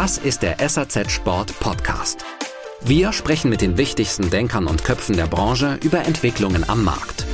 Das 0.00 0.16
ist 0.16 0.44
der 0.44 0.58
SAZ 0.60 1.10
Sport 1.10 1.58
Podcast. 1.58 2.24
Wir 2.82 3.12
sprechen 3.12 3.50
mit 3.50 3.60
den 3.62 3.76
wichtigsten 3.76 4.30
Denkern 4.30 4.68
und 4.68 4.84
Köpfen 4.84 5.16
der 5.16 5.26
Branche 5.26 5.80
über 5.82 6.06
Entwicklungen 6.06 6.62
am 6.70 6.84
Markt. 6.84 7.26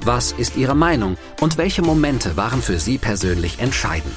Was 0.00 0.32
ist 0.32 0.56
Ihre 0.56 0.74
Meinung 0.74 1.18
und 1.42 1.58
welche 1.58 1.82
Momente 1.82 2.38
waren 2.38 2.62
für 2.62 2.78
Sie 2.78 2.96
persönlich 2.96 3.58
entscheidend? 3.58 4.16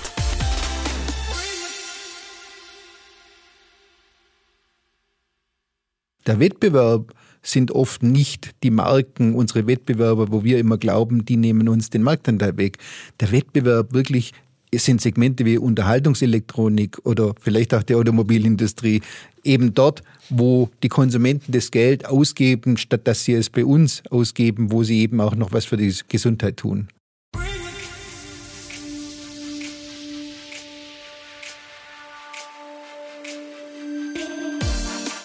Der 6.28 6.40
Wettbewerb 6.40 7.12
sind 7.42 7.72
oft 7.72 8.02
nicht 8.02 8.52
die 8.64 8.72
Marken, 8.72 9.36
unsere 9.36 9.68
Wettbewerber, 9.68 10.32
wo 10.32 10.46
wir 10.46 10.58
immer 10.58 10.78
glauben, 10.78 11.26
die 11.26 11.36
nehmen 11.36 11.68
uns 11.68 11.90
den 11.90 12.04
Marktanteil 12.04 12.56
weg. 12.56 12.78
Der 13.20 13.34
Wettbewerb 13.34 13.92
wirklich 13.92 14.32
sind 14.80 15.02
Segmente 15.02 15.46
wie 15.46 15.58
Unterhaltungselektronik 15.58 17.00
oder 17.04 17.34
vielleicht 17.40 17.74
auch 17.74 17.84
die 17.84 17.96
Automobilindustrie, 17.96 19.02
eben 19.44 19.74
dort, 19.74 20.04
wo 20.30 20.70
die 20.84 20.90
Konsumenten 20.90 21.52
das 21.52 21.72
Geld 21.72 22.06
ausgeben, 22.06 22.78
statt 22.78 23.02
dass 23.06 23.26
sie 23.26 23.34
es 23.34 23.50
bei 23.50 23.66
uns 23.66 24.04
ausgeben, 24.10 24.72
wo 24.72 24.84
sie 24.84 25.02
eben 25.02 25.20
auch 25.20 25.36
noch 25.36 25.52
was 25.52 25.66
für 25.66 25.78
die 25.78 25.94
Gesundheit 26.08 26.58
tun. 26.58 26.88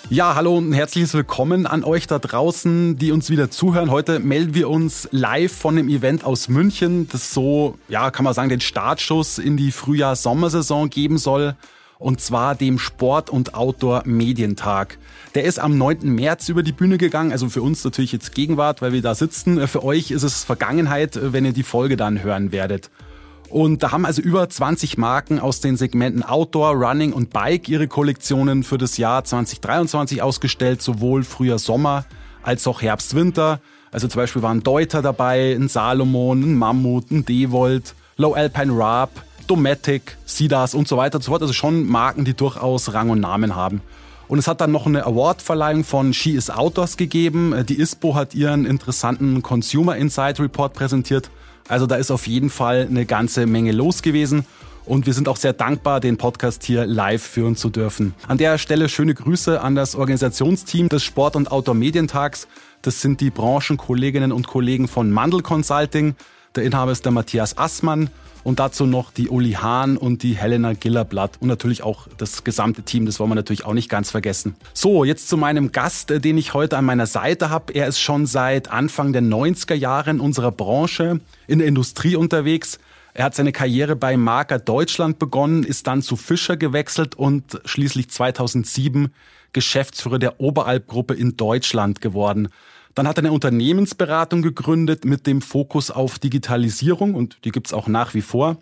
Ja, 0.09 0.37
hallo 0.37 0.57
und 0.57 0.71
ein 0.71 0.73
herzliches 0.73 1.15
Willkommen 1.15 1.67
an 1.67 1.83
euch 1.83 2.07
da 2.07 2.21
draußen, 2.21 2.97
die 2.97 3.11
uns 3.11 3.29
wieder 3.29 3.51
zuhören. 3.51 3.91
Heute 3.91 4.21
melden 4.21 4.55
wir 4.55 4.71
uns 4.71 5.09
live 5.11 5.51
von 5.51 5.75
dem 5.75 5.89
Event 5.89 6.25
aus 6.25 6.49
München, 6.49 7.09
das 7.09 7.35
so, 7.35 7.77
ja, 7.89 8.13
kann 8.13 8.23
man 8.23 8.33
sagen, 8.33 8.49
den 8.49 8.61
Startschuss 8.61 9.39
in 9.39 9.57
die 9.57 9.73
Frühjahr-Sommersaison 9.73 10.91
geben 10.91 11.19
soll. 11.19 11.57
Und 11.99 12.21
zwar 12.21 12.55
dem 12.55 12.79
Sport- 12.79 13.31
und 13.31 13.55
Outdoor-Medientag. 13.55 14.99
Der 15.35 15.43
ist 15.43 15.59
am 15.59 15.77
9. 15.77 16.03
März 16.15 16.49
über 16.51 16.63
die 16.63 16.73
Bühne 16.73 16.99
gegangen. 16.99 17.33
Also 17.33 17.49
für 17.49 17.63
uns 17.63 17.83
natürlich 17.83 18.13
jetzt 18.13 18.33
Gegenwart, 18.33 18.83
weil 18.83 18.93
wir 18.93 19.03
da 19.03 19.15
sitzen. 19.15 19.67
Für 19.67 19.83
euch 19.83 20.13
ist 20.13 20.23
es 20.23 20.45
Vergangenheit, 20.45 21.19
wenn 21.21 21.45
ihr 21.45 21.53
die 21.53 21.65
Folge 21.65 21.97
dann 21.97 22.23
hören 22.23 22.53
werdet. 22.53 22.91
Und 23.49 23.83
da 23.83 23.93
haben 23.93 24.05
also 24.05 24.23
über 24.23 24.49
20 24.49 24.99
Marken 24.99 25.39
aus 25.39 25.61
den 25.61 25.77
Segmenten 25.77 26.23
Outdoor, 26.23 26.73
Running 26.73 27.13
und 27.13 27.31
Bike 27.31 27.69
ihre 27.69 27.87
Kollektionen 27.87 28.65
für 28.65 28.79
das 28.79 28.97
Jahr 28.97 29.25
2023 29.25 30.23
ausgestellt, 30.23 30.83
sowohl 30.83 31.23
Frühjahr 31.23 31.59
Sommer 31.59 32.05
als 32.43 32.67
auch 32.67 32.83
Herbst 32.83 33.15
Winter. 33.15 33.61
Also 33.93 34.09
zum 34.09 34.21
Beispiel 34.21 34.43
waren 34.43 34.63
Deuter 34.63 35.01
dabei, 35.01 35.55
ein 35.55 35.69
Salomon, 35.69 36.43
ein 36.43 36.55
Mammut, 36.55 37.11
ein 37.11 37.25
Devolt, 37.25 37.95
Low 38.17 38.35
Alpine 38.35 38.77
Rab, 38.77 39.11
Dometic, 39.47 40.17
Sidas 40.27 40.75
und 40.75 40.89
so 40.89 40.97
weiter 40.97 41.17
und 41.17 41.23
so 41.23 41.31
fort. 41.31 41.43
Also 41.43 41.55
schon 41.55 41.87
Marken, 41.87 42.25
die 42.25 42.35
durchaus 42.35 42.93
Rang 42.93 43.11
und 43.11 43.21
Namen 43.21 43.55
haben. 43.55 43.81
Und 44.29 44.39
es 44.41 44.49
hat 44.49 44.61
dann 44.61 44.73
noch 44.73 44.87
eine 44.87 45.07
Awardverleihung 45.07 45.85
von 45.85 46.13
She 46.13 46.33
is 46.33 46.51
Outdoors 46.51 46.97
gegeben. 46.97 47.55
Die 47.69 47.79
ISPO 47.79 48.17
hat 48.17 48.35
ihren 48.35 48.67
interessanten 48.67 49.41
Consumer 49.41 49.97
Insight 49.97 50.41
Report 50.41 50.73
präsentiert 50.73 51.31
also 51.69 51.87
da 51.87 51.97
ist 51.97 52.11
auf 52.11 52.27
jeden 52.27 52.51
Fall 52.51 52.87
eine 52.89 53.07
ganze 53.07 53.47
Menge 53.47 53.73
los 53.73 54.03
gewesen. 54.03 54.45
Und 54.85 55.07
wir 55.07 55.15
sind 55.15 55.29
auch 55.29 55.37
sehr 55.37 55.53
dankbar, 55.53 55.99
den 55.99 56.17
Podcast 56.17 56.63
hier 56.63 56.87
live 56.87 57.23
führen 57.23 57.57
zu 57.57 57.71
dürfen. 57.71 58.15
An 58.29 58.39
der 58.39 58.57
Stelle 58.57 58.89
schöne 58.89 59.15
Grüße 59.15 59.61
an 59.61 59.75
das 59.75 59.97
Organisationsteam 59.97 60.89
des 60.89 61.03
Sport- 61.03 61.35
und 61.35 61.51
Outdoor-Medientags. 61.51 62.47
Das 62.83 63.01
sind 63.01 63.21
die 63.21 63.31
Branchenkolleginnen 63.31 64.31
und 64.31 64.47
Kollegen 64.47 64.87
von 64.87 65.11
Mandel 65.11 65.43
Consulting. 65.43 66.15
Der 66.55 66.63
Inhaber 66.63 66.93
ist 66.93 67.05
der 67.05 67.11
Matthias 67.11 67.59
Assmann 67.59 68.11
und 68.47 68.61
dazu 68.61 68.87
noch 68.87 69.11
die 69.11 69.29
Uli 69.29 69.55
Hahn 69.55 69.97
und 69.97 70.23
die 70.23 70.37
Helena 70.37 70.73
Gillerblatt 70.75 71.39
und 71.41 71.49
natürlich 71.49 71.83
auch 71.83 72.07
das 72.17 72.45
gesamte 72.45 72.85
Team, 72.85 73.05
das 73.05 73.19
wollen 73.19 73.31
wir 73.31 73.35
natürlich 73.35 73.65
auch 73.65 73.73
nicht 73.73 73.89
ganz 73.89 74.13
vergessen. 74.13 74.55
So, 74.73 75.03
jetzt 75.03 75.29
zu 75.29 75.37
meinem 75.37 75.73
Gast, 75.73 76.13
äh, 76.13 76.21
den 76.21 76.39
ich 76.39 76.55
heute 76.55 76.77
an 76.77 76.85
meiner 76.85 77.07
Seite 77.07 77.51
habe. 77.51 77.73
Er 77.75 77.89
ist 77.89 77.99
schon 77.99 78.25
seit 78.25 78.71
Anfang 78.71 79.13
der 79.13 79.23
90er 79.23 79.75
Jahre 79.75 80.11
in 80.11 80.21
unserer 80.21 80.53
Branche, 80.53 81.19
in 81.49 81.59
der 81.59 81.67
Industrie 81.67 82.15
unterwegs. 82.15 82.79
Er 83.15 83.25
hat 83.25 83.35
seine 83.35 83.51
Karriere 83.51 83.97
bei 83.97 84.17
Marker 84.17 84.61
Deutschland 84.61 85.19
begonnen, 85.19 85.65
ist 85.65 85.89
dann 85.89 86.01
zu 86.01 86.15
Fischer 86.15 86.57
gewechselt 86.57 87.17
und 87.17 87.61
schließlich 87.65 88.11
2007 88.11 89.09
Geschäftsführer 89.55 90.21
der 90.21 90.41
Oberalp-Gruppe 90.41 91.15
in 91.15 91.37
Deutschland 91.37 92.01
geworden. 92.01 92.51
Dann 92.97 93.07
hat 93.07 93.19
er 93.19 93.25
eine 93.25 93.33
Unternehmensberatung 93.33 94.41
gegründet 94.41 95.05
mit 95.05 95.27
dem 95.27 95.43
Fokus 95.43 95.91
auf 95.91 96.19
Digitalisierung 96.19 97.15
und 97.15 97.45
die 97.45 97.53
gibt's 97.53 97.75
auch 97.75 97.89
nach 97.89 98.15
wie 98.15 98.23
vor. 98.23 98.57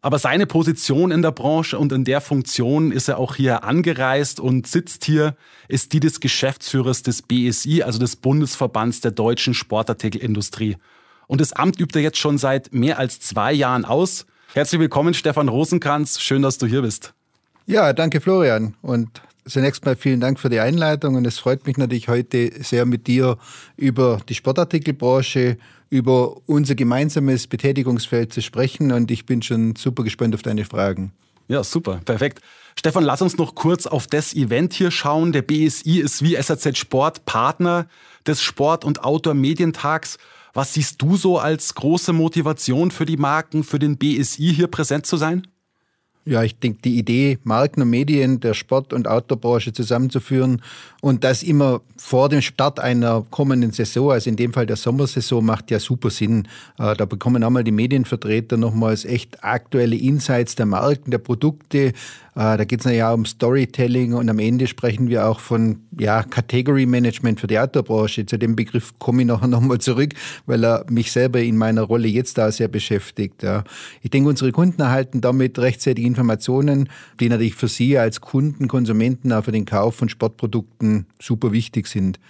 Aber 0.00 0.20
seine 0.20 0.46
Position 0.46 1.10
in 1.10 1.22
der 1.22 1.32
Branche 1.32 1.76
und 1.76 1.90
in 1.90 2.04
der 2.04 2.20
Funktion 2.20 2.92
ist 2.92 3.08
er 3.08 3.18
auch 3.18 3.34
hier 3.34 3.64
angereist 3.64 4.38
und 4.38 4.68
sitzt 4.68 5.04
hier, 5.04 5.34
ist 5.66 5.92
die 5.92 5.98
des 5.98 6.20
Geschäftsführers 6.20 7.02
des 7.02 7.22
BSI, 7.22 7.82
also 7.82 7.98
des 7.98 8.14
Bundesverbands 8.14 9.00
der 9.00 9.10
deutschen 9.10 9.54
Sportartikelindustrie. 9.54 10.76
Und 11.26 11.40
das 11.40 11.52
Amt 11.52 11.80
übt 11.80 11.98
er 11.98 12.02
jetzt 12.02 12.18
schon 12.18 12.38
seit 12.38 12.72
mehr 12.72 12.96
als 12.96 13.18
zwei 13.18 13.52
Jahren 13.52 13.84
aus. 13.84 14.24
Herzlich 14.54 14.80
willkommen, 14.80 15.14
Stefan 15.14 15.48
Rosenkranz. 15.48 16.20
Schön, 16.20 16.42
dass 16.42 16.58
du 16.58 16.66
hier 16.66 16.82
bist. 16.82 17.12
Ja, 17.66 17.92
danke, 17.92 18.20
Florian. 18.20 18.76
Und 18.82 19.20
Zunächst 19.50 19.84
mal 19.84 19.96
vielen 19.96 20.20
Dank 20.20 20.38
für 20.38 20.48
die 20.48 20.60
Einleitung 20.60 21.16
und 21.16 21.26
es 21.26 21.40
freut 21.40 21.66
mich 21.66 21.76
natürlich 21.76 22.08
heute 22.08 22.52
sehr 22.62 22.86
mit 22.86 23.08
dir 23.08 23.36
über 23.76 24.20
die 24.28 24.36
Sportartikelbranche, 24.36 25.58
über 25.88 26.36
unser 26.46 26.76
gemeinsames 26.76 27.48
Betätigungsfeld 27.48 28.32
zu 28.32 28.42
sprechen 28.42 28.92
und 28.92 29.10
ich 29.10 29.26
bin 29.26 29.42
schon 29.42 29.74
super 29.74 30.04
gespannt 30.04 30.36
auf 30.36 30.42
deine 30.42 30.64
Fragen. 30.64 31.12
Ja, 31.48 31.64
super, 31.64 32.00
perfekt. 32.04 32.40
Stefan, 32.78 33.02
lass 33.02 33.22
uns 33.22 33.38
noch 33.38 33.56
kurz 33.56 33.86
auf 33.86 34.06
das 34.06 34.34
Event 34.34 34.72
hier 34.72 34.92
schauen. 34.92 35.32
Der 35.32 35.42
BSI 35.42 35.98
ist 35.98 36.22
wie 36.22 36.40
SAZ 36.40 36.78
Sport 36.78 37.24
Partner 37.24 37.88
des 38.24 38.40
Sport- 38.42 38.84
und 38.84 39.02
Outdoor-Medientags. 39.02 40.18
Was 40.54 40.74
siehst 40.74 41.02
du 41.02 41.16
so 41.16 41.38
als 41.38 41.74
große 41.74 42.12
Motivation 42.12 42.92
für 42.92 43.04
die 43.04 43.16
Marken, 43.16 43.64
für 43.64 43.80
den 43.80 43.98
BSI 43.98 44.54
hier 44.54 44.68
präsent 44.68 45.06
zu 45.06 45.16
sein? 45.16 45.48
Ja, 46.26 46.42
ich 46.42 46.58
denke, 46.58 46.80
die 46.84 46.98
Idee, 46.98 47.38
Marken 47.44 47.80
und 47.80 47.88
Medien 47.88 48.40
der 48.40 48.52
Sport- 48.52 48.92
und 48.92 49.08
Outdoorbranche 49.08 49.72
zusammenzuführen 49.72 50.60
und 51.00 51.24
das 51.24 51.42
immer 51.42 51.80
vor 51.96 52.28
dem 52.28 52.42
Start 52.42 52.78
einer 52.78 53.24
kommenden 53.30 53.72
Saison, 53.72 54.10
also 54.10 54.28
in 54.28 54.36
dem 54.36 54.52
Fall 54.52 54.66
der 54.66 54.76
Sommersaison, 54.76 55.42
macht 55.42 55.70
ja 55.70 55.80
super 55.80 56.10
Sinn. 56.10 56.46
Äh, 56.78 56.94
da 56.94 57.06
bekommen 57.06 57.42
einmal 57.42 57.64
die 57.64 57.72
Medienvertreter 57.72 58.58
nochmals 58.58 59.06
echt 59.06 59.42
aktuelle 59.42 59.96
Insights 59.96 60.56
der 60.56 60.66
Marken, 60.66 61.10
der 61.10 61.18
Produkte, 61.18 61.94
da 62.34 62.64
geht 62.64 62.84
es 62.84 62.92
ja 62.92 63.12
um 63.12 63.24
Storytelling 63.24 64.14
und 64.14 64.28
am 64.28 64.38
Ende 64.38 64.66
sprechen 64.66 65.08
wir 65.08 65.26
auch 65.26 65.40
von 65.40 65.80
ja, 65.98 66.22
Category 66.22 66.86
Management 66.86 67.40
für 67.40 67.46
die 67.46 67.58
Outdoor-Branche. 67.58 68.26
Zu 68.26 68.38
dem 68.38 68.56
Begriff 68.56 68.92
komme 68.98 69.22
ich 69.22 69.28
nachher 69.28 69.46
nochmal 69.48 69.78
zurück, 69.78 70.14
weil 70.46 70.64
er 70.64 70.84
mich 70.88 71.12
selber 71.12 71.40
in 71.40 71.56
meiner 71.56 71.82
Rolle 71.82 72.08
jetzt 72.08 72.38
da 72.38 72.52
sehr 72.52 72.68
beschäftigt. 72.68 73.42
Ja. 73.42 73.64
Ich 74.02 74.10
denke, 74.10 74.28
unsere 74.28 74.52
Kunden 74.52 74.80
erhalten 74.80 75.20
damit 75.20 75.58
rechtzeitig 75.58 76.04
Informationen, 76.04 76.88
die 77.18 77.28
natürlich 77.28 77.54
für 77.54 77.68
Sie 77.68 77.98
als 77.98 78.20
Kunden, 78.20 78.68
Konsumenten 78.68 79.32
auch 79.32 79.44
für 79.44 79.52
den 79.52 79.64
Kauf 79.64 79.96
von 79.96 80.08
Sportprodukten 80.08 81.06
super 81.20 81.52
wichtig 81.52 81.88
sind. 81.88 82.20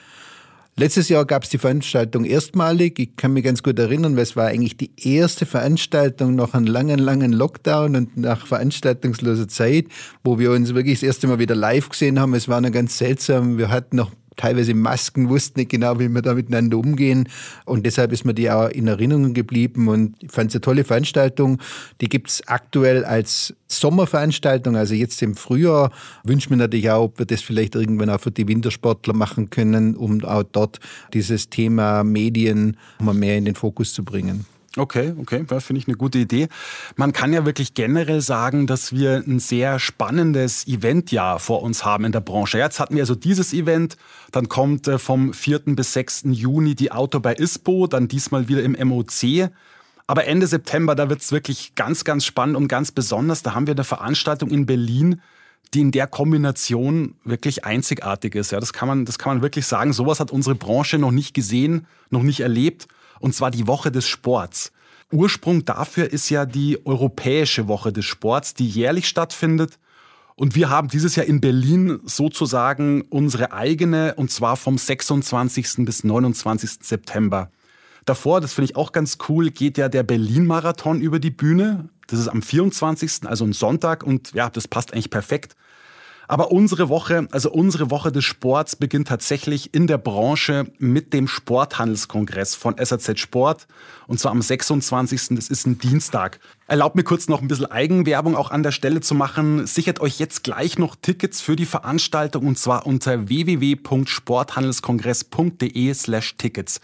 Letztes 0.77 1.09
Jahr 1.11 1.27
gab 1.27 1.43
es 1.43 1.51
die 1.51 1.59
Veranstaltung 1.59 2.25
erstmalig. 2.25 2.99
Ich 2.99 3.17
kann 3.17 3.33
mich 3.35 3.45
ganz 3.45 3.63
gut 3.63 3.79
erinnern, 3.79 4.17
weil 4.17 4.23
es 4.23 4.37
war 4.37 4.47
eigentlich 4.47 4.77
die 4.77 4.91
erste 4.97 5.45
Veranstaltung 5.45 6.37
nach 6.37 6.55
einem 6.55 6.67
langen, 6.67 6.99
langen 6.99 7.33
Lockdown 7.33 7.97
und 7.97 8.17
nach 8.17 8.47
veranstaltungsloser 8.47 9.49
Zeit, 9.49 9.87
wo 10.25 10.39
wir 10.39 10.53
uns 10.53 10.73
wirklich 10.75 11.01
das 11.01 11.03
erste 11.03 11.27
Mal 11.27 11.39
wieder 11.39 11.55
live 11.55 11.91
gesehen 11.91 12.19
haben. 12.19 12.35
Es 12.35 12.49
war 12.49 12.61
noch 12.61 12.73
ganz 12.73 12.97
seltsam. 12.97 13.59
Wir 13.59 13.69
hatten 13.69 13.97
noch 13.97 14.13
teilweise 14.41 14.75
Masken, 14.75 15.29
wussten 15.29 15.61
nicht 15.61 15.71
genau, 15.71 15.99
wie 16.01 16.09
wir 16.09 16.23
da 16.23 16.35
miteinander 16.35 16.79
umgehen. 16.79 17.29
Und 17.67 17.85
deshalb 17.85 18.13
ist 18.13 18.25
mir 18.25 18.33
die 18.33 18.51
auch 18.51 18.69
in 18.69 18.87
Erinnerung 18.87 19.35
geblieben. 19.35 19.89
Und 19.89 20.17
ich 20.23 20.31
fand 20.31 20.51
es 20.51 20.57
eine 20.57 20.63
tolle 20.63 20.85
Veranstaltung. 20.85 21.59
Die 22.01 22.09
gibt 22.09 22.31
es 22.31 22.49
aktuell 22.49 23.05
als 23.05 23.55
Sommerveranstaltung, 23.69 24.77
also 24.77 24.95
jetzt 24.95 25.21
im 25.23 25.37
Frühjahr. 25.37 25.91
Wünsche 26.25 26.51
mir 26.51 26.57
natürlich 26.57 26.91
auch, 26.91 27.05
ob 27.05 27.19
wir 27.19 27.27
das 27.27 27.43
vielleicht 27.43 27.75
irgendwann 27.75 28.11
auch 28.11 28.21
für 28.21 28.31
die 28.31 28.49
Wintersportler 28.49 29.15
machen 29.15 29.51
können, 29.51 29.95
um 29.95 30.25
auch 30.25 30.43
dort 30.43 30.81
dieses 31.13 31.51
Thema 31.51 32.03
Medien 32.03 32.77
mal 32.99 33.15
mehr 33.15 33.37
in 33.37 33.45
den 33.45 33.55
Fokus 33.55 33.93
zu 33.93 34.05
bringen. 34.05 34.47
Okay, 34.77 35.15
okay, 35.19 35.45
das 35.49 35.65
finde 35.65 35.81
ich 35.81 35.89
eine 35.89 35.97
gute 35.97 36.19
Idee. 36.19 36.49
Man 36.95 37.13
kann 37.13 37.33
ja 37.33 37.45
wirklich 37.45 37.75
generell 37.75 38.21
sagen, 38.21 38.69
dass 38.69 38.93
wir 38.93 39.17
ein 39.17 39.41
sehr 39.41 39.81
spannendes 39.81 40.65
Eventjahr 40.69 41.41
vor 41.41 41.63
uns 41.63 41.85
haben 41.85 42.05
in 42.05 42.13
der 42.13 42.21
Branche. 42.21 42.59
Jetzt 42.59 42.79
hatten 42.79 42.95
wir 42.95 43.03
also 43.03 43.17
dieses 43.17 43.53
Event, 43.53 43.97
dann 44.31 44.49
kommt 44.49 44.87
äh, 44.87 45.01
vom 45.01 45.33
4. 45.33 45.61
bis 45.75 45.93
6. 45.95 46.23
Juni 46.31 46.77
die 46.77 46.93
Auto 46.93 47.19
bei 47.19 47.35
ISPO, 47.35 47.89
dann 47.89 48.07
diesmal 48.07 48.47
wieder 48.47 48.63
im 48.63 48.77
MOC. 48.89 49.51
Aber 50.07 50.27
Ende 50.27 50.47
September, 50.47 50.95
da 50.95 51.11
wird 51.11 51.21
es 51.21 51.33
wirklich 51.33 51.75
ganz, 51.75 52.05
ganz 52.05 52.25
spannend 52.25 52.57
und 52.57 52.69
ganz 52.69 52.93
besonders. 52.93 53.43
Da 53.43 53.55
haben 53.55 53.67
wir 53.67 53.75
eine 53.75 53.83
Veranstaltung 53.83 54.51
in 54.51 54.67
Berlin, 54.67 55.21
die 55.75 55.81
in 55.81 55.91
der 55.91 56.07
Kombination 56.07 57.17
wirklich 57.25 57.65
einzigartig 57.65 58.37
ist. 58.37 58.53
Ja, 58.53 58.61
das 58.61 58.73
kann 58.73 58.87
man, 58.87 59.05
das 59.05 59.19
kann 59.19 59.35
man 59.35 59.43
wirklich 59.43 59.67
sagen. 59.67 59.93
Sowas 59.93 60.21
hat 60.21 60.31
unsere 60.31 60.55
Branche 60.55 60.99
noch 60.99 61.11
nicht 61.11 61.35
gesehen, 61.35 61.89
noch 62.11 62.23
nicht 62.23 62.39
erlebt 62.39 62.87
und 63.21 63.35
zwar 63.35 63.53
die 63.53 63.69
Woche 63.69 63.93
des 63.93 64.09
Sports. 64.09 64.73
Ursprung 65.13 65.65
dafür 65.65 66.11
ist 66.13 66.31
ja 66.31 66.47
die 66.47 66.85
Europäische 66.85 67.69
Woche 67.69 67.93
des 67.93 68.05
Sports, 68.05 68.55
die 68.55 68.69
jährlich 68.69 69.09
stattfindet. 69.09 69.79
Und 70.37 70.55
wir 70.55 70.71
haben 70.71 70.89
dieses 70.89 71.17
Jahr 71.17 71.27
in 71.27 71.41
Berlin 71.41 72.01
sozusagen 72.05 73.03
unsere 73.03 73.53
eigene, 73.53 74.15
und 74.15 74.31
zwar 74.31 74.57
vom 74.57 74.79
26. 74.79 75.85
bis 75.85 76.03
29. 76.03 76.79
September. 76.81 77.51
Davor, 78.07 78.41
das 78.41 78.55
finde 78.55 78.71
ich 78.71 78.77
auch 78.77 78.93
ganz 78.93 79.19
cool, 79.29 79.51
geht 79.51 79.77
ja 79.77 79.89
der 79.89 80.03
Berlin-Marathon 80.03 81.01
über 81.01 81.19
die 81.19 81.31
Bühne. 81.31 81.91
Das 82.07 82.19
ist 82.19 82.29
am 82.29 82.43
24., 82.43 83.27
also 83.27 83.45
ein 83.45 83.53
Sonntag 83.53 84.03
und 84.03 84.33
ja, 84.33 84.49
das 84.49 84.67
passt 84.67 84.93
eigentlich 84.93 85.11
perfekt. 85.11 85.55
Aber 86.31 86.51
unsere 86.53 86.89
Woche, 86.89 87.27
also 87.33 87.51
unsere 87.51 87.91
Woche 87.91 88.13
des 88.13 88.25
Sports 88.25 88.77
beginnt 88.77 89.09
tatsächlich 89.09 89.75
in 89.75 89.89
der 89.89 89.99
Branche 89.99 90.71
mit 90.79 91.13
dem 91.13 91.27
Sporthandelskongress 91.27 92.55
von 92.55 92.77
SAZ 92.79 93.19
Sport. 93.19 93.67
Und 94.07 94.21
zwar 94.21 94.31
am 94.31 94.41
26. 94.41 95.31
Das 95.31 95.49
ist 95.49 95.67
ein 95.67 95.81
Dienstag. 95.81 96.39
Erlaubt 96.69 96.95
mir 96.95 97.03
kurz 97.03 97.27
noch 97.27 97.43
ein 97.43 97.49
bisschen 97.49 97.67
Eigenwerbung 97.67 98.37
auch 98.37 98.53
an 98.53 98.63
der 98.63 98.71
Stelle 98.71 99.01
zu 99.01 99.17
machen. 99.17 99.67
Sichert 99.67 99.99
euch 99.99 100.21
jetzt 100.21 100.45
gleich 100.45 100.79
noch 100.79 100.95
Tickets 100.95 101.41
für 101.41 101.57
die 101.57 101.67
Veranstaltung 101.67 102.47
und 102.47 102.61
zwar 102.61 102.87
unter 102.87 103.29
www.sporthandelskongress.de 103.29 105.95
slash 105.95 106.37
Tickets. 106.37 106.81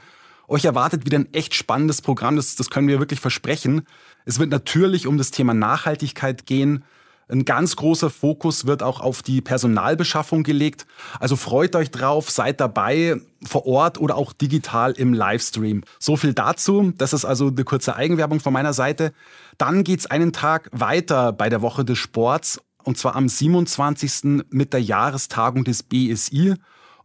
Euch 0.49 0.65
erwartet 0.65 1.07
wieder 1.07 1.21
ein 1.21 1.33
echt 1.33 1.55
spannendes 1.55 2.03
Programm, 2.03 2.35
das, 2.35 2.57
das 2.57 2.69
können 2.69 2.89
wir 2.89 2.99
wirklich 2.99 3.21
versprechen. 3.21 3.83
Es 4.25 4.41
wird 4.41 4.51
natürlich 4.51 5.07
um 5.07 5.19
das 5.19 5.31
Thema 5.31 5.55
Nachhaltigkeit 5.55 6.47
gehen. 6.47 6.83
Ein 7.29 7.45
ganz 7.45 7.75
großer 7.75 8.09
Fokus 8.09 8.67
wird 8.67 8.85
auch 8.85 9.01
auf 9.01 9.23
die 9.23 9.41
Personalbeschaffung 9.41 10.45
gelegt. 10.45 10.87
Also 11.19 11.35
freut 11.35 11.75
euch 11.75 11.91
drauf, 11.91 12.31
seid 12.31 12.61
dabei 12.61 13.21
vor 13.45 13.67
Ort 13.67 13.99
oder 13.99 14.17
auch 14.17 14.33
digital 14.33 14.93
im 14.93 15.13
Livestream. 15.13 15.83
So 15.99 16.17
viel 16.17 16.35
dazu. 16.35 16.93
Das 16.97 17.13
ist 17.13 17.25
also 17.25 17.49
eine 17.49 17.65
kurze 17.65 17.97
Eigenwerbung 17.97 18.39
von 18.39 18.53
meiner 18.53 18.73
Seite. 18.73 19.13
Dann 19.59 19.83
geht's 19.83 20.07
einen 20.07 20.33
Tag 20.33 20.69
weiter 20.73 21.33
bei 21.33 21.49
der 21.49 21.63
Woche 21.63 21.85
des 21.85 21.99
Sports 21.99 22.61
und 22.85 22.97
zwar 22.97 23.17
am 23.17 23.29
27. 23.29 24.45
mit 24.51 24.73
der 24.73 24.81
Jahrestagung 24.81 25.65
des 25.65 25.83
BSI. 25.83 26.55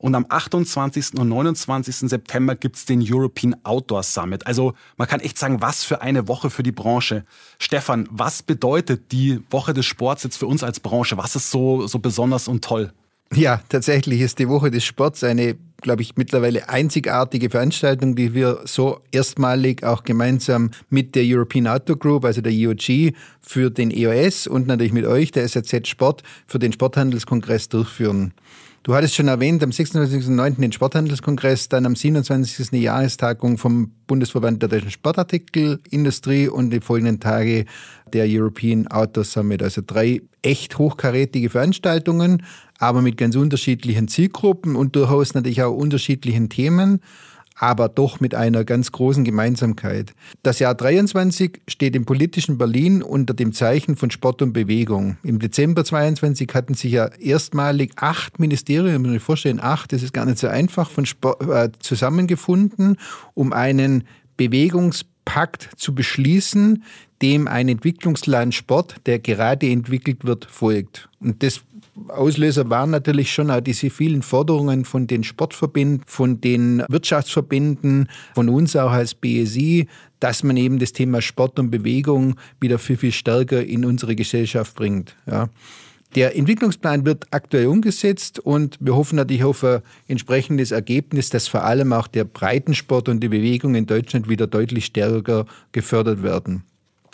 Und 0.01 0.15
am 0.15 0.25
28. 0.27 1.19
und 1.19 1.29
29. 1.29 2.09
September 2.09 2.55
gibt's 2.55 2.85
den 2.85 3.05
European 3.07 3.55
Outdoor 3.63 4.01
Summit. 4.01 4.47
Also 4.47 4.73
man 4.97 5.07
kann 5.07 5.19
echt 5.19 5.37
sagen, 5.37 5.61
was 5.61 5.83
für 5.83 6.01
eine 6.01 6.27
Woche 6.27 6.49
für 6.49 6.63
die 6.63 6.71
Branche. 6.71 7.23
Stefan, 7.59 8.09
was 8.09 8.41
bedeutet 8.41 9.11
die 9.11 9.41
Woche 9.51 9.75
des 9.75 9.85
Sports 9.85 10.23
jetzt 10.23 10.37
für 10.37 10.47
uns 10.47 10.63
als 10.63 10.79
Branche? 10.79 11.17
Was 11.17 11.35
ist 11.35 11.51
so, 11.51 11.85
so 11.85 11.99
besonders 11.99 12.47
und 12.47 12.63
toll? 12.63 12.91
Ja, 13.35 13.61
tatsächlich 13.69 14.21
ist 14.21 14.39
die 14.39 14.49
Woche 14.49 14.71
des 14.71 14.83
Sports 14.83 15.23
eine, 15.23 15.55
glaube 15.81 16.01
ich, 16.01 16.17
mittlerweile 16.17 16.67
einzigartige 16.67 17.51
Veranstaltung, 17.51 18.15
die 18.15 18.33
wir 18.33 18.61
so 18.65 19.01
erstmalig 19.11 19.83
auch 19.83 20.03
gemeinsam 20.03 20.71
mit 20.89 21.13
der 21.13 21.23
European 21.27 21.67
Outdoor 21.67 21.99
Group, 21.99 22.25
also 22.25 22.41
der 22.41 22.51
EOG, 22.51 23.13
für 23.39 23.69
den 23.69 23.91
EOS 23.91 24.47
und 24.47 24.65
natürlich 24.65 24.93
mit 24.93 25.05
euch, 25.05 25.31
der 25.31 25.47
SAZ 25.47 25.87
Sport, 25.87 26.23
für 26.47 26.57
den 26.57 26.73
Sporthandelskongress 26.73 27.69
durchführen. 27.69 28.33
Du 28.83 28.95
hattest 28.95 29.13
schon 29.13 29.27
erwähnt, 29.27 29.61
am 29.61 29.69
26.09. 29.69 30.59
den 30.59 30.71
Sporthandelskongress, 30.71 31.69
dann 31.69 31.85
am 31.85 31.95
27. 31.95 32.71
die 32.71 32.81
Jahrestagung 32.81 33.59
vom 33.59 33.91
Bundesverband 34.07 34.59
der 34.59 34.69
deutschen 34.69 34.89
Sportartikelindustrie 34.89 36.47
und 36.47 36.71
die 36.71 36.81
folgenden 36.81 37.19
Tage 37.19 37.65
der 38.11 38.25
European 38.27 38.87
Outdoor 38.87 39.23
Summit. 39.23 39.61
Also 39.61 39.83
drei 39.85 40.23
echt 40.41 40.79
hochkarätige 40.79 41.51
Veranstaltungen, 41.51 42.41
aber 42.79 43.03
mit 43.03 43.17
ganz 43.17 43.35
unterschiedlichen 43.35 44.07
Zielgruppen 44.07 44.75
und 44.75 44.95
durchaus 44.95 45.35
natürlich 45.35 45.61
auch 45.61 45.75
unterschiedlichen 45.75 46.49
Themen 46.49 47.01
aber 47.61 47.89
doch 47.89 48.19
mit 48.19 48.33
einer 48.33 48.65
ganz 48.65 48.91
großen 48.91 49.23
Gemeinsamkeit. 49.23 50.13
Das 50.41 50.57
Jahr 50.57 50.73
23 50.73 51.61
steht 51.67 51.95
im 51.95 52.05
politischen 52.05 52.57
Berlin 52.57 53.03
unter 53.03 53.35
dem 53.35 53.53
Zeichen 53.53 53.95
von 53.95 54.09
Sport 54.09 54.41
und 54.41 54.51
Bewegung. 54.51 55.17
Im 55.21 55.37
Dezember 55.37 55.85
22 55.85 56.49
hatten 56.55 56.73
sich 56.73 56.93
ja 56.93 57.05
erstmalig 57.19 57.91
acht 57.97 58.39
Ministerien, 58.39 59.03
muss 59.03 59.13
ich 59.13 59.21
vorstellen, 59.21 59.59
acht, 59.61 59.93
das 59.93 60.01
ist 60.01 60.11
gar 60.11 60.25
nicht 60.25 60.39
so 60.39 60.47
einfach, 60.47 60.89
von 60.89 61.05
Sport, 61.05 61.47
äh, 61.47 61.69
zusammengefunden, 61.79 62.97
um 63.35 63.53
einen 63.53 64.05
Bewegungspakt 65.25 65.69
zu 65.77 65.93
beschließen, 65.93 66.83
dem 67.21 67.47
ein 67.47 67.69
Entwicklungsland 67.69 68.53
Sport, 68.53 68.95
der 69.05 69.19
gerade 69.19 69.69
entwickelt 69.69 70.25
wird, 70.25 70.45
folgt. 70.45 71.09
Und 71.19 71.43
das 71.43 71.61
Auslöser 72.07 72.69
waren 72.69 72.89
natürlich 72.89 73.31
schon 73.31 73.51
auch 73.51 73.61
diese 73.61 73.89
vielen 73.89 74.21
Forderungen 74.21 74.85
von 74.85 75.07
den 75.07 75.23
Sportverbänden, 75.23 76.03
von 76.07 76.41
den 76.41 76.83
Wirtschaftsverbänden, 76.87 78.09
von 78.33 78.49
uns 78.49 78.75
auch 78.75 78.91
als 78.91 79.13
BSI, 79.13 79.87
dass 80.19 80.43
man 80.43 80.57
eben 80.57 80.79
das 80.79 80.93
Thema 80.93 81.21
Sport 81.21 81.59
und 81.59 81.69
Bewegung 81.69 82.35
wieder 82.59 82.79
viel, 82.79 82.97
viel 82.97 83.11
stärker 83.11 83.63
in 83.63 83.85
unsere 83.85 84.15
Gesellschaft 84.15 84.75
bringt. 84.75 85.15
Ja. 85.27 85.49
Der 86.15 86.35
Entwicklungsplan 86.35 87.05
wird 87.05 87.25
aktuell 87.31 87.67
umgesetzt 87.67 88.39
und 88.39 88.77
wir 88.81 88.95
hoffen 88.95 89.15
natürlich 89.15 89.45
auf 89.45 89.63
ein 89.63 89.81
entsprechendes 90.07 90.71
Ergebnis, 90.71 91.29
dass 91.29 91.47
vor 91.47 91.63
allem 91.63 91.93
auch 91.93 92.07
der 92.07 92.25
Breitensport 92.25 93.07
und 93.07 93.21
die 93.21 93.29
Bewegung 93.29 93.75
in 93.75 93.85
Deutschland 93.85 94.27
wieder 94.27 94.47
deutlich 94.47 94.85
stärker 94.85 95.45
gefördert 95.71 96.21
werden. 96.21 96.63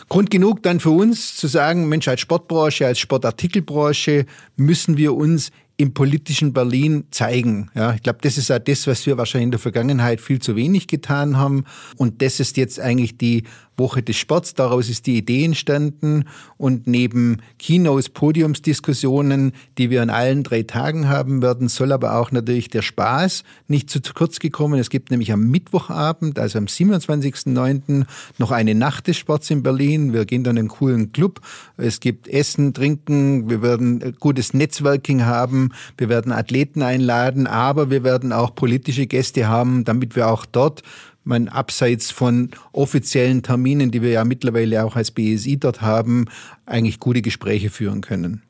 Grund 0.09 0.31
genug 0.31 0.63
dann 0.63 0.79
für 0.79 0.91
uns 0.91 1.35
zu 1.35 1.47
sagen, 1.47 1.89
Mensch, 1.89 2.07
als 2.07 2.21
Sportbranche, 2.21 2.85
als 2.85 2.99
Sportartikelbranche 2.99 4.25
müssen 4.55 4.97
wir 4.97 5.13
uns 5.15 5.51
im 5.77 5.94
politischen 5.94 6.53
Berlin 6.53 7.05
zeigen. 7.11 7.69
Ja, 7.75 7.94
ich 7.94 8.01
glaube, 8.01 8.19
das 8.21 8.38
ist 8.38 8.51
auch 8.51 8.59
das, 8.59 8.88
was 8.88 9.05
wir 9.05 9.17
wahrscheinlich 9.17 9.45
in 9.45 9.51
der 9.51 9.59
Vergangenheit 9.59 10.21
viel 10.21 10.39
zu 10.39 10.55
wenig 10.55 10.88
getan 10.88 11.38
haben. 11.38 11.65
Und 11.97 12.21
das 12.23 12.39
ist 12.39 12.57
jetzt 12.57 12.79
eigentlich 12.79 13.17
die 13.17 13.44
Woche 13.77 14.03
des 14.03 14.18
Sports. 14.18 14.53
Daraus 14.53 14.89
ist 14.89 15.07
die 15.07 15.18
Idee 15.18 15.45
entstanden. 15.45 16.25
Und 16.57 16.85
neben 16.85 17.41
Kinos, 17.57 18.09
Podiumsdiskussionen, 18.09 19.53
die 19.77 19.89
wir 19.89 20.01
an 20.01 20.09
allen 20.09 20.44
drei 20.44 20.63
Tagen 20.63 21.09
haben 21.09 21.41
werden, 21.41 21.69
soll 21.69 21.91
aber 21.91 22.15
auch 22.15 22.31
natürlich 22.31 22.69
der 22.69 22.81
Spaß 22.81 23.44
nicht 23.68 23.89
zu 23.89 24.00
kurz 24.13 24.39
gekommen. 24.39 24.79
Es 24.79 24.89
gibt 24.89 25.09
nämlich 25.12 25.31
am 25.31 25.41
Mittwochabend, 25.50 26.38
also 26.38 26.59
am 26.59 26.65
27.09., 26.65 28.06
noch 28.38 28.51
eine 28.51 28.75
Nacht 28.75 29.07
des 29.07 29.18
Sports 29.18 29.50
in 29.50 29.63
Berlin. 29.63 30.13
Wir 30.13 30.25
gehen 30.25 30.44
dann 30.44 30.57
in 30.57 30.68
einen 30.68 30.69
coolen 30.69 31.12
Club. 31.12 31.41
Es 31.77 32.00
gibt 32.00 32.27
Essen, 32.27 32.73
Trinken. 32.73 33.50
Wir 33.50 33.62
werden 33.62 34.15
gutes 34.19 34.53
Netzwerking 34.53 35.25
haben. 35.25 35.69
Wir 35.97 36.09
werden 36.09 36.31
Athleten 36.31 36.81
einladen, 36.81 37.47
aber 37.47 37.89
wir 37.89 38.03
werden 38.03 38.33
auch 38.33 38.53
politische 38.56 39.07
Gäste 39.07 39.47
haben, 39.47 39.85
damit 39.85 40.15
wir 40.15 40.27
auch 40.27 40.45
dort 40.45 40.83
man 41.27 41.47
abseits 41.47 42.12
von 42.12 42.51
offiziellen 42.71 43.44
Terminen, 43.44 43.92
die 43.92 44.01
wir 44.01 44.11
ja 44.11 44.23
mittlerweile 44.25 44.85
auch 44.85 44.95
als 44.95 45.11
BSI 45.11 45.57
dort 45.59 45.81
haben, 45.81 46.25
eigentlich 46.66 46.99
gute 46.99 47.21
Gespräche 47.21 47.69
führen 47.69 48.01
können. 48.01 48.44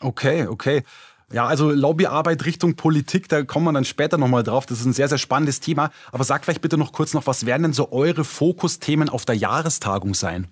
Okay, 0.00 0.46
okay. 0.46 0.82
Ja, 1.32 1.46
also 1.46 1.72
Lobbyarbeit 1.72 2.44
Richtung 2.44 2.76
Politik, 2.76 3.28
da 3.28 3.42
kommen 3.42 3.66
wir 3.66 3.72
dann 3.72 3.84
später 3.84 4.16
nochmal 4.16 4.44
drauf. 4.44 4.64
Das 4.66 4.78
ist 4.78 4.86
ein 4.86 4.92
sehr, 4.92 5.08
sehr 5.08 5.18
spannendes 5.18 5.58
Thema. 5.58 5.90
Aber 6.12 6.22
sag 6.22 6.44
vielleicht 6.44 6.62
bitte 6.62 6.78
noch 6.78 6.92
kurz 6.92 7.14
noch, 7.14 7.26
was 7.26 7.46
werden 7.46 7.64
denn 7.64 7.72
so 7.72 7.90
eure 7.90 8.24
Fokusthemen 8.24 9.08
auf 9.08 9.24
der 9.24 9.34
Jahrestagung 9.34 10.14
sein? 10.14 10.46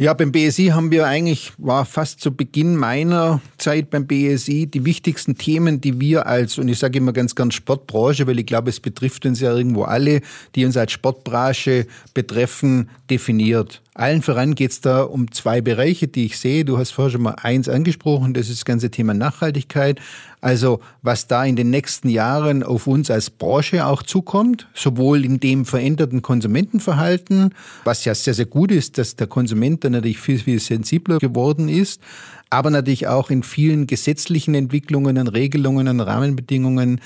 Ja, 0.00 0.14
beim 0.14 0.32
BSI 0.32 0.68
haben 0.68 0.90
wir 0.90 1.06
eigentlich, 1.06 1.52
war 1.58 1.84
fast 1.84 2.20
zu 2.20 2.34
Beginn 2.34 2.74
meiner 2.74 3.42
Zeit 3.58 3.90
beim 3.90 4.06
BSI, 4.06 4.66
die 4.66 4.86
wichtigsten 4.86 5.36
Themen, 5.36 5.82
die 5.82 6.00
wir 6.00 6.26
als, 6.26 6.56
und 6.56 6.68
ich 6.68 6.78
sage 6.78 6.96
immer 6.96 7.12
ganz 7.12 7.34
gern 7.34 7.50
Sportbranche, 7.50 8.26
weil 8.26 8.38
ich 8.38 8.46
glaube, 8.46 8.70
es 8.70 8.80
betrifft 8.80 9.26
uns 9.26 9.40
ja 9.40 9.54
irgendwo 9.54 9.82
alle, 9.82 10.22
die 10.54 10.64
uns 10.64 10.78
als 10.78 10.92
Sportbranche 10.92 11.86
betreffen, 12.14 12.88
definiert. 13.10 13.82
Allen 14.00 14.22
voran 14.22 14.54
geht 14.54 14.70
es 14.70 14.80
da 14.80 15.02
um 15.02 15.30
zwei 15.30 15.60
Bereiche, 15.60 16.08
die 16.08 16.24
ich 16.24 16.38
sehe. 16.38 16.64
Du 16.64 16.78
hast 16.78 16.90
vorher 16.92 17.10
schon 17.10 17.20
mal 17.20 17.36
eins 17.42 17.68
angesprochen, 17.68 18.32
das 18.32 18.48
ist 18.48 18.60
das 18.60 18.64
ganze 18.64 18.90
Thema 18.90 19.12
Nachhaltigkeit. 19.12 20.00
Also 20.40 20.80
was 21.02 21.26
da 21.26 21.44
in 21.44 21.54
den 21.54 21.68
nächsten 21.68 22.08
Jahren 22.08 22.62
auf 22.62 22.86
uns 22.86 23.10
als 23.10 23.28
Branche 23.28 23.84
auch 23.84 24.02
zukommt, 24.02 24.68
sowohl 24.72 25.22
in 25.26 25.38
dem 25.38 25.66
veränderten 25.66 26.22
Konsumentenverhalten, 26.22 27.54
was 27.84 28.06
ja 28.06 28.14
sehr, 28.14 28.32
sehr 28.32 28.46
gut 28.46 28.72
ist, 28.72 28.96
dass 28.96 29.16
der 29.16 29.26
Konsument 29.26 29.84
dann 29.84 29.92
natürlich 29.92 30.18
viel, 30.18 30.38
viel 30.38 30.60
sensibler 30.60 31.18
geworden 31.18 31.68
ist, 31.68 32.00
aber 32.48 32.70
natürlich 32.70 33.06
auch 33.06 33.28
in 33.28 33.42
vielen 33.42 33.86
gesetzlichen 33.86 34.54
Entwicklungen, 34.54 35.18
Regelungen, 35.28 36.00
Rahmenbedingungen, 36.00 37.02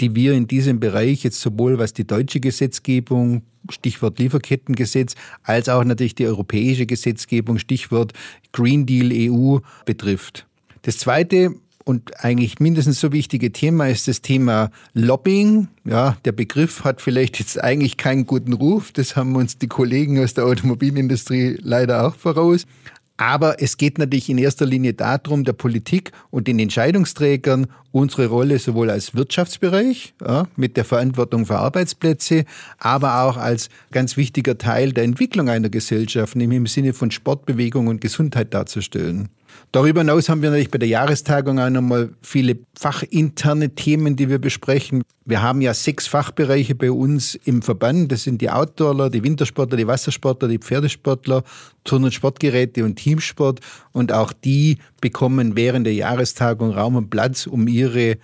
die 0.00 0.14
wir 0.14 0.34
in 0.34 0.46
diesem 0.46 0.80
Bereich 0.80 1.24
jetzt 1.24 1.40
sowohl 1.40 1.78
was 1.78 1.92
die 1.92 2.06
deutsche 2.06 2.40
Gesetzgebung, 2.40 3.42
Stichwort 3.70 4.18
Lieferkettengesetz, 4.18 5.14
als 5.42 5.68
auch 5.68 5.84
natürlich 5.84 6.14
die 6.14 6.26
europäische 6.26 6.86
Gesetzgebung, 6.86 7.58
Stichwort 7.58 8.12
Green 8.52 8.86
Deal 8.86 9.10
EU 9.12 9.58
betrifft. 9.84 10.46
Das 10.82 10.98
zweite 10.98 11.54
und 11.88 12.22
eigentlich 12.22 12.60
mindestens 12.60 13.00
so 13.00 13.12
wichtige 13.12 13.50
Thema 13.50 13.88
ist 13.88 14.08
das 14.08 14.20
Thema 14.20 14.70
Lobbying. 14.92 15.68
Ja, 15.86 16.18
der 16.26 16.32
Begriff 16.32 16.84
hat 16.84 17.00
vielleicht 17.00 17.38
jetzt 17.38 17.62
eigentlich 17.64 17.96
keinen 17.96 18.26
guten 18.26 18.52
Ruf. 18.52 18.92
Das 18.92 19.16
haben 19.16 19.34
uns 19.36 19.56
die 19.56 19.68
Kollegen 19.68 20.22
aus 20.22 20.34
der 20.34 20.44
Automobilindustrie 20.44 21.56
leider 21.62 22.06
auch 22.06 22.14
voraus. 22.14 22.66
Aber 23.18 23.60
es 23.60 23.76
geht 23.76 23.98
natürlich 23.98 24.30
in 24.30 24.38
erster 24.38 24.64
Linie 24.64 24.94
darum, 24.94 25.42
der 25.44 25.52
Politik 25.52 26.12
und 26.30 26.46
den 26.46 26.60
Entscheidungsträgern 26.60 27.66
unsere 27.90 28.26
Rolle 28.28 28.60
sowohl 28.60 28.90
als 28.90 29.14
Wirtschaftsbereich 29.14 30.14
ja, 30.24 30.46
mit 30.54 30.76
der 30.76 30.84
Verantwortung 30.84 31.44
für 31.44 31.58
Arbeitsplätze, 31.58 32.44
aber 32.78 33.24
auch 33.24 33.36
als 33.36 33.70
ganz 33.90 34.16
wichtiger 34.16 34.56
Teil 34.56 34.92
der 34.92 35.02
Entwicklung 35.02 35.48
einer 35.48 35.68
Gesellschaft, 35.68 36.36
nämlich 36.36 36.58
im 36.58 36.66
Sinne 36.66 36.92
von 36.92 37.10
Sportbewegung 37.10 37.88
und 37.88 38.00
Gesundheit 38.00 38.54
darzustellen. 38.54 39.30
Darüber 39.72 40.00
hinaus 40.00 40.28
haben 40.28 40.42
wir 40.42 40.50
natürlich 40.50 40.70
bei 40.70 40.78
der 40.78 40.88
Jahrestagung 40.88 41.58
auch 41.58 41.70
nochmal 41.70 42.10
viele 42.22 42.58
fachinterne 42.78 43.74
Themen, 43.74 44.16
die 44.16 44.28
wir 44.28 44.38
besprechen. 44.38 45.02
Wir 45.24 45.42
haben 45.42 45.60
ja 45.60 45.74
sechs 45.74 46.06
Fachbereiche 46.06 46.74
bei 46.74 46.90
uns 46.90 47.34
im 47.34 47.60
Verband. 47.62 48.10
Das 48.10 48.22
sind 48.22 48.40
die 48.40 48.50
Outdoorler, 48.50 49.10
die 49.10 49.22
Wintersportler, 49.22 49.76
die 49.76 49.86
Wassersportler, 49.86 50.48
die 50.48 50.58
Pferdesportler, 50.58 51.44
Turn- 51.84 52.04
und 52.04 52.14
Sportgeräte 52.14 52.84
und 52.84 52.96
Teamsport. 52.96 53.60
Und 53.92 54.12
auch 54.12 54.32
die 54.32 54.78
bekommen 55.00 55.54
während 55.54 55.86
der 55.86 55.94
Jahrestagung 55.94 56.70
Raum 56.70 56.96
und 56.96 57.10
Platz, 57.10 57.46
um 57.46 57.68
ihre 57.68 58.16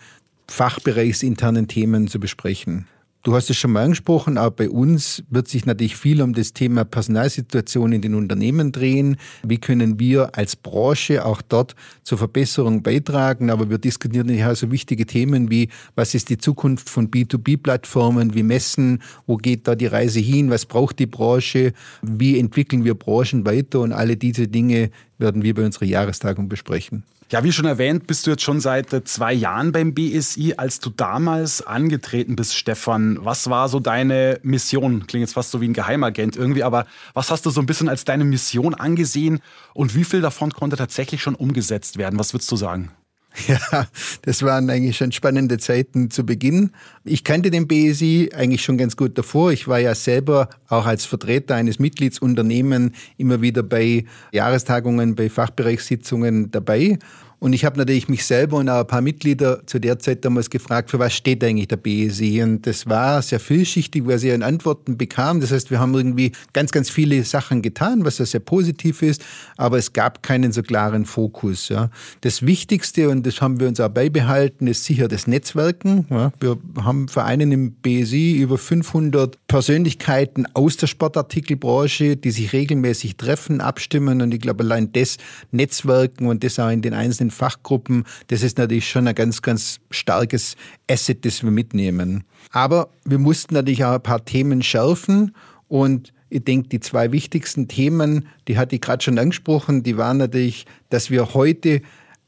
fachbereichsinternen 0.49 1.69
Themen 1.69 2.09
zu 2.09 2.21
besprechen. 2.21 2.87
Du 3.25 3.35
hast 3.35 3.49
es 3.49 3.57
schon 3.57 3.73
mal 3.73 3.85
angesprochen, 3.85 4.37
auch 4.37 4.51
bei 4.51 4.69
uns 4.69 5.25
wird 5.31 5.49
sich 5.49 5.65
natürlich 5.65 5.97
viel 5.97 6.21
um 6.21 6.35
das 6.35 6.53
Thema 6.53 6.85
Personalsituation 6.85 7.93
in 7.93 8.03
den 8.03 8.15
Unternehmen 8.15 8.71
drehen. 8.71 9.17
Wie 9.43 9.57
können 9.57 9.99
wir 9.99 10.37
als 10.37 10.57
Branche 10.57 11.25
auch 11.25 11.41
dort 11.41 11.75
zur 12.03 12.19
Verbesserung 12.19 12.83
beitragen? 12.83 13.49
Aber 13.49 13.71
wir 13.71 13.79
diskutieren 13.79 14.29
ja 14.29 14.55
so 14.55 14.71
wichtige 14.71 15.07
Themen 15.07 15.51
wie, 15.51 15.71
was 15.95 16.15
ist 16.15 16.29
die 16.29 16.37
Zukunft 16.37 16.91
von 16.91 17.11
B2B-Plattformen? 17.11 18.35
Wie 18.35 18.43
messen? 18.43 19.01
Wo 19.27 19.39
geht 19.39 19.67
da 19.67 19.75
die 19.75 19.87
Reise 19.87 20.21
hin? 20.21 20.51
Was 20.51 20.67
braucht 20.67 20.99
die 20.99 21.07
Branche? 21.07 21.73
Wie 22.03 22.39
entwickeln 22.39 22.85
wir 22.85 22.95
Branchen 22.95 23.47
weiter? 23.47 23.81
Und 23.81 23.93
alle 23.93 24.19
diese 24.19 24.49
Dinge 24.49 24.91
werden 25.17 25.43
wir 25.43 25.55
bei 25.55 25.65
unserer 25.65 25.87
Jahrestagung 25.87 26.51
besprechen. 26.51 27.05
Ja, 27.31 27.43
wie 27.43 27.53
schon 27.53 27.65
erwähnt, 27.65 28.07
bist 28.07 28.27
du 28.27 28.31
jetzt 28.33 28.43
schon 28.43 28.61
seit 28.61 28.93
äh, 28.93 29.03
zwei 29.03 29.33
Jahren 29.33 29.73
beim 29.73 29.95
BSI. 29.95 30.55
Als 30.57 30.79
du 30.81 30.91
damals 30.91 31.67
angetreten 31.67 32.37
bist, 32.37 32.55
Stefan, 32.55 33.19
was 33.25 33.49
war 33.49 33.69
so 33.69 33.81
deine 33.81 34.39
Mission? 34.43 35.07
Klingt 35.07 35.23
jetzt 35.23 35.33
fast 35.33 35.51
so 35.51 35.61
wie 35.61 35.69
ein 35.69 35.73
Geheimagent 35.73 36.37
irgendwie, 36.37 36.63
aber 36.63 36.87
was 37.15 37.31
hast 37.31 37.47
du 37.47 37.51
so 37.51 37.61
ein 37.61 37.67
bisschen 37.67 37.89
als 37.89 38.05
deine 38.05 38.25
Mission 38.25 38.75
angesehen 38.75 39.41
und 39.73 39.95
wie 39.95 40.05
viel 40.05 40.21
davon 40.21 40.53
konnte 40.53 40.77
tatsächlich 40.77 41.23
schon 41.23 41.35
umgesetzt 41.35 41.97
werden? 41.97 42.19
Was 42.19 42.35
würdest 42.35 42.53
du 42.53 42.57
sagen? 42.57 42.91
Ja, 43.49 43.87
das 44.23 44.43
waren 44.43 44.71
eigentlich 44.71 44.97
schon 44.97 45.13
spannende 45.13 45.59
Zeiten 45.59 46.11
zu 46.11 46.25
Beginn. 46.25 46.71
Ich 47.05 47.25
kannte 47.25 47.51
den 47.51 47.67
BSI 47.67 48.31
eigentlich 48.35 48.63
schon 48.63 48.79
ganz 48.79 48.97
gut 48.97 49.19
davor. 49.19 49.53
Ich 49.53 49.67
war 49.67 49.79
ja 49.79 49.95
selber 49.95 50.49
auch 50.69 50.87
als 50.87 51.05
Vertreter 51.05 51.57
eines 51.57 51.79
Mitgliedsunternehmens 51.79 52.93
immer 53.17 53.43
wieder 53.43 53.63
bei 53.63 54.05
Jahrestagungen, 54.33 55.15
bei 55.17 55.29
Fachbereichssitzungen 55.29 56.51
dabei 56.51 56.99
und 57.45 57.53
ich 57.53 57.67
habe 57.67 57.77
natürlich 57.77 58.09
mich 58.09 58.25
selber 58.25 58.57
und 58.57 58.71
auch 58.71 58.81
ein 58.81 58.87
paar 58.87 59.03
Mitglieder 59.03 59.67
zu 59.67 59.79
der 59.79 59.99
Zeit 59.99 60.25
damals 60.25 60.49
gefragt, 60.49 60.91
für 60.91 60.99
was 60.99 61.13
steht 61.13 61.45
eigentlich 61.45 61.69
der 61.69 61.77
BSI? 61.77 62.43
Und 62.43 62.67
das 62.67 62.87
war 62.87 63.21
sehr 63.21 63.39
vielschichtig, 63.39 64.07
weil 64.07 64.19
sie 64.19 64.33
an 64.33 64.43
Antworten 64.43 64.97
bekam. 64.97 65.43
Das 65.43 65.53
heißt, 65.53 65.71
wir 65.71 65.79
haben 65.79 65.93
irgendwie 65.93 66.33
ganz, 66.55 66.73
ganz 66.73 66.89
viele 66.89 67.23
Sachen 67.23 67.61
getan, 67.61 68.07
was 68.07 68.17
ja 68.17 68.25
sehr 68.25 68.41
positiv 68.41 69.03
ist, 69.03 69.23
aber 69.59 69.77
es 69.77 69.93
gab 69.93 70.23
keinen 70.23 70.53
so 70.53 70.63
klaren 70.63 71.05
Fokus. 71.05 71.69
Ja. 71.69 71.91
Das 72.23 72.47
Wichtigste, 72.47 73.11
und 73.11 73.27
das 73.27 73.43
haben 73.43 73.61
wir 73.61 73.69
uns 73.69 73.79
auch 73.79 73.91
beibehalten, 73.91 74.67
ist 74.67 74.85
sicher 74.85 75.07
das 75.07 75.27
Netzwerken. 75.27 76.07
Ja. 76.09 76.33
Wir 76.41 76.57
haben 76.81 77.09
Vereine 77.09 77.43
im 77.43 77.73
BSI 77.73 78.39
über 78.39 78.57
500 78.57 79.37
Persönlichkeiten 79.49 80.47
aus 80.55 80.79
der 80.79 80.87
Sportartikelbranche, 80.87 82.17
die 82.17 82.31
sich 82.31 82.55
regelmäßig 82.55 83.19
treffen, 83.19 83.61
abstimmen. 83.61 84.23
Und 84.23 84.33
ich 84.33 84.41
glaube, 84.41 84.65
allein 84.65 84.93
das 84.93 85.19
Netzwerken 85.53 86.27
und 86.27 86.43
das 86.43 86.59
auch 86.59 86.71
in 86.71 86.81
den 86.81 86.95
einzelnen 86.95 87.34
Fachgruppen, 87.35 88.05
das 88.29 88.43
ist 88.43 88.59
natürlich 88.59 88.89
schon 88.89 89.07
ein 89.07 89.15
ganz, 89.15 89.43
ganz 89.43 89.81
starkes 89.91 90.57
Asset, 90.91 91.25
das 91.25 91.43
wir 91.43 91.51
mitnehmen. 91.51 92.25
Aber 92.51 92.89
wir 93.05 93.19
mussten 93.19 93.55
natürlich 93.55 93.85
auch 93.85 93.95
ein 93.95 94.03
paar 94.03 94.25
Themen 94.25 94.63
schärfen 94.63 95.35
und 95.69 96.13
ich 96.31 96.45
denke, 96.45 96.69
die 96.69 96.81
zwei 96.81 97.13
wichtigsten 97.13 97.69
Themen, 97.69 98.27
die 98.49 98.59
hatte 98.59 98.75
ich 98.75 98.81
gerade 98.81 99.05
schon 99.05 99.19
angesprochen, 99.19 99.83
die 99.83 99.97
waren 99.97 100.17
natürlich, 100.17 100.67
dass 100.89 101.11
wir 101.11 101.35
heute 101.35 101.83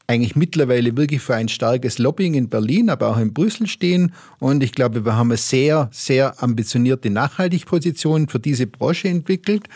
eigentlich 0.07 0.37
mittlerweile 0.37 0.95
wirklich 0.95 1.21
für 1.21 1.35
ein 1.35 1.49
starkes 1.49 1.97
Lobbying 1.97 2.33
in 2.33 2.47
Berlin, 2.47 2.89
aber 2.89 3.09
auch 3.09 3.17
in 3.17 3.33
Brüssel 3.33 3.67
stehen. 3.67 4.13
Und 4.39 4.63
ich 4.63 4.71
glaube, 4.71 5.03
wir 5.03 5.17
haben 5.17 5.31
eine 5.31 5.37
sehr, 5.37 5.89
sehr 5.91 6.41
ambitionierte 6.41 7.09
Nachhaltigposition 7.09 8.29
für 8.29 8.39
diese 8.39 8.67
Branche 8.67 9.09
entwickelt. 9.09 9.67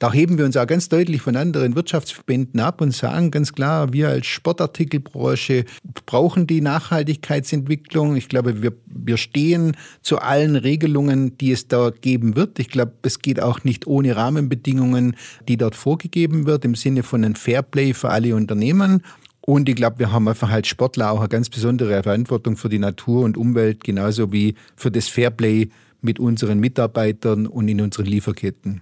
Da 0.00 0.10
heben 0.14 0.38
wir 0.38 0.46
uns 0.46 0.56
auch 0.56 0.66
ganz 0.66 0.88
deutlich 0.88 1.20
von 1.20 1.36
anderen 1.36 1.76
Wirtschaftsverbänden 1.76 2.58
ab 2.58 2.80
und 2.80 2.94
sagen 2.94 3.30
ganz 3.30 3.52
klar, 3.52 3.92
wir 3.92 4.08
als 4.08 4.26
Sportartikelbranche 4.28 5.66
brauchen 6.06 6.46
die 6.46 6.62
Nachhaltigkeitsentwicklung. 6.62 8.16
Ich 8.16 8.30
glaube, 8.30 8.62
wir, 8.62 8.72
wir 8.86 9.18
stehen 9.18 9.76
zu 10.00 10.18
allen 10.18 10.56
Regelungen, 10.56 11.36
die 11.36 11.52
es 11.52 11.68
da 11.68 11.90
geben 11.90 12.34
wird. 12.34 12.58
Ich 12.58 12.70
glaube, 12.70 12.92
es 13.02 13.18
geht 13.18 13.42
auch 13.42 13.62
nicht 13.62 13.86
ohne 13.86 14.16
Rahmenbedingungen, 14.16 15.16
die 15.48 15.58
dort 15.58 15.74
vorgegeben 15.74 16.46
wird, 16.46 16.64
im 16.64 16.76
Sinne 16.76 17.02
von 17.02 17.22
einem 17.22 17.34
Fairplay 17.34 17.92
für 17.92 18.08
alle 18.08 18.34
Unternehmen. 18.34 19.02
Und 19.42 19.68
ich 19.68 19.76
glaube, 19.76 19.98
wir 19.98 20.12
haben 20.12 20.28
einfach 20.28 20.48
als 20.48 20.68
Sportler 20.68 21.10
auch 21.10 21.20
eine 21.20 21.28
ganz 21.28 21.50
besondere 21.50 22.02
Verantwortung 22.02 22.56
für 22.56 22.70
die 22.70 22.78
Natur 22.78 23.24
und 23.24 23.36
Umwelt, 23.36 23.84
genauso 23.84 24.32
wie 24.32 24.54
für 24.76 24.90
das 24.90 25.08
Fairplay 25.08 25.68
mit 26.00 26.18
unseren 26.18 26.58
Mitarbeitern 26.58 27.46
und 27.46 27.68
in 27.68 27.82
unseren 27.82 28.06
Lieferketten. 28.06 28.80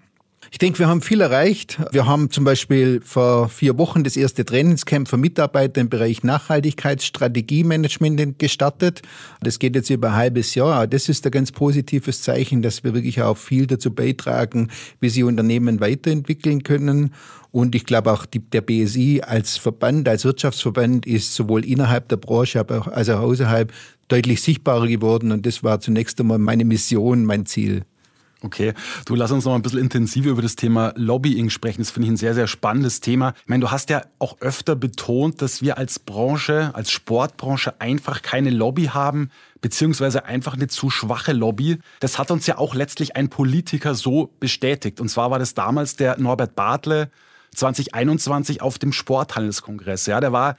Ich 0.50 0.58
denke, 0.58 0.78
wir 0.78 0.88
haben 0.88 1.02
viel 1.02 1.20
erreicht. 1.20 1.78
Wir 1.92 2.06
haben 2.06 2.30
zum 2.30 2.44
Beispiel 2.44 3.02
vor 3.04 3.50
vier 3.50 3.76
Wochen 3.76 4.02
das 4.02 4.16
erste 4.16 4.46
Trainingscamp 4.46 5.06
für 5.06 5.18
Mitarbeiter 5.18 5.78
im 5.80 5.90
Bereich 5.90 6.22
Nachhaltigkeitsstrategiemanagement 6.22 8.38
gestartet. 8.38 9.02
Das 9.42 9.58
geht 9.58 9.74
jetzt 9.74 9.90
über 9.90 10.08
ein 10.08 10.16
halbes 10.16 10.54
Jahr. 10.54 10.86
Das 10.86 11.10
ist 11.10 11.26
ein 11.26 11.32
ganz 11.32 11.52
positives 11.52 12.22
Zeichen, 12.22 12.62
dass 12.62 12.82
wir 12.82 12.94
wirklich 12.94 13.20
auch 13.20 13.36
viel 13.36 13.66
dazu 13.66 13.94
beitragen, 13.94 14.70
wie 15.00 15.10
sie 15.10 15.22
Unternehmen 15.22 15.80
weiterentwickeln 15.80 16.62
können. 16.62 17.12
Und 17.50 17.74
ich 17.74 17.84
glaube 17.84 18.12
auch 18.12 18.24
die, 18.24 18.40
der 18.40 18.62
BSI 18.62 19.22
als 19.26 19.58
Verband, 19.58 20.08
als 20.08 20.24
Wirtschaftsverband 20.24 21.06
ist 21.06 21.34
sowohl 21.34 21.64
innerhalb 21.64 22.08
der 22.08 22.16
Branche, 22.16 22.60
aber 22.60 22.80
auch 22.80 22.88
außerhalb 22.88 23.70
deutlich 24.08 24.40
sichtbarer 24.40 24.86
geworden. 24.86 25.30
Und 25.30 25.44
das 25.44 25.62
war 25.62 25.80
zunächst 25.80 26.18
einmal 26.20 26.38
meine 26.38 26.64
Mission, 26.64 27.24
mein 27.24 27.44
Ziel. 27.44 27.84
Okay, 28.40 28.72
du 29.04 29.16
lass 29.16 29.32
uns 29.32 29.44
noch 29.44 29.54
ein 29.56 29.62
bisschen 29.62 29.80
intensiver 29.80 30.30
über 30.30 30.42
das 30.42 30.54
Thema 30.54 30.92
Lobbying 30.94 31.50
sprechen. 31.50 31.80
Das 31.80 31.90
finde 31.90 32.06
ich 32.06 32.12
ein 32.12 32.16
sehr, 32.16 32.34
sehr 32.34 32.46
spannendes 32.46 33.00
Thema. 33.00 33.34
Ich 33.42 33.48
meine, 33.48 33.62
du 33.62 33.72
hast 33.72 33.90
ja 33.90 34.02
auch 34.20 34.40
öfter 34.40 34.76
betont, 34.76 35.42
dass 35.42 35.60
wir 35.60 35.76
als 35.76 35.98
Branche, 35.98 36.70
als 36.74 36.92
Sportbranche 36.92 37.80
einfach 37.80 38.22
keine 38.22 38.50
Lobby 38.50 38.84
haben, 38.86 39.30
beziehungsweise 39.60 40.24
einfach 40.24 40.54
eine 40.54 40.68
zu 40.68 40.88
schwache 40.88 41.32
Lobby. 41.32 41.78
Das 41.98 42.18
hat 42.18 42.30
uns 42.30 42.46
ja 42.46 42.58
auch 42.58 42.76
letztlich 42.76 43.16
ein 43.16 43.28
Politiker 43.28 43.96
so 43.96 44.30
bestätigt. 44.38 45.00
Und 45.00 45.08
zwar 45.08 45.32
war 45.32 45.40
das 45.40 45.54
damals 45.54 45.96
der 45.96 46.16
Norbert 46.18 46.54
Bartle 46.54 47.10
2021 47.56 48.62
auf 48.62 48.78
dem 48.78 48.92
Sporthandelskongress. 48.92 50.06
Ja, 50.06 50.20
der 50.20 50.32
war 50.32 50.56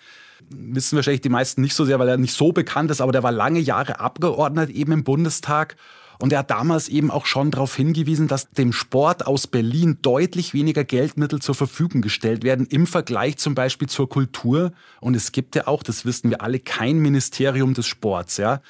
wissen 0.49 0.95
wahrscheinlich 0.95 1.21
die 1.21 1.29
meisten 1.29 1.61
nicht 1.61 1.75
so 1.75 1.85
sehr, 1.85 1.99
weil 1.99 2.09
er 2.09 2.17
nicht 2.17 2.33
so 2.33 2.51
bekannt 2.51 2.91
ist, 2.91 3.01
aber 3.01 3.11
der 3.11 3.23
war 3.23 3.31
lange 3.31 3.59
Jahre 3.59 3.99
Abgeordnet 3.99 4.69
eben 4.69 4.91
im 4.91 5.03
Bundestag 5.03 5.75
und 6.21 6.33
er 6.33 6.39
hat 6.39 6.51
damals 6.51 6.89
eben 6.89 7.11
auch 7.11 7.25
schon 7.25 7.49
darauf 7.49 7.75
hingewiesen, 7.75 8.27
dass 8.27 8.49
dem 8.51 8.73
Sport 8.73 9.25
aus 9.25 9.47
Berlin 9.47 9.99
deutlich 10.01 10.53
weniger 10.53 10.83
Geldmittel 10.83 11.41
zur 11.41 11.55
Verfügung 11.55 12.01
gestellt 12.01 12.43
werden 12.43 12.67
im 12.69 12.87
Vergleich 12.87 13.37
zum 13.37 13.55
Beispiel 13.55 13.87
zur 13.87 14.09
Kultur. 14.09 14.73
Und 14.99 15.15
es 15.15 15.31
gibt 15.31 15.55
ja 15.55 15.67
auch, 15.67 15.81
das 15.81 16.03
wissen 16.03 16.29
wir 16.29 16.41
alle, 16.41 16.59
kein 16.59 16.97
Ministerium 16.97 17.73
des 17.73 17.87
Sports. 17.87 18.35
Ja. 18.35 18.61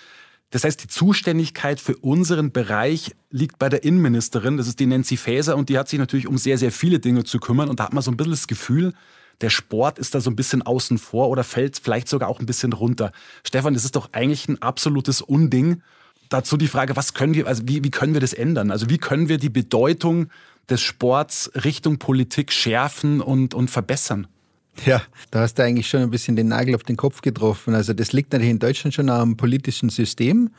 Das 0.52 0.64
heißt, 0.64 0.84
die 0.84 0.88
Zuständigkeit 0.88 1.80
für 1.80 1.98
unseren 1.98 2.52
Bereich 2.52 3.16
liegt 3.32 3.58
bei 3.58 3.68
der 3.68 3.84
Innenministerin, 3.84 4.58
das 4.58 4.68
ist 4.68 4.80
die 4.80 4.86
Nancy 4.86 5.18
Faeser, 5.18 5.58
und 5.58 5.70
die 5.70 5.78
hat 5.80 5.90
sich 5.90 5.98
natürlich 5.98 6.28
um 6.28 6.38
sehr, 6.38 6.60
sehr 6.60 6.72
viele 6.72 7.00
Dinge 7.00 7.24
zu 7.24 7.40
kümmern. 7.40 7.70
Und 7.70 7.80
da 7.80 7.86
hat 7.86 7.94
man 7.94 8.04
so 8.04 8.12
ein 8.12 8.18
bisschen 8.18 8.32
das 8.32 8.48
Gefühl, 8.48 8.94
der 9.42 9.50
Sport 9.50 9.98
ist 9.98 10.14
da 10.14 10.22
so 10.22 10.30
ein 10.30 10.36
bisschen 10.36 10.62
außen 10.62 11.00
vor 11.00 11.30
oder 11.30 11.44
fällt 11.44 11.80
vielleicht 11.80 12.10
sogar 12.10 12.30
auch 12.30 12.40
ein 12.40 12.46
bisschen 12.46 12.74
runter. 12.74 13.12
Stefan, 13.44 13.74
das 13.74 13.86
ist 13.86 13.96
doch 13.96 14.10
eigentlich 14.12 14.48
ein 14.48 14.62
absolutes 14.62 15.22
Unding 15.22 15.82
dazu 16.30 16.58
die 16.58 16.68
Frage, 16.68 16.96
was 16.96 17.14
können 17.14 17.34
wir, 17.34 17.48
also 17.48 17.64
wie, 17.66 17.84
wie 17.84 17.92
können 17.92 18.14
wir 18.14 18.22
das 18.22 18.34
ändern? 18.34 18.72
Also 18.72 18.90
wie 18.90 18.98
können 18.98 19.30
wir 19.30 19.38
die 19.38 19.50
Bedeutung 19.50 20.30
des 20.70 20.82
Sports 20.82 21.52
Richtung 21.64 21.98
Politik 21.98 22.52
schärfen 22.52 23.22
und, 23.22 23.54
und 23.54 23.70
verbessern? 23.70 24.28
Ja, 24.86 25.02
da 25.32 25.42
hast 25.42 25.56
du 25.56 25.64
eigentlich 25.64 25.90
schon 25.90 26.02
ein 26.02 26.10
bisschen 26.10 26.36
den 26.36 26.48
Nagel 26.48 26.76
auf 26.76 26.84
den 26.84 26.96
Kopf 26.96 27.22
getroffen. 27.22 27.74
Also 27.74 27.94
das 27.94 28.14
liegt 28.14 28.32
natürlich 28.32 28.52
in 28.52 28.60
Deutschland 28.60 28.94
schon 28.94 29.10
am 29.10 29.36
politischen 29.36 29.90
System. 29.90 30.52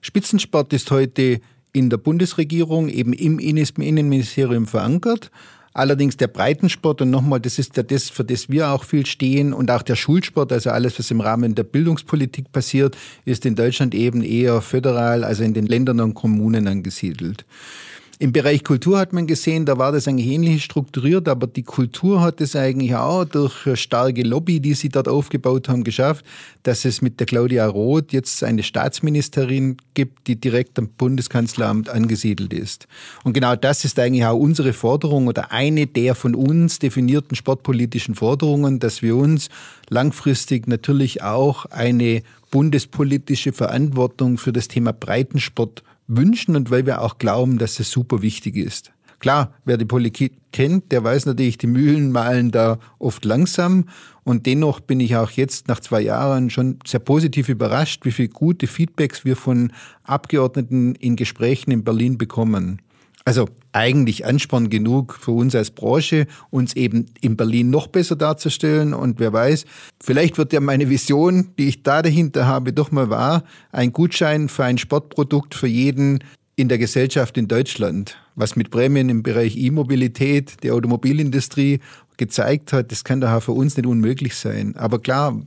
Spitzensport 0.00 0.72
ist 0.72 0.90
heute 0.90 1.40
in 1.72 1.90
der 1.90 1.98
Bundesregierung, 1.98 2.88
eben 2.88 3.12
im 3.12 3.38
Innenministerium 3.38 4.66
verankert. 4.66 5.30
Allerdings 5.72 6.16
der 6.16 6.28
Breitensport 6.28 7.02
und 7.02 7.10
nochmal, 7.10 7.40
das 7.40 7.58
ist 7.58 7.76
ja 7.76 7.82
das, 7.82 8.10
für 8.10 8.24
das 8.24 8.48
wir 8.48 8.70
auch 8.70 8.84
viel 8.84 9.06
stehen 9.06 9.52
und 9.52 9.70
auch 9.70 9.82
der 9.82 9.96
Schulsport, 9.96 10.52
also 10.52 10.70
alles, 10.70 10.98
was 10.98 11.10
im 11.10 11.20
Rahmen 11.20 11.54
der 11.54 11.64
Bildungspolitik 11.64 12.52
passiert, 12.52 12.96
ist 13.24 13.46
in 13.46 13.54
Deutschland 13.54 13.94
eben 13.94 14.22
eher 14.22 14.60
föderal, 14.60 15.24
also 15.24 15.44
in 15.44 15.54
den 15.54 15.66
Ländern 15.66 16.00
und 16.00 16.14
Kommunen 16.14 16.66
angesiedelt. 16.66 17.44
Im 18.20 18.32
Bereich 18.32 18.64
Kultur 18.64 18.98
hat 18.98 19.12
man 19.12 19.28
gesehen, 19.28 19.64
da 19.64 19.78
war 19.78 19.92
das 19.92 20.08
eigentlich 20.08 20.26
ähnlich 20.26 20.64
strukturiert, 20.64 21.28
aber 21.28 21.46
die 21.46 21.62
Kultur 21.62 22.20
hat 22.20 22.40
es 22.40 22.56
eigentlich 22.56 22.96
auch 22.96 23.24
durch 23.24 23.78
starke 23.78 24.22
Lobby, 24.22 24.58
die 24.58 24.74
sie 24.74 24.88
dort 24.88 25.06
aufgebaut 25.06 25.68
haben, 25.68 25.84
geschafft, 25.84 26.24
dass 26.64 26.84
es 26.84 27.00
mit 27.00 27.20
der 27.20 27.28
Claudia 27.28 27.64
Roth 27.68 28.12
jetzt 28.12 28.42
eine 28.42 28.64
Staatsministerin 28.64 29.76
gibt, 29.94 30.26
die 30.26 30.34
direkt 30.34 30.80
am 30.80 30.88
Bundeskanzleramt 30.88 31.90
angesiedelt 31.90 32.52
ist. 32.52 32.88
Und 33.22 33.34
genau 33.34 33.54
das 33.54 33.84
ist 33.84 34.00
eigentlich 34.00 34.26
auch 34.26 34.36
unsere 34.36 34.72
Forderung 34.72 35.28
oder 35.28 35.52
eine 35.52 35.86
der 35.86 36.16
von 36.16 36.34
uns 36.34 36.80
definierten 36.80 37.36
sportpolitischen 37.36 38.16
Forderungen, 38.16 38.80
dass 38.80 39.00
wir 39.00 39.14
uns 39.14 39.48
langfristig 39.90 40.66
natürlich 40.66 41.22
auch 41.22 41.66
eine 41.66 42.24
bundespolitische 42.50 43.52
Verantwortung 43.52 44.38
für 44.38 44.52
das 44.52 44.66
Thema 44.66 44.92
Breitensport 44.92 45.84
wünschen 46.08 46.56
und 46.56 46.70
weil 46.70 46.86
wir 46.86 47.02
auch 47.02 47.18
glauben, 47.18 47.58
dass 47.58 47.78
es 47.78 47.90
super 47.90 48.22
wichtig 48.22 48.56
ist. 48.56 48.92
Klar, 49.20 49.52
wer 49.64 49.76
die 49.76 49.84
Politik 49.84 50.32
kennt, 50.52 50.92
der 50.92 51.02
weiß 51.02 51.26
natürlich, 51.26 51.58
die 51.58 51.66
Mühlen 51.66 52.12
malen 52.12 52.52
da 52.52 52.78
oft 52.98 53.24
langsam. 53.24 53.86
Und 54.22 54.46
dennoch 54.46 54.78
bin 54.80 55.00
ich 55.00 55.16
auch 55.16 55.30
jetzt 55.32 55.66
nach 55.66 55.80
zwei 55.80 56.00
Jahren 56.00 56.50
schon 56.50 56.78
sehr 56.86 57.00
positiv 57.00 57.48
überrascht, 57.48 58.04
wie 58.04 58.12
viele 58.12 58.28
gute 58.28 58.68
Feedbacks 58.68 59.24
wir 59.24 59.34
von 59.34 59.72
Abgeordneten 60.04 60.94
in 60.94 61.16
Gesprächen 61.16 61.72
in 61.72 61.82
Berlin 61.82 62.16
bekommen. 62.16 62.80
Also 63.28 63.46
eigentlich 63.72 64.24
Ansporn 64.24 64.70
genug 64.70 65.18
für 65.20 65.32
uns 65.32 65.54
als 65.54 65.70
Branche, 65.70 66.26
uns 66.48 66.74
eben 66.74 67.04
in 67.20 67.36
Berlin 67.36 67.68
noch 67.68 67.88
besser 67.88 68.16
darzustellen. 68.16 68.94
Und 68.94 69.20
wer 69.20 69.34
weiß, 69.34 69.66
vielleicht 70.02 70.38
wird 70.38 70.54
ja 70.54 70.60
meine 70.60 70.88
Vision, 70.88 71.50
die 71.58 71.68
ich 71.68 71.82
da 71.82 72.00
dahinter 72.00 72.46
habe, 72.46 72.72
doch 72.72 72.90
mal 72.90 73.10
wahr. 73.10 73.44
Ein 73.70 73.92
Gutschein 73.92 74.48
für 74.48 74.64
ein 74.64 74.78
Sportprodukt 74.78 75.54
für 75.54 75.66
jeden 75.66 76.24
in 76.56 76.70
der 76.70 76.78
Gesellschaft 76.78 77.36
in 77.36 77.48
Deutschland, 77.48 78.16
was 78.34 78.56
mit 78.56 78.70
Prämien 78.70 79.10
im 79.10 79.22
Bereich 79.22 79.58
E-Mobilität, 79.58 80.62
der 80.62 80.72
Automobilindustrie 80.72 81.80
gezeigt 82.16 82.72
hat, 82.72 82.90
das 82.90 83.04
kann 83.04 83.20
daher 83.20 83.42
für 83.42 83.52
uns 83.52 83.76
nicht 83.76 83.86
unmöglich 83.86 84.36
sein. 84.36 84.74
Aber 84.74 85.00
klar, 85.00 85.38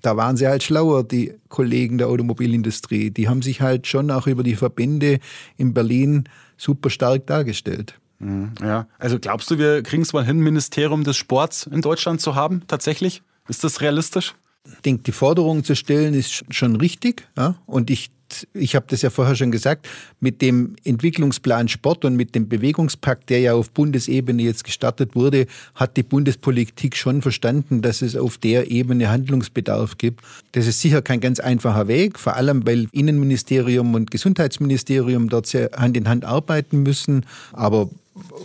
da 0.00 0.16
waren 0.16 0.38
sie 0.38 0.46
halt 0.46 0.62
schlauer, 0.62 1.04
die 1.04 1.34
Kollegen 1.50 1.98
der 1.98 2.08
Automobilindustrie. 2.08 3.10
Die 3.10 3.28
haben 3.28 3.42
sich 3.42 3.60
halt 3.60 3.86
schon 3.86 4.10
auch 4.10 4.26
über 4.26 4.42
die 4.42 4.56
Verbände 4.56 5.18
in 5.58 5.74
Berlin 5.74 6.24
super 6.56 6.90
stark 6.90 7.26
dargestellt. 7.26 7.98
Mhm, 8.18 8.52
ja, 8.62 8.86
also 8.98 9.18
glaubst 9.18 9.50
du, 9.50 9.58
wir 9.58 9.82
kriegen 9.82 10.02
es 10.02 10.12
mal 10.12 10.24
hin, 10.24 10.38
Ministerium 10.38 11.04
des 11.04 11.16
Sports 11.16 11.66
in 11.66 11.82
Deutschland 11.82 12.20
zu 12.20 12.34
haben, 12.34 12.62
tatsächlich? 12.66 13.22
Ist 13.48 13.62
das 13.62 13.80
realistisch? 13.80 14.34
Ich 14.64 14.80
denke, 14.80 15.04
die 15.04 15.12
Forderung 15.12 15.62
zu 15.62 15.76
stellen 15.76 16.14
ist 16.14 16.44
schon 16.52 16.76
richtig. 16.76 17.28
Ja? 17.36 17.56
Und 17.66 17.90
ich 17.90 18.10
ich 18.52 18.74
habe 18.74 18.86
das 18.88 19.02
ja 19.02 19.10
vorher 19.10 19.36
schon 19.36 19.50
gesagt, 19.50 19.88
mit 20.20 20.42
dem 20.42 20.76
Entwicklungsplan 20.84 21.68
Sport 21.68 22.04
und 22.04 22.16
mit 22.16 22.34
dem 22.34 22.48
Bewegungspakt, 22.48 23.30
der 23.30 23.40
ja 23.40 23.54
auf 23.54 23.70
Bundesebene 23.70 24.42
jetzt 24.42 24.64
gestartet 24.64 25.14
wurde, 25.14 25.46
hat 25.74 25.96
die 25.96 26.02
Bundespolitik 26.02 26.96
schon 26.96 27.22
verstanden, 27.22 27.82
dass 27.82 28.02
es 28.02 28.16
auf 28.16 28.38
der 28.38 28.70
Ebene 28.70 29.08
Handlungsbedarf 29.08 29.98
gibt. 29.98 30.20
Das 30.52 30.66
ist 30.66 30.80
sicher 30.80 31.02
kein 31.02 31.20
ganz 31.20 31.40
einfacher 31.40 31.88
Weg, 31.88 32.18
vor 32.18 32.36
allem 32.36 32.66
weil 32.66 32.88
Innenministerium 32.92 33.94
und 33.94 34.10
Gesundheitsministerium 34.10 35.28
dort 35.28 35.46
sehr 35.46 35.70
Hand 35.76 35.96
in 35.96 36.08
Hand 36.08 36.24
arbeiten 36.24 36.82
müssen. 36.82 37.26
Aber 37.52 37.90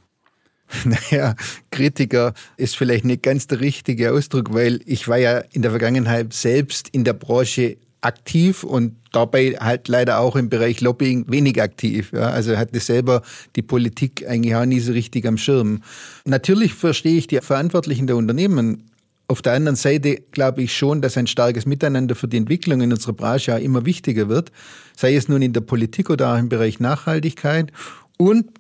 Naja, 0.85 1.37
Kritiker 1.71 2.35
ist 2.57 2.77
vielleicht 2.77 3.05
nicht 3.05 3.23
ganz 3.23 3.47
der 3.47 3.61
richtige 3.61 4.13
Ausdruck, 4.13 4.53
weil 4.53 4.81
ich 4.85 5.07
war 5.07 5.17
ja 5.17 5.39
in 5.53 5.63
der 5.63 5.71
Vergangenheit 5.71 6.33
selbst 6.33 6.89
in 6.89 7.05
der 7.05 7.13
Branche 7.13 7.77
aktiv 8.01 8.63
und 8.63 8.97
dabei 9.13 9.57
halt 9.59 9.89
leider 9.89 10.19
auch 10.19 10.37
im 10.37 10.49
Bereich 10.49 10.81
Lobbying 10.81 11.25
wenig 11.29 11.61
aktiv. 11.61 12.13
Ja. 12.13 12.31
Also 12.31 12.57
hatte 12.57 12.79
selber 12.81 13.23
die 13.57 13.63
Politik 13.63 14.27
eigentlich 14.29 14.55
auch 14.55 14.65
nie 14.65 14.81
so 14.81 14.93
richtig 14.93 15.27
am 15.27 15.39
Schirm. 15.39 15.83
Natürlich 16.25 16.75
verstehe 16.75 17.17
ich 17.17 17.27
die 17.27 17.41
Verantwortlichen 17.41 18.07
der 18.07 18.17
Unternehmen 18.17 18.91
auf 19.29 19.43
der 19.43 19.55
anderen 19.55 19.77
Seite 19.77 20.23
glaube 20.31 20.63
ich 20.63 20.77
schon, 20.77 21.03
dass 21.03 21.17
ein 21.17 21.27
starkes 21.27 21.67
Miteinander 21.67 22.15
für 22.15 22.29
die 22.29 22.37
Entwicklung 22.37 22.81
in 22.81 22.93
unserer 22.93 23.13
Branche 23.13 23.55
auch 23.55 23.61
immer 23.61 23.85
wichtiger 23.85 24.29
wird, 24.29 24.53
sei 24.97 25.17
es 25.17 25.29
nun 25.29 25.43
in 25.43 25.53
der 25.53 25.63
Politik 25.63 26.11
oder 26.11 26.33
auch 26.33 26.39
im 26.39 26.49
Bereich 26.49 26.79
Nachhaltigkeit 26.79 27.73
und 28.19 28.51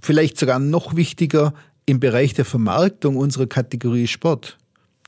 vielleicht 0.00 0.38
sogar 0.38 0.58
noch 0.58 0.94
wichtiger 0.94 1.54
im 1.86 2.00
Bereich 2.00 2.34
der 2.34 2.44
Vermarktung 2.44 3.16
unserer 3.16 3.46
Kategorie 3.46 4.06
Sport. 4.06 4.58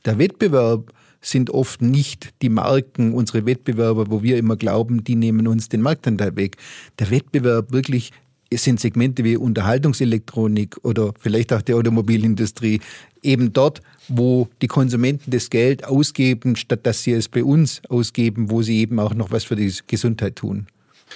Der 0.05 0.19
Wettbewerb 0.19 0.93
sind 1.21 1.51
oft 1.51 1.83
nicht 1.83 2.31
die 2.43 2.49
Marken, 2.49 3.15
unsere 3.15 3.47
Wettbewerber, 3.47 4.11
wo 4.11 4.23
wir 4.23 4.37
immer 4.39 4.57
glauben, 4.57 5.05
die 5.05 5.15
nehmen 5.15 5.47
uns 5.47 5.69
den 5.69 5.81
Marktanteil 5.81 6.35
weg. 6.37 6.57
Der 6.99 7.11
Wettbewerb 7.11 7.71
wirklich 7.71 8.11
sind 8.53 8.81
Segmente 8.81 9.25
wie 9.25 9.37
Unterhaltungselektronik 9.37 10.77
oder 10.83 11.13
vielleicht 11.19 11.53
auch 11.53 11.63
die 11.63 11.75
Automobilindustrie, 11.75 12.81
eben 13.23 13.53
dort, 13.53 13.83
wo 14.09 14.49
die 14.61 14.69
Konsumenten 14.69 15.31
das 15.31 15.51
Geld 15.51 15.85
ausgeben, 15.85 16.57
statt 16.57 16.81
dass 16.85 17.03
sie 17.03 17.13
es 17.13 17.29
bei 17.29 17.45
uns 17.45 17.83
ausgeben, 17.89 18.51
wo 18.51 18.63
sie 18.63 18.79
eben 18.79 18.99
auch 18.99 19.15
noch 19.15 19.31
was 19.31 19.45
für 19.45 19.57
die 19.57 19.73
Gesundheit 19.87 20.37
tun. 20.37 20.67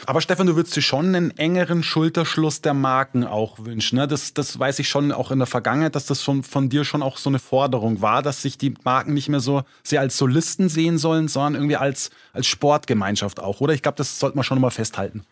Aber 0.05 0.21
Stefan, 0.21 0.47
du 0.47 0.57
würdest 0.57 0.77
dir 0.77 0.83
schon 0.83 1.15
einen 1.15 1.31
engeren 1.39 1.83
Schulterschluss 1.83 2.61
der 2.61 2.75
Marken 2.75 3.25
auch 3.25 3.65
wünschen. 3.65 3.97
Ne? 3.97 4.07
Das, 4.07 4.35
das 4.35 4.59
weiß 4.59 4.79
ich 4.79 4.89
schon 4.89 5.11
auch 5.11 5.31
in 5.31 5.39
der 5.39 5.47
Vergangenheit, 5.47 5.95
dass 5.95 6.05
das 6.05 6.21
von, 6.21 6.43
von 6.43 6.69
dir 6.69 6.85
schon 6.85 7.03
auch 7.03 7.17
so 7.17 7.31
eine 7.31 7.39
Forderung 7.39 8.03
war, 8.03 8.23
dass 8.23 8.43
sich 8.43 8.59
die 8.59 8.75
Marken 8.85 9.15
nicht 9.15 9.29
mehr 9.29 9.41
so 9.41 9.63
sehr 9.83 10.01
als 10.01 10.19
Solisten 10.19 10.69
sehen 10.69 10.99
sollen, 10.99 11.29
sondern 11.29 11.55
irgendwie 11.55 11.77
als, 11.77 12.11
als 12.35 12.47
Sportgemeinschaft 12.47 13.41
auch, 13.41 13.61
oder? 13.61 13.73
Ich 13.73 13.83
glaube, 13.83 13.97
das 13.97 14.19
sollte 14.19 14.37
man 14.37 14.45
schon 14.45 14.61
mal 14.61 14.71
festhalten. 14.71 15.25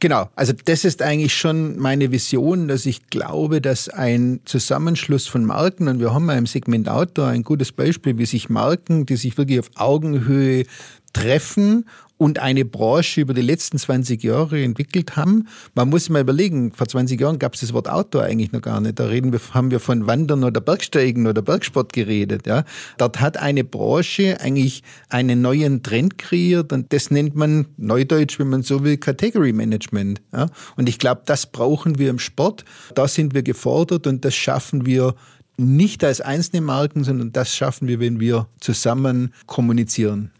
Genau, 0.00 0.30
also 0.34 0.54
das 0.64 0.86
ist 0.86 1.02
eigentlich 1.02 1.34
schon 1.34 1.78
meine 1.78 2.10
Vision, 2.10 2.68
dass 2.68 2.86
ich 2.86 3.08
glaube, 3.08 3.60
dass 3.60 3.90
ein 3.90 4.40
Zusammenschluss 4.46 5.26
von 5.26 5.44
Marken, 5.44 5.88
und 5.88 6.00
wir 6.00 6.14
haben 6.14 6.26
ja 6.28 6.38
im 6.38 6.46
Segment 6.46 6.88
Outdoor 6.88 7.28
ein 7.28 7.42
gutes 7.42 7.70
Beispiel, 7.70 8.16
wie 8.16 8.24
sich 8.24 8.48
Marken, 8.48 9.04
die 9.04 9.16
sich 9.16 9.36
wirklich 9.36 9.58
auf 9.60 9.70
Augenhöhe 9.74 10.64
treffen 11.12 11.86
und 12.20 12.38
eine 12.38 12.66
Branche 12.66 13.22
über 13.22 13.32
die 13.32 13.40
letzten 13.40 13.78
20 13.78 14.22
Jahre 14.22 14.62
entwickelt 14.62 15.16
haben. 15.16 15.48
Man 15.74 15.88
muss 15.88 16.10
mal 16.10 16.20
überlegen, 16.20 16.70
vor 16.70 16.86
20 16.86 17.18
Jahren 17.18 17.38
gab 17.38 17.54
es 17.54 17.60
das 17.60 17.72
Wort 17.72 17.88
Outdoor 17.88 18.24
eigentlich 18.24 18.52
noch 18.52 18.60
gar 18.60 18.78
nicht. 18.82 18.98
Da 18.98 19.06
reden 19.06 19.32
wir, 19.32 19.40
haben 19.54 19.70
wir 19.70 19.80
von 19.80 20.06
Wandern 20.06 20.44
oder 20.44 20.60
Bergsteigen 20.60 21.26
oder 21.26 21.40
Bergsport 21.40 21.94
geredet. 21.94 22.46
Ja. 22.46 22.64
Dort 22.98 23.22
hat 23.22 23.38
eine 23.38 23.64
Branche 23.64 24.38
eigentlich 24.38 24.82
einen 25.08 25.40
neuen 25.40 25.82
Trend 25.82 26.18
kreiert 26.18 26.74
und 26.74 26.92
das 26.92 27.10
nennt 27.10 27.36
man 27.36 27.68
neudeutsch, 27.78 28.38
wenn 28.38 28.50
man 28.50 28.62
so 28.64 28.84
will, 28.84 28.98
Category 28.98 29.54
Management. 29.54 30.20
Ja. 30.34 30.48
Und 30.76 30.90
ich 30.90 30.98
glaube, 30.98 31.22
das 31.24 31.46
brauchen 31.46 31.98
wir 31.98 32.10
im 32.10 32.18
Sport. 32.18 32.66
Da 32.94 33.08
sind 33.08 33.32
wir 33.32 33.42
gefordert 33.42 34.06
und 34.06 34.26
das 34.26 34.34
schaffen 34.34 34.84
wir 34.84 35.14
nicht 35.56 36.04
als 36.04 36.20
einzelne 36.20 36.60
Marken, 36.60 37.02
sondern 37.02 37.32
das 37.32 37.56
schaffen 37.56 37.88
wir, 37.88 37.98
wenn 37.98 38.20
wir 38.20 38.46
zusammen 38.60 39.32
kommunizieren. 39.46 40.32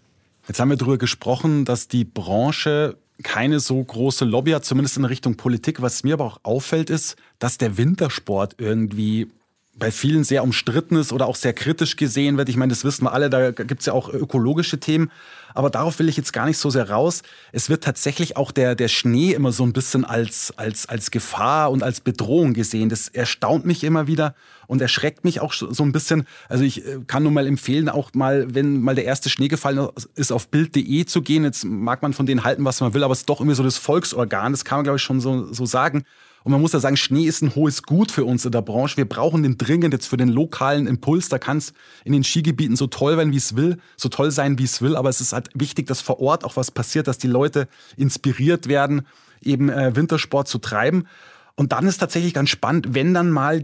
Jetzt 0.50 0.58
haben 0.58 0.70
wir 0.70 0.76
darüber 0.76 0.98
gesprochen, 0.98 1.64
dass 1.64 1.86
die 1.86 2.04
Branche 2.04 2.96
keine 3.22 3.60
so 3.60 3.80
große 3.80 4.24
Lobby 4.24 4.50
hat, 4.50 4.64
zumindest 4.64 4.96
in 4.96 5.04
Richtung 5.04 5.36
Politik. 5.36 5.80
Was 5.80 6.02
mir 6.02 6.14
aber 6.14 6.24
auch 6.24 6.40
auffällt, 6.42 6.90
ist, 6.90 7.14
dass 7.38 7.56
der 7.56 7.76
Wintersport 7.76 8.56
irgendwie 8.58 9.28
bei 9.76 9.92
vielen 9.92 10.24
sehr 10.24 10.42
umstritten 10.42 10.96
ist 10.96 11.12
oder 11.12 11.28
auch 11.28 11.36
sehr 11.36 11.52
kritisch 11.52 11.94
gesehen 11.94 12.36
wird. 12.36 12.48
Ich 12.48 12.56
meine, 12.56 12.70
das 12.70 12.82
wissen 12.82 13.04
wir 13.04 13.12
alle, 13.12 13.30
da 13.30 13.52
gibt 13.52 13.78
es 13.78 13.86
ja 13.86 13.92
auch 13.92 14.08
ökologische 14.12 14.80
Themen. 14.80 15.12
Aber 15.54 15.70
darauf 15.70 15.98
will 15.98 16.08
ich 16.08 16.16
jetzt 16.16 16.32
gar 16.32 16.46
nicht 16.46 16.58
so 16.58 16.70
sehr 16.70 16.90
raus. 16.90 17.22
Es 17.52 17.68
wird 17.68 17.84
tatsächlich 17.84 18.36
auch 18.36 18.52
der, 18.52 18.74
der 18.74 18.88
Schnee 18.88 19.32
immer 19.32 19.52
so 19.52 19.64
ein 19.64 19.72
bisschen 19.72 20.04
als, 20.04 20.52
als, 20.56 20.88
als 20.88 21.10
Gefahr 21.10 21.70
und 21.70 21.82
als 21.82 22.00
Bedrohung 22.00 22.52
gesehen. 22.52 22.88
Das 22.88 23.08
erstaunt 23.08 23.66
mich 23.66 23.84
immer 23.84 24.06
wieder 24.06 24.34
und 24.66 24.80
erschreckt 24.80 25.24
mich 25.24 25.40
auch 25.40 25.52
so 25.52 25.82
ein 25.82 25.92
bisschen. 25.92 26.26
Also 26.48 26.62
ich 26.62 26.86
äh, 26.86 27.00
kann 27.06 27.24
nur 27.24 27.32
mal 27.32 27.46
empfehlen, 27.46 27.88
auch 27.88 28.10
mal, 28.14 28.54
wenn 28.54 28.80
mal 28.80 28.94
der 28.94 29.04
erste 29.04 29.28
Schnee 29.28 29.48
gefallen 29.48 29.88
ist, 30.14 30.30
auf 30.30 30.48
bild.de 30.48 31.04
zu 31.06 31.22
gehen. 31.22 31.44
Jetzt 31.44 31.64
mag 31.64 32.02
man 32.02 32.12
von 32.12 32.26
denen 32.26 32.44
halten, 32.44 32.64
was 32.64 32.80
man 32.80 32.94
will, 32.94 33.02
aber 33.02 33.12
es 33.12 33.20
ist 33.20 33.28
doch 33.28 33.40
irgendwie 33.40 33.56
so 33.56 33.64
das 33.64 33.78
Volksorgan. 33.78 34.52
Das 34.52 34.64
kann 34.64 34.78
man, 34.78 34.84
glaube 34.84 34.98
ich, 34.98 35.02
schon 35.02 35.20
so, 35.20 35.52
so 35.52 35.66
sagen. 35.66 36.04
Und 36.42 36.52
man 36.52 36.60
muss 36.60 36.72
ja 36.72 36.80
sagen, 36.80 36.96
Schnee 36.96 37.24
ist 37.24 37.42
ein 37.42 37.54
hohes 37.54 37.82
Gut 37.82 38.10
für 38.10 38.24
uns 38.24 38.44
in 38.44 38.52
der 38.52 38.62
Branche. 38.62 38.96
Wir 38.96 39.08
brauchen 39.08 39.42
den 39.42 39.58
dringend 39.58 39.92
jetzt 39.92 40.06
für 40.06 40.16
den 40.16 40.28
lokalen 40.28 40.86
Impuls. 40.86 41.28
Da 41.28 41.38
kann 41.38 41.58
es 41.58 41.74
in 42.04 42.12
den 42.12 42.24
Skigebieten 42.24 42.76
so 42.76 42.86
toll 42.86 43.16
werden, 43.16 43.32
wie 43.32 43.36
es 43.36 43.56
will, 43.56 43.78
so 43.96 44.08
toll 44.08 44.30
sein, 44.30 44.58
wie 44.58 44.64
es 44.64 44.80
will. 44.80 44.96
Aber 44.96 45.10
es 45.10 45.20
ist 45.20 45.32
halt 45.32 45.50
wichtig, 45.54 45.86
dass 45.86 46.00
vor 46.00 46.20
Ort 46.20 46.44
auch 46.44 46.56
was 46.56 46.70
passiert, 46.70 47.08
dass 47.08 47.18
die 47.18 47.26
Leute 47.26 47.68
inspiriert 47.96 48.68
werden, 48.68 49.06
eben 49.42 49.68
äh, 49.68 49.94
Wintersport 49.94 50.48
zu 50.48 50.58
treiben. 50.58 51.06
Und 51.60 51.72
dann 51.72 51.86
ist 51.86 51.98
tatsächlich 51.98 52.32
ganz 52.32 52.48
spannend, 52.48 52.94
wenn 52.94 53.12
dann 53.12 53.30
mal 53.30 53.62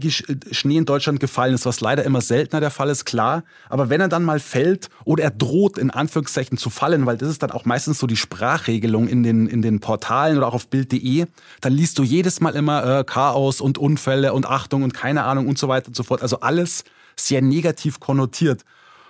Schnee 0.51 0.77
in 0.77 0.85
Deutschland 0.85 1.19
gefallen 1.19 1.55
ist, 1.55 1.65
was 1.65 1.81
leider 1.81 2.03
immer 2.03 2.21
seltener 2.21 2.59
der 2.59 2.69
Fall 2.69 2.91
ist, 2.91 3.05
klar. 3.05 3.43
Aber 3.69 3.89
wenn 3.89 3.99
er 3.99 4.07
dann 4.07 4.23
mal 4.23 4.39
fällt 4.39 4.91
oder 5.03 5.23
er 5.23 5.31
droht 5.31 5.79
in 5.79 5.89
Anführungszeichen 5.89 6.59
zu 6.59 6.69
fallen, 6.69 7.07
weil 7.07 7.17
das 7.17 7.27
ist 7.27 7.41
dann 7.41 7.49
auch 7.49 7.65
meistens 7.65 7.97
so 7.97 8.05
die 8.05 8.15
Sprachregelung 8.15 9.07
in 9.07 9.23
den, 9.23 9.47
in 9.47 9.63
den 9.63 9.79
Portalen 9.79 10.37
oder 10.37 10.45
auch 10.45 10.53
auf 10.53 10.67
Bild.de, 10.67 11.25
dann 11.61 11.73
liest 11.73 11.97
du 11.97 12.03
jedes 12.03 12.39
Mal 12.39 12.53
immer 12.53 12.99
äh, 12.99 13.03
Chaos 13.03 13.61
und 13.61 13.79
Unfälle 13.79 14.31
und 14.31 14.45
Achtung 14.45 14.83
und 14.83 14.93
keine 14.93 15.23
Ahnung 15.23 15.47
und 15.47 15.57
so 15.57 15.67
weiter 15.67 15.87
und 15.87 15.95
so 15.95 16.03
fort. 16.03 16.21
Also 16.21 16.41
alles 16.41 16.83
sehr 17.15 17.41
negativ 17.41 17.99
konnotiert 17.99 18.63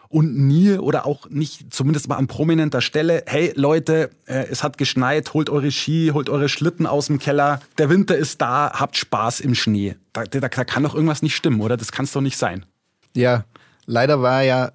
und 0.09 0.37
nie 0.37 0.77
oder 0.77 1.05
auch 1.05 1.29
nicht 1.29 1.73
zumindest 1.73 2.07
mal 2.07 2.15
an 2.15 2.27
prominenter 2.27 2.81
Stelle, 2.81 3.23
hey 3.25 3.53
Leute, 3.55 4.09
äh, 4.25 4.45
es 4.49 4.63
hat 4.63 4.77
geschneit, 4.77 5.33
holt 5.33 5.49
eure 5.49 5.71
Ski, 5.71 6.11
holt 6.13 6.29
eure 6.29 6.49
Schlitten 6.49 6.85
aus 6.85 7.07
dem 7.07 7.19
Keller, 7.19 7.59
der 7.77 7.89
Winter 7.89 8.15
ist 8.15 8.41
da, 8.41 8.71
habt 8.73 8.97
Spaß 8.97 9.39
im 9.39 9.55
Schnee. 9.55 9.95
Da, 10.13 10.23
da, 10.23 10.39
da 10.39 10.49
kann 10.49 10.83
doch 10.83 10.95
irgendwas 10.95 11.21
nicht 11.21 11.35
stimmen, 11.35 11.61
oder? 11.61 11.77
Das 11.77 11.91
kann 11.91 12.05
es 12.05 12.11
doch 12.11 12.21
nicht 12.21 12.37
sein. 12.37 12.65
Ja, 13.15 13.45
leider 13.85 14.21
war 14.21 14.43
ja 14.43 14.71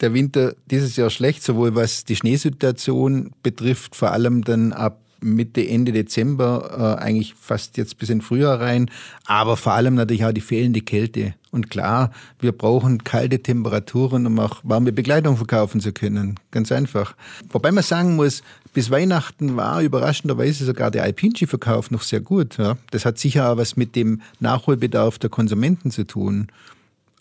der 0.00 0.14
Winter 0.14 0.54
dieses 0.70 0.96
Jahr 0.96 1.10
schlecht, 1.10 1.42
sowohl 1.42 1.74
was 1.74 2.04
die 2.04 2.16
Schneesituation 2.16 3.32
betrifft, 3.42 3.96
vor 3.96 4.12
allem 4.12 4.44
dann 4.44 4.72
ab 4.72 5.00
Mitte, 5.22 5.66
Ende 5.66 5.92
Dezember, 5.92 6.96
äh, 6.98 7.02
eigentlich 7.02 7.34
fast 7.34 7.76
jetzt 7.76 7.98
bis 7.98 8.08
in 8.08 8.22
Frühjahr 8.22 8.60
rein, 8.60 8.90
aber 9.26 9.56
vor 9.56 9.74
allem 9.74 9.94
natürlich 9.94 10.24
auch 10.24 10.32
die 10.32 10.40
fehlende 10.40 10.80
Kälte. 10.80 11.34
Und 11.52 11.68
klar, 11.68 12.12
wir 12.38 12.52
brauchen 12.52 13.02
kalte 13.02 13.42
Temperaturen, 13.42 14.26
um 14.26 14.38
auch 14.38 14.60
warme 14.62 14.92
Begleitung 14.92 15.36
verkaufen 15.36 15.80
zu 15.80 15.92
können. 15.92 16.38
Ganz 16.52 16.70
einfach. 16.70 17.16
Wobei 17.50 17.72
man 17.72 17.82
sagen 17.82 18.14
muss, 18.16 18.42
bis 18.72 18.90
Weihnachten 18.90 19.56
war 19.56 19.82
überraschenderweise 19.82 20.64
sogar 20.64 20.90
der 20.92 21.02
Alpinski-Verkauf 21.02 21.90
noch 21.90 22.02
sehr 22.02 22.20
gut. 22.20 22.56
Ja. 22.56 22.76
Das 22.92 23.04
hat 23.04 23.18
sicher 23.18 23.50
auch 23.50 23.56
was 23.56 23.76
mit 23.76 23.96
dem 23.96 24.22
Nachholbedarf 24.38 25.18
der 25.18 25.30
Konsumenten 25.30 25.90
zu 25.90 26.04
tun. 26.04 26.48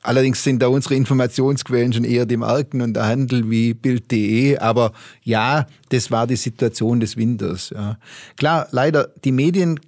Allerdings 0.02 0.44
sind 0.44 0.62
da 0.62 0.68
unsere 0.68 0.96
Informationsquellen 0.96 1.92
schon 1.92 2.06
eher 2.06 2.26
die 2.26 2.38
Marken 2.38 2.82
und 2.82 2.94
der 2.94 3.06
Handel 3.06 3.50
wie 3.50 3.74
Bild.de. 3.74 4.58
Aber 4.60 4.94
ja, 5.24 5.68
das 5.90 6.10
war 6.12 6.26
die 6.26 6.38
Situation 6.38 7.00
des 7.00 7.18
Winters. 7.18 7.72
Ja. 7.72 7.98
Klar, 8.38 8.68
leider, 8.72 9.10
die 9.26 9.34
Medien 9.34 9.80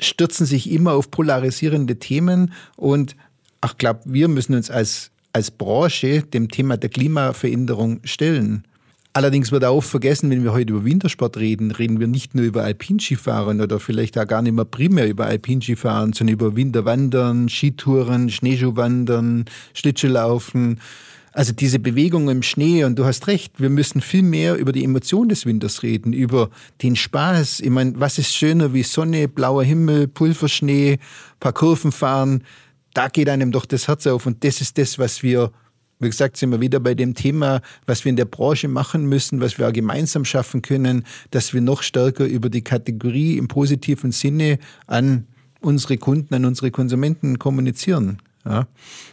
stürzen 0.00 0.46
sich 0.46 0.70
immer 0.70 0.92
auf 0.94 1.10
polarisierende 1.10 1.98
Themen 1.98 2.52
und 2.76 3.14
ach, 3.60 3.76
glaube, 3.78 4.00
wir 4.04 4.28
müssen 4.28 4.54
uns 4.54 4.70
als, 4.70 5.10
als 5.32 5.50
Branche 5.50 6.22
dem 6.22 6.48
Thema 6.48 6.76
der 6.76 6.90
Klimaveränderung 6.90 8.00
stellen. 8.04 8.64
Allerdings 9.12 9.50
wird 9.50 9.64
auch 9.64 9.82
vergessen, 9.82 10.30
wenn 10.30 10.44
wir 10.44 10.52
heute 10.52 10.72
über 10.72 10.84
Wintersport 10.84 11.36
reden, 11.36 11.72
reden 11.72 11.98
wir 11.98 12.06
nicht 12.06 12.36
nur 12.36 12.44
über 12.44 12.62
Alpinskifahren 12.62 13.60
oder 13.60 13.80
vielleicht 13.80 14.16
auch 14.16 14.26
gar 14.26 14.40
nicht 14.40 14.52
mehr 14.52 14.64
primär 14.64 15.08
über 15.08 15.26
Alpinskifahren, 15.26 16.12
sondern 16.12 16.34
über 16.34 16.54
Winterwandern, 16.54 17.48
Skitouren, 17.48 18.30
Schneeschuhwandern, 18.30 19.46
Schlittschuhlaufen. 19.74 20.78
Also 21.32 21.52
diese 21.52 21.80
Bewegung 21.80 22.28
im 22.28 22.42
Schnee 22.42 22.84
und 22.84 22.98
du 23.00 23.04
hast 23.04 23.26
recht, 23.26 23.54
wir 23.58 23.70
müssen 23.70 24.00
viel 24.00 24.22
mehr 24.22 24.56
über 24.56 24.70
die 24.70 24.84
Emotion 24.84 25.28
des 25.28 25.44
Winters 25.44 25.82
reden, 25.82 26.12
über 26.12 26.50
den 26.82 26.94
Spaß. 26.94 27.60
Ich 27.60 27.70
meine, 27.70 27.94
was 27.96 28.18
ist 28.18 28.34
schöner 28.34 28.74
wie 28.74 28.84
Sonne, 28.84 29.26
blauer 29.26 29.64
Himmel, 29.64 30.06
Pulverschnee, 30.06 30.98
paar 31.40 31.52
Kurven 31.52 31.90
fahren? 31.90 32.44
Da 32.94 33.08
geht 33.08 33.28
einem 33.28 33.52
doch 33.52 33.66
das 33.66 33.88
Herz 33.88 34.06
auf 34.06 34.26
und 34.26 34.44
das 34.44 34.60
ist 34.60 34.78
das, 34.78 34.98
was 34.98 35.22
wir 35.22 35.52
wie 36.00 36.08
gesagt, 36.08 36.38
sind 36.38 36.50
wir 36.50 36.60
wieder 36.60 36.80
bei 36.80 36.94
dem 36.94 37.14
Thema, 37.14 37.60
was 37.86 38.04
wir 38.04 38.10
in 38.10 38.16
der 38.16 38.24
Branche 38.24 38.68
machen 38.68 39.04
müssen, 39.04 39.40
was 39.40 39.58
wir 39.58 39.68
auch 39.68 39.72
gemeinsam 39.72 40.24
schaffen 40.24 40.62
können, 40.62 41.04
dass 41.30 41.52
wir 41.52 41.60
noch 41.60 41.82
stärker 41.82 42.24
über 42.24 42.48
die 42.48 42.62
Kategorie 42.62 43.36
im 43.36 43.48
positiven 43.48 44.10
Sinne 44.10 44.58
an 44.86 45.26
unsere 45.60 45.98
Kunden, 45.98 46.32
an 46.32 46.46
unsere 46.46 46.70
Konsumenten 46.70 47.38
kommunizieren. 47.38 48.18
Ja. 48.44 48.66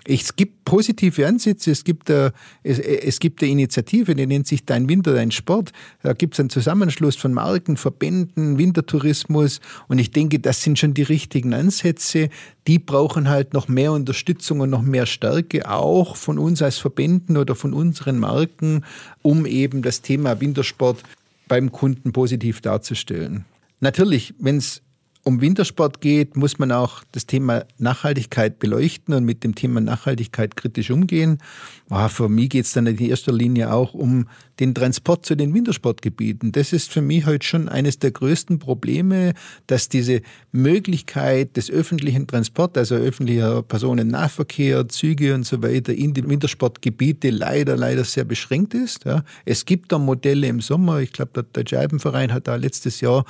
Es 0.05 0.37
gibt 0.37 0.63
positive 0.63 1.27
Ansätze, 1.27 1.71
es 1.71 1.83
gibt, 1.83 2.09
eine, 2.09 2.31
es, 2.63 2.79
es 2.79 3.19
gibt 3.19 3.41
eine 3.41 3.51
Initiative, 3.51 4.15
die 4.15 4.25
nennt 4.25 4.47
sich 4.47 4.65
Dein 4.65 4.87
Winter, 4.87 5.13
dein 5.13 5.31
Sport. 5.31 5.73
Da 6.01 6.13
gibt 6.13 6.35
es 6.35 6.39
einen 6.39 6.49
Zusammenschluss 6.49 7.17
von 7.17 7.33
Marken, 7.33 7.75
Verbänden, 7.75 8.57
Wintertourismus 8.57 9.59
und 9.89 9.99
ich 9.99 10.11
denke, 10.11 10.39
das 10.39 10.63
sind 10.63 10.79
schon 10.79 10.93
die 10.93 11.03
richtigen 11.03 11.53
Ansätze. 11.53 12.29
Die 12.67 12.79
brauchen 12.79 13.27
halt 13.27 13.53
noch 13.53 13.67
mehr 13.67 13.91
Unterstützung 13.91 14.61
und 14.61 14.69
noch 14.69 14.81
mehr 14.81 15.05
Stärke, 15.05 15.69
auch 15.69 16.15
von 16.15 16.39
uns 16.39 16.61
als 16.61 16.77
Verbänden 16.77 17.35
oder 17.35 17.55
von 17.55 17.73
unseren 17.73 18.19
Marken, 18.19 18.85
um 19.23 19.45
eben 19.45 19.81
das 19.81 20.01
Thema 20.01 20.39
Wintersport 20.39 21.03
beim 21.49 21.71
Kunden 21.73 22.13
positiv 22.13 22.61
darzustellen. 22.61 23.45
Natürlich, 23.79 24.33
wenn 24.39 24.57
es 24.57 24.81
um 25.27 25.41
Wintersport 25.41 25.99
geht, 25.99 26.37
muss 26.37 26.57
man 26.57 26.71
auch 26.71 27.03
das 27.11 27.25
Thema 27.25 27.65
Nachhaltigkeit 27.77 28.59
beleuchten 28.59 29.13
und 29.13 29.25
mit 29.25 29.43
dem 29.43 29.55
Thema 29.55 29.81
Nachhaltigkeit 29.81 30.55
kritisch 30.55 30.89
umgehen. 30.89 31.39
Für 32.07 32.29
mich 32.29 32.49
geht 32.49 32.63
es 32.63 32.71
dann 32.71 32.87
in 32.87 32.97
erster 32.97 33.33
Linie 33.33 33.73
auch 33.73 33.93
um 33.93 34.27
den 34.59 34.73
Transport 34.73 35.25
zu 35.25 35.35
den 35.35 35.53
Wintersportgebieten. 35.53 36.51
Das 36.51 36.73
ist 36.73 36.91
für 36.91 37.01
mich 37.01 37.25
heute 37.25 37.45
schon 37.45 37.69
eines 37.69 37.99
der 37.99 38.11
größten 38.11 38.59
Probleme, 38.59 39.33
dass 39.67 39.89
diese 39.89 40.21
Möglichkeit 40.51 41.55
des 41.57 41.69
öffentlichen 41.69 42.27
Transports, 42.27 42.77
also 42.77 42.95
öffentlicher 42.95 43.61
Personennahverkehr, 43.63 44.87
Züge 44.87 45.35
und 45.35 45.45
so 45.45 45.61
weiter 45.61 45.93
in 45.93 46.13
die 46.13 46.27
Wintersportgebiete 46.27 47.29
leider, 47.29 47.75
leider 47.75 48.03
sehr 48.03 48.23
beschränkt 48.23 48.73
ist. 48.73 49.05
Ja. 49.05 49.23
Es 49.45 49.65
gibt 49.65 49.91
da 49.91 49.99
Modelle 49.99 50.47
im 50.47 50.61
Sommer. 50.61 50.99
Ich 50.99 51.13
glaube, 51.13 51.31
der 51.33 51.43
Deutsche 51.43 51.79
Alpenverein 51.79 52.33
hat 52.33 52.47
da 52.47 52.55
letztes 52.55 53.01
Jahr 53.01 53.25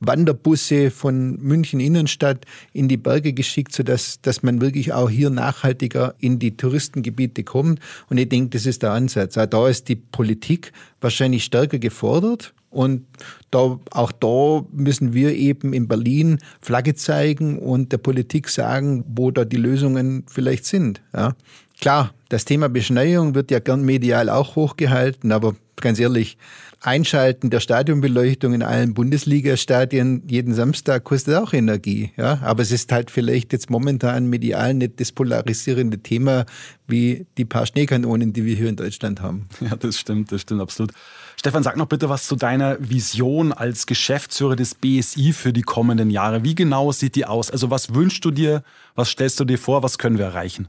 Wanderbusse 0.00 0.90
von 0.90 1.36
München 1.42 1.78
Innenstadt 1.80 2.46
in 2.72 2.88
die 2.88 2.96
Berge 2.96 3.32
geschickt, 3.32 3.72
sodass 3.72 4.20
dass 4.22 4.42
man 4.42 4.60
wirklich 4.60 4.92
auch 4.92 5.10
hier 5.10 5.30
nachhaltiger 5.30 6.14
in 6.18 6.38
die 6.38 6.56
Touristengebiete 6.56 7.44
kommt. 7.44 7.80
Und 8.08 8.18
ich 8.18 8.28
denke, 8.28 8.50
das 8.50 8.66
ist 8.66 8.82
der 8.82 8.92
Ansatz. 8.92 9.36
Auch 9.36 9.46
da 9.46 9.68
ist 9.68 9.88
die 9.88 9.96
Politik 9.96 10.69
wahrscheinlich 11.00 11.44
stärker 11.44 11.78
gefordert. 11.78 12.54
Und 12.70 13.04
da, 13.50 13.80
auch 13.90 14.12
da 14.12 14.64
müssen 14.72 15.12
wir 15.12 15.34
eben 15.34 15.72
in 15.72 15.88
Berlin 15.88 16.38
Flagge 16.60 16.94
zeigen 16.94 17.58
und 17.58 17.90
der 17.90 17.98
Politik 17.98 18.48
sagen, 18.48 19.04
wo 19.08 19.32
da 19.32 19.44
die 19.44 19.56
Lösungen 19.56 20.24
vielleicht 20.28 20.64
sind. 20.64 21.02
Ja. 21.12 21.34
Klar, 21.80 22.14
das 22.28 22.44
Thema 22.44 22.68
Beschneiung 22.68 23.34
wird 23.34 23.50
ja 23.50 23.58
gern 23.58 23.84
medial 23.84 24.28
auch 24.28 24.54
hochgehalten, 24.54 25.32
aber 25.32 25.56
ganz 25.76 25.98
ehrlich, 25.98 26.36
Einschalten 26.82 27.50
der 27.50 27.60
Stadionbeleuchtung 27.60 28.54
in 28.54 28.62
allen 28.62 28.94
Bundesliga-Stadien 28.94 30.22
jeden 30.26 30.54
Samstag 30.54 31.04
kostet 31.04 31.36
auch 31.36 31.52
Energie. 31.52 32.12
Ja? 32.16 32.40
Aber 32.42 32.62
es 32.62 32.72
ist 32.72 32.90
halt 32.90 33.10
vielleicht 33.10 33.52
jetzt 33.52 33.68
momentan 33.68 34.26
medial 34.28 34.72
nicht 34.72 34.98
das 34.98 35.12
polarisierende 35.12 35.98
Thema 35.98 36.46
wie 36.86 37.26
die 37.36 37.44
paar 37.44 37.66
Schneekanonen, 37.66 38.32
die 38.32 38.46
wir 38.46 38.56
hier 38.56 38.68
in 38.68 38.76
Deutschland 38.76 39.20
haben. 39.20 39.48
Ja, 39.60 39.76
das 39.76 39.98
stimmt, 39.98 40.32
das 40.32 40.40
stimmt 40.40 40.62
absolut. 40.62 40.92
Stefan, 41.36 41.62
sag 41.62 41.76
noch 41.76 41.86
bitte 41.86 42.08
was 42.08 42.26
zu 42.26 42.34
deiner 42.34 42.78
Vision 42.80 43.52
als 43.52 43.86
Geschäftsführer 43.86 44.56
des 44.56 44.74
BSI 44.74 45.34
für 45.34 45.52
die 45.52 45.62
kommenden 45.62 46.08
Jahre. 46.08 46.44
Wie 46.44 46.54
genau 46.54 46.92
sieht 46.92 47.14
die 47.14 47.26
aus? 47.26 47.50
Also 47.50 47.70
was 47.70 47.94
wünschst 47.94 48.24
du 48.24 48.30
dir? 48.30 48.62
Was 48.94 49.10
stellst 49.10 49.38
du 49.38 49.44
dir 49.44 49.58
vor? 49.58 49.82
Was 49.82 49.98
können 49.98 50.16
wir 50.16 50.24
erreichen? 50.24 50.68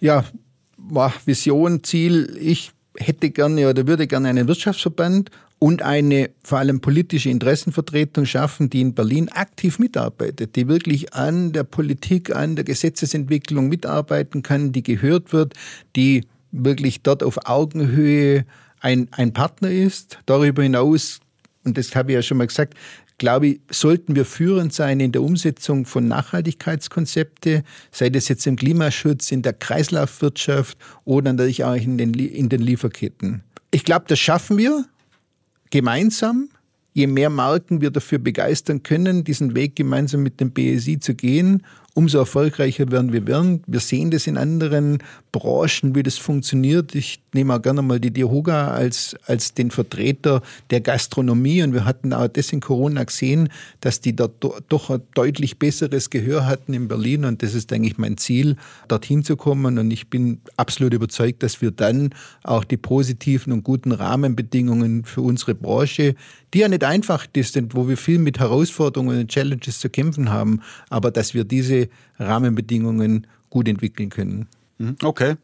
Ja, 0.00 0.24
Vision, 1.24 1.84
Ziel. 1.84 2.36
Ich 2.40 2.72
hätte 2.98 3.30
gerne 3.30 3.68
oder 3.68 3.86
würde 3.86 4.06
gerne 4.06 4.28
einen 4.28 4.48
Wirtschaftsverband 4.48 5.30
und 5.58 5.82
eine 5.82 6.30
vor 6.42 6.58
allem 6.58 6.80
politische 6.80 7.30
Interessenvertretung 7.30 8.26
schaffen, 8.26 8.68
die 8.68 8.80
in 8.80 8.94
Berlin 8.94 9.28
aktiv 9.30 9.78
mitarbeitet, 9.78 10.56
die 10.56 10.68
wirklich 10.68 11.14
an 11.14 11.52
der 11.52 11.64
Politik, 11.64 12.34
an 12.34 12.56
der 12.56 12.64
Gesetzesentwicklung 12.64 13.68
mitarbeiten 13.68 14.42
kann, 14.42 14.72
die 14.72 14.82
gehört 14.82 15.32
wird, 15.32 15.54
die 15.94 16.24
wirklich 16.52 17.02
dort 17.02 17.22
auf 17.22 17.46
Augenhöhe 17.46 18.44
ein, 18.80 19.08
ein 19.12 19.32
Partner 19.32 19.70
ist. 19.70 20.18
Darüber 20.26 20.62
hinaus, 20.62 21.20
und 21.64 21.78
das 21.78 21.94
habe 21.96 22.12
ich 22.12 22.16
ja 22.16 22.22
schon 22.22 22.38
mal 22.38 22.46
gesagt, 22.46 22.74
glaube 23.18 23.46
ich, 23.46 23.60
sollten 23.70 24.14
wir 24.14 24.24
führend 24.24 24.72
sein 24.72 25.00
in 25.00 25.12
der 25.12 25.22
Umsetzung 25.22 25.86
von 25.86 26.06
Nachhaltigkeitskonzepte, 26.08 27.64
sei 27.90 28.10
das 28.10 28.28
jetzt 28.28 28.46
im 28.46 28.56
Klimaschutz, 28.56 29.32
in 29.32 29.42
der 29.42 29.54
Kreislaufwirtschaft 29.54 30.76
oder 31.04 31.32
natürlich 31.32 31.64
auch 31.64 31.74
in 31.74 31.98
den, 31.98 32.14
in 32.14 32.48
den 32.48 32.60
Lieferketten. 32.60 33.42
Ich 33.70 33.84
glaube, 33.84 34.04
das 34.08 34.18
schaffen 34.18 34.58
wir 34.58 34.84
gemeinsam. 35.70 36.48
Je 36.92 37.06
mehr 37.06 37.28
Marken 37.28 37.82
wir 37.82 37.90
dafür 37.90 38.18
begeistern 38.18 38.82
können, 38.82 39.22
diesen 39.22 39.54
Weg 39.54 39.76
gemeinsam 39.76 40.22
mit 40.22 40.40
dem 40.40 40.52
BSI 40.52 40.98
zu 40.98 41.14
gehen 41.14 41.62
umso 41.96 42.18
erfolgreicher 42.18 42.90
werden 42.90 43.14
wir 43.14 43.26
werden. 43.26 43.62
Wir 43.66 43.80
sehen 43.80 44.10
das 44.10 44.26
in 44.26 44.36
anderen 44.36 44.98
Branchen, 45.32 45.94
wie 45.94 46.02
das 46.02 46.18
funktioniert. 46.18 46.94
Ich 46.94 47.20
nehme 47.32 47.54
auch 47.54 47.62
gerne 47.62 47.80
mal 47.80 47.98
die 47.98 48.10
Diohoga 48.10 48.68
als, 48.68 49.16
als 49.26 49.54
den 49.54 49.70
Vertreter 49.70 50.42
der 50.68 50.82
Gastronomie. 50.82 51.62
Und 51.62 51.72
wir 51.72 51.86
hatten 51.86 52.12
auch 52.12 52.28
das 52.28 52.52
in 52.52 52.60
Corona 52.60 53.04
gesehen, 53.04 53.48
dass 53.80 54.02
die 54.02 54.14
da 54.14 54.28
doch 54.68 54.90
ein 54.90 55.00
deutlich 55.14 55.58
besseres 55.58 56.10
Gehör 56.10 56.44
hatten 56.44 56.74
in 56.74 56.86
Berlin. 56.86 57.24
Und 57.24 57.42
das 57.42 57.54
ist 57.54 57.72
eigentlich 57.72 57.96
mein 57.96 58.18
Ziel, 58.18 58.56
dorthin 58.88 59.24
zu 59.24 59.36
kommen. 59.36 59.78
Und 59.78 59.90
ich 59.90 60.08
bin 60.10 60.42
absolut 60.58 60.92
überzeugt, 60.92 61.42
dass 61.42 61.62
wir 61.62 61.70
dann 61.70 62.10
auch 62.42 62.64
die 62.64 62.76
positiven 62.76 63.54
und 63.54 63.64
guten 63.64 63.92
Rahmenbedingungen 63.92 65.06
für 65.06 65.22
unsere 65.22 65.54
Branche, 65.54 66.14
die 66.52 66.58
ja 66.58 66.68
nicht 66.68 66.84
einfach 66.84 67.26
ist 67.32 67.56
und 67.56 67.74
wo 67.74 67.88
wir 67.88 67.96
viel 67.96 68.18
mit 68.18 68.38
Herausforderungen 68.38 69.20
und 69.20 69.30
Challenges 69.30 69.80
zu 69.80 69.88
kämpfen 69.88 70.30
haben, 70.30 70.60
aber 70.90 71.10
dass 71.10 71.34
wir 71.34 71.44
diese 71.44 71.85
Rahmenbedingungen 72.18 73.26
gut 73.50 73.68
entwickeln 73.68 74.10
können. 74.10 74.48
Mhm, 74.78 74.96
okay. 75.02 75.36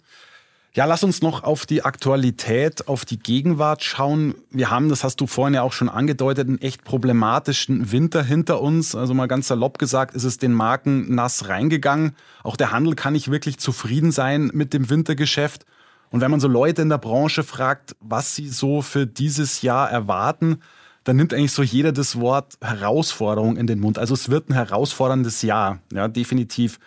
Ja, 0.74 0.86
lass 0.86 1.04
uns 1.04 1.20
noch 1.20 1.42
auf 1.42 1.66
die 1.66 1.84
Aktualität, 1.84 2.88
auf 2.88 3.04
die 3.04 3.18
Gegenwart 3.18 3.84
schauen. 3.84 4.34
Wir 4.50 4.70
haben, 4.70 4.88
das 4.88 5.04
hast 5.04 5.20
du 5.20 5.26
vorhin 5.26 5.52
ja 5.52 5.60
auch 5.60 5.74
schon 5.74 5.90
angedeutet, 5.90 6.48
einen 6.48 6.62
echt 6.62 6.82
problematischen 6.82 7.92
Winter 7.92 8.22
hinter 8.22 8.62
uns. 8.62 8.94
Also 8.94 9.12
mal 9.12 9.28
ganz 9.28 9.48
salopp 9.48 9.78
gesagt, 9.78 10.14
ist 10.14 10.24
es 10.24 10.38
den 10.38 10.54
Marken 10.54 11.14
nass 11.14 11.50
reingegangen. 11.50 12.16
Auch 12.42 12.56
der 12.56 12.72
Handel 12.72 12.94
kann 12.94 13.12
nicht 13.12 13.30
wirklich 13.30 13.58
zufrieden 13.58 14.12
sein 14.12 14.50
mit 14.54 14.72
dem 14.72 14.88
Wintergeschäft. 14.88 15.66
Und 16.08 16.22
wenn 16.22 16.30
man 16.30 16.40
so 16.40 16.48
Leute 16.48 16.80
in 16.80 16.88
der 16.88 16.96
Branche 16.96 17.42
fragt, 17.42 17.94
was 18.00 18.34
sie 18.34 18.48
so 18.48 18.80
für 18.80 19.06
dieses 19.06 19.60
Jahr 19.60 19.90
erwarten, 19.90 20.60
dann 21.04 21.16
nimmt 21.16 21.34
eigentlich 21.34 21.52
so 21.52 21.62
jeder 21.62 21.92
das 21.92 22.20
Wort 22.20 22.56
Herausforderung 22.60 23.56
in 23.56 23.66
den 23.66 23.80
Mund. 23.80 23.98
Also 23.98 24.14
es 24.14 24.28
wird 24.28 24.48
ein 24.48 24.54
herausforderndes 24.54 25.42
Jahr, 25.42 25.80
ja, 25.92 26.08
definitiv. 26.08 26.78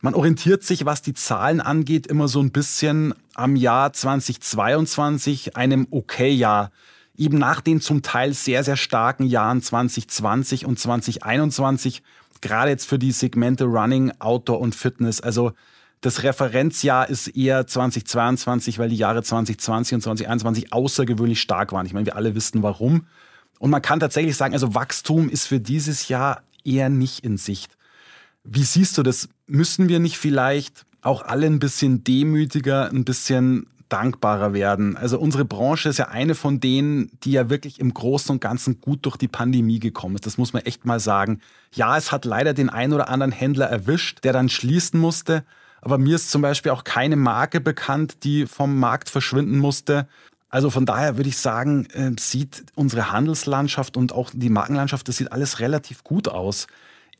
Man 0.00 0.14
orientiert 0.14 0.62
sich, 0.62 0.86
was 0.86 1.02
die 1.02 1.14
Zahlen 1.14 1.60
angeht, 1.60 2.06
immer 2.06 2.28
so 2.28 2.40
ein 2.40 2.52
bisschen 2.52 3.14
am 3.34 3.56
Jahr 3.56 3.92
2022, 3.92 5.56
einem 5.56 5.88
Okay-Jahr. 5.90 6.70
Eben 7.16 7.38
nach 7.38 7.60
den 7.60 7.80
zum 7.80 8.02
Teil 8.02 8.32
sehr, 8.32 8.62
sehr 8.62 8.76
starken 8.76 9.24
Jahren 9.24 9.60
2020 9.60 10.66
und 10.66 10.78
2021, 10.78 12.04
gerade 12.40 12.70
jetzt 12.70 12.86
für 12.88 12.98
die 12.98 13.10
Segmente 13.10 13.64
Running, 13.64 14.12
Outdoor 14.20 14.60
und 14.60 14.76
Fitness. 14.76 15.20
Also 15.20 15.50
das 16.00 16.22
Referenzjahr 16.22 17.08
ist 17.08 17.26
eher 17.28 17.66
2022, 17.66 18.78
weil 18.78 18.88
die 18.88 18.96
Jahre 18.96 19.24
2020 19.24 19.96
und 19.96 20.00
2021 20.02 20.72
außergewöhnlich 20.72 21.40
stark 21.40 21.72
waren. 21.72 21.86
Ich 21.86 21.92
meine, 21.92 22.06
wir 22.06 22.14
alle 22.14 22.36
wissen 22.36 22.62
warum. 22.62 23.06
Und 23.58 23.70
man 23.70 23.82
kann 23.82 24.00
tatsächlich 24.00 24.36
sagen, 24.36 24.54
also 24.54 24.74
Wachstum 24.74 25.28
ist 25.28 25.46
für 25.46 25.60
dieses 25.60 26.08
Jahr 26.08 26.42
eher 26.64 26.88
nicht 26.88 27.24
in 27.24 27.36
Sicht. 27.36 27.76
Wie 28.44 28.62
siehst 28.62 28.96
du 28.98 29.02
das? 29.02 29.28
Müssen 29.46 29.88
wir 29.88 29.98
nicht 29.98 30.18
vielleicht 30.18 30.86
auch 31.02 31.22
alle 31.22 31.46
ein 31.46 31.58
bisschen 31.58 32.04
demütiger, 32.04 32.90
ein 32.90 33.04
bisschen 33.04 33.66
dankbarer 33.88 34.52
werden? 34.52 34.96
Also 34.96 35.18
unsere 35.18 35.44
Branche 35.44 35.88
ist 35.88 35.98
ja 35.98 36.08
eine 36.08 36.34
von 36.34 36.60
denen, 36.60 37.10
die 37.22 37.32
ja 37.32 37.50
wirklich 37.50 37.80
im 37.80 37.92
Großen 37.92 38.32
und 38.32 38.40
Ganzen 38.40 38.80
gut 38.80 39.04
durch 39.06 39.16
die 39.16 39.28
Pandemie 39.28 39.80
gekommen 39.80 40.14
ist. 40.14 40.26
Das 40.26 40.38
muss 40.38 40.52
man 40.52 40.62
echt 40.62 40.84
mal 40.84 41.00
sagen. 41.00 41.40
Ja, 41.74 41.96
es 41.96 42.12
hat 42.12 42.24
leider 42.24 42.54
den 42.54 42.70
einen 42.70 42.92
oder 42.92 43.08
anderen 43.08 43.32
Händler 43.32 43.66
erwischt, 43.66 44.24
der 44.24 44.32
dann 44.32 44.48
schließen 44.48 45.00
musste. 45.00 45.44
Aber 45.80 45.98
mir 45.98 46.16
ist 46.16 46.30
zum 46.30 46.42
Beispiel 46.42 46.72
auch 46.72 46.84
keine 46.84 47.16
Marke 47.16 47.60
bekannt, 47.60 48.24
die 48.24 48.46
vom 48.46 48.78
Markt 48.78 49.10
verschwinden 49.10 49.58
musste. 49.58 50.08
Also 50.50 50.70
von 50.70 50.86
daher 50.86 51.16
würde 51.16 51.28
ich 51.28 51.36
sagen, 51.36 51.86
äh, 51.86 52.12
sieht 52.18 52.64
unsere 52.74 53.12
Handelslandschaft 53.12 53.96
und 53.96 54.12
auch 54.12 54.30
die 54.32 54.48
Markenlandschaft, 54.48 55.08
das 55.08 55.18
sieht 55.18 55.32
alles 55.32 55.60
relativ 55.60 56.04
gut 56.04 56.28
aus. 56.28 56.66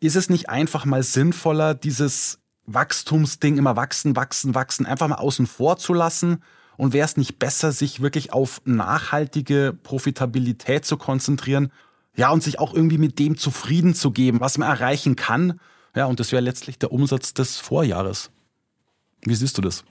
Ist 0.01 0.17
es 0.17 0.31
nicht 0.31 0.49
einfach 0.49 0.85
mal 0.85 1.03
sinnvoller, 1.03 1.75
dieses 1.75 2.39
Wachstumsding 2.67 3.59
immer 3.59 3.77
wachsen, 3.77 4.17
wachsen, 4.17 4.55
wachsen, 4.55 4.87
einfach 4.87 5.09
mal 5.09 5.17
außen 5.17 5.47
vor 5.47 5.77
zu 5.77 5.93
lassen? 5.93 6.43
Und 6.77 6.93
wäre 6.93 7.05
es 7.05 7.17
nicht 7.17 7.39
besser, 7.41 7.73
sich 7.73 8.01
wirklich 8.01 8.33
auf 8.33 8.63
nachhaltige 8.65 9.77
Profitabilität 9.83 10.85
zu 10.85 10.97
konzentrieren? 10.97 11.73
Ja, 12.15 12.31
und 12.31 12.43
sich 12.43 12.61
auch 12.61 12.73
irgendwie 12.73 12.99
mit 12.99 13.19
dem 13.19 13.37
zufrieden 13.37 13.95
zu 13.95 14.11
geben, 14.13 14.41
was 14.41 14.59
man 14.59 14.69
erreichen 14.69 15.17
kann. 15.17 15.61
Ja, 15.95 16.07
und 16.07 16.21
das 16.21 16.33
wäre 16.33 16.43
letztlich 16.43 16.79
der 16.79 16.93
Umsatz 16.93 17.35
des 17.35 17.59
Vorjahres. 17.59 18.31
Wie 19.23 19.35
siehst 19.35 19.59
du 19.59 19.63
das? 19.63 19.85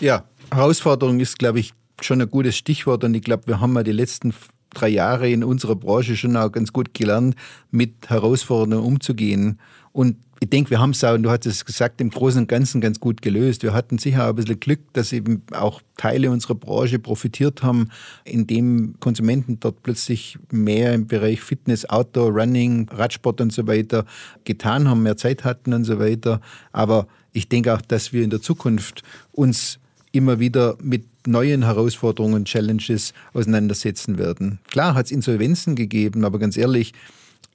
Ja, 0.00 0.24
Herausforderung 0.52 1.20
ist, 1.20 1.38
glaube 1.38 1.60
ich, 1.60 1.72
schon 2.00 2.20
ein 2.20 2.30
gutes 2.30 2.56
Stichwort 2.56 3.04
und 3.04 3.14
ich 3.14 3.22
glaube, 3.22 3.46
wir 3.46 3.60
haben 3.60 3.74
ja 3.74 3.82
die 3.82 3.92
letzten 3.92 4.34
drei 4.70 4.88
Jahre 4.88 5.28
in 5.30 5.42
unserer 5.42 5.76
Branche 5.76 6.16
schon 6.16 6.36
auch 6.36 6.52
ganz 6.52 6.72
gut 6.72 6.94
gelernt, 6.94 7.34
mit 7.70 8.08
Herausforderungen 8.08 8.84
umzugehen. 8.84 9.58
Und 9.92 10.16
ich 10.40 10.50
denke, 10.50 10.70
wir 10.70 10.80
haben 10.80 10.90
es 10.90 11.02
auch, 11.02 11.14
und 11.14 11.22
du 11.22 11.30
hast 11.30 11.46
es 11.46 11.64
gesagt, 11.64 12.00
im 12.02 12.10
Großen 12.10 12.42
und 12.42 12.48
Ganzen 12.48 12.82
ganz 12.82 13.00
gut 13.00 13.22
gelöst. 13.22 13.62
Wir 13.62 13.72
hatten 13.72 13.96
sicher 13.96 14.24
auch 14.24 14.28
ein 14.28 14.34
bisschen 14.34 14.60
Glück, 14.60 14.80
dass 14.92 15.12
eben 15.12 15.42
auch 15.52 15.80
Teile 15.96 16.30
unserer 16.30 16.54
Branche 16.54 16.98
profitiert 16.98 17.62
haben, 17.62 17.88
indem 18.24 18.96
Konsumenten 19.00 19.58
dort 19.60 19.82
plötzlich 19.82 20.38
mehr 20.50 20.92
im 20.92 21.06
Bereich 21.06 21.40
Fitness, 21.40 21.88
Outdoor, 21.88 22.30
Running, 22.30 22.86
Radsport 22.90 23.40
und 23.40 23.52
so 23.52 23.66
weiter 23.66 24.04
getan 24.44 24.88
haben, 24.88 25.02
mehr 25.02 25.16
Zeit 25.16 25.44
hatten 25.44 25.72
und 25.72 25.84
so 25.84 25.98
weiter. 25.98 26.42
Aber 26.72 27.06
ich 27.32 27.48
denke 27.48 27.72
auch, 27.72 27.80
dass 27.80 28.12
wir 28.12 28.22
in 28.22 28.30
der 28.30 28.42
Zukunft 28.42 29.02
uns 29.32 29.78
immer 30.16 30.38
wieder 30.40 30.76
mit 30.82 31.04
neuen 31.26 31.64
Herausforderungen, 31.64 32.44
Challenges 32.44 33.12
auseinandersetzen 33.32 34.18
werden. 34.18 34.58
Klar 34.70 34.94
hat 34.94 35.06
es 35.06 35.12
Insolvenzen 35.12 35.76
gegeben, 35.76 36.24
aber 36.24 36.38
ganz 36.38 36.56
ehrlich, 36.56 36.92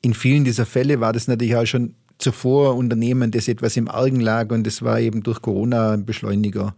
in 0.01 0.13
vielen 0.13 0.43
dieser 0.43 0.65
Fälle 0.65 0.99
war 0.99 1.13
das 1.13 1.27
natürlich 1.27 1.55
auch 1.55 1.65
schon 1.65 1.93
zuvor 2.17 2.75
Unternehmen, 2.75 3.31
das 3.31 3.47
etwas 3.47 3.77
im 3.77 3.87
Argen 3.87 4.19
lag 4.19 4.51
und 4.51 4.65
das 4.65 4.81
war 4.81 4.99
eben 4.99 5.23
durch 5.23 5.41
Corona 5.41 5.93
ein 5.93 6.05
Beschleuniger. 6.05 6.75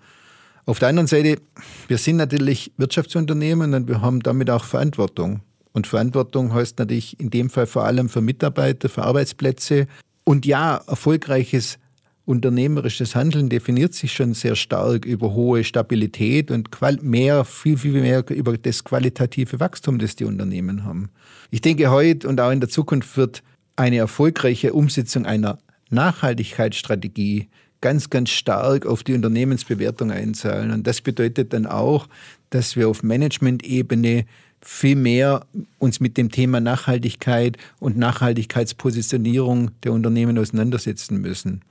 Auf 0.66 0.80
der 0.80 0.88
anderen 0.90 1.08
Seite, 1.08 1.42
wir 1.88 1.98
sind 1.98 2.16
natürlich 2.16 2.72
Wirtschaftsunternehmen 2.78 3.74
und 3.74 3.88
wir 3.90 4.02
haben 4.02 4.22
damit 4.22 4.50
auch 4.50 4.64
Verantwortung. 4.64 5.42
Und 5.74 5.88
Verantwortung 5.88 6.54
heißt 6.54 6.80
natürlich 6.80 7.20
in 7.20 7.30
dem 7.30 7.50
Fall 7.50 7.68
vor 7.68 7.84
allem 7.84 8.08
für 8.08 8.22
Mitarbeiter, 8.22 8.88
für 8.88 9.04
Arbeitsplätze. 9.04 9.88
Und 10.24 10.46
ja, 10.46 10.82
erfolgreiches 10.88 11.80
unternehmerisches 12.26 13.16
Handeln 13.16 13.50
definiert 13.50 13.94
sich 13.94 14.14
schon 14.14 14.34
sehr 14.34 14.56
stark 14.56 15.06
über 15.06 15.34
hohe 15.34 15.64
Stabilität 15.64 16.52
und 16.52 16.70
mehr, 17.02 17.44
viel, 17.44 17.78
viel 17.78 18.02
mehr 18.02 18.24
über 18.30 18.58
das 18.58 18.84
qualitative 18.84 19.60
Wachstum, 19.60 20.00
das 20.00 20.16
die 20.16 20.26
Unternehmen 20.26 20.86
haben. 20.86 21.10
Ich 21.52 21.62
denke, 21.62 21.92
heute 21.92 22.28
und 22.28 22.40
auch 22.40 22.52
in 22.52 22.62
der 22.62 22.70
Zukunft 22.70 23.18
wird 23.18 23.44
eine 23.76 23.98
erfolgreiche 23.98 24.74
Umsetzung 24.74 25.26
einer 25.26 25.58
Nachhaltigkeitsstrategie 25.90 27.50
ganz, 27.82 28.10
ganz 28.10 28.30
stark 28.30 28.86
auf 28.86 29.04
die 29.04 29.14
Unternehmensbewertung 29.14 30.10
einzahlen. 30.10 30.72
Und 30.72 30.88
das 30.88 31.02
bedeutet 31.02 31.52
dann 31.52 31.66
auch, 31.66 32.08
dass 32.50 32.78
wir 32.78 32.88
auf 32.88 33.04
Management-Ebene 33.04 34.26
viel 34.62 34.96
mehr 34.96 35.46
uns 35.80 36.00
mit 36.00 36.16
dem 36.16 36.32
Thema 36.32 36.62
Nachhaltigkeit 36.62 37.58
und 37.80 37.98
Nachhaltigkeitspositionierung 37.98 39.72
der 39.84 39.92
Unternehmen 39.92 40.38
auseinandersetzen 40.38 41.20
müssen. 41.20 41.62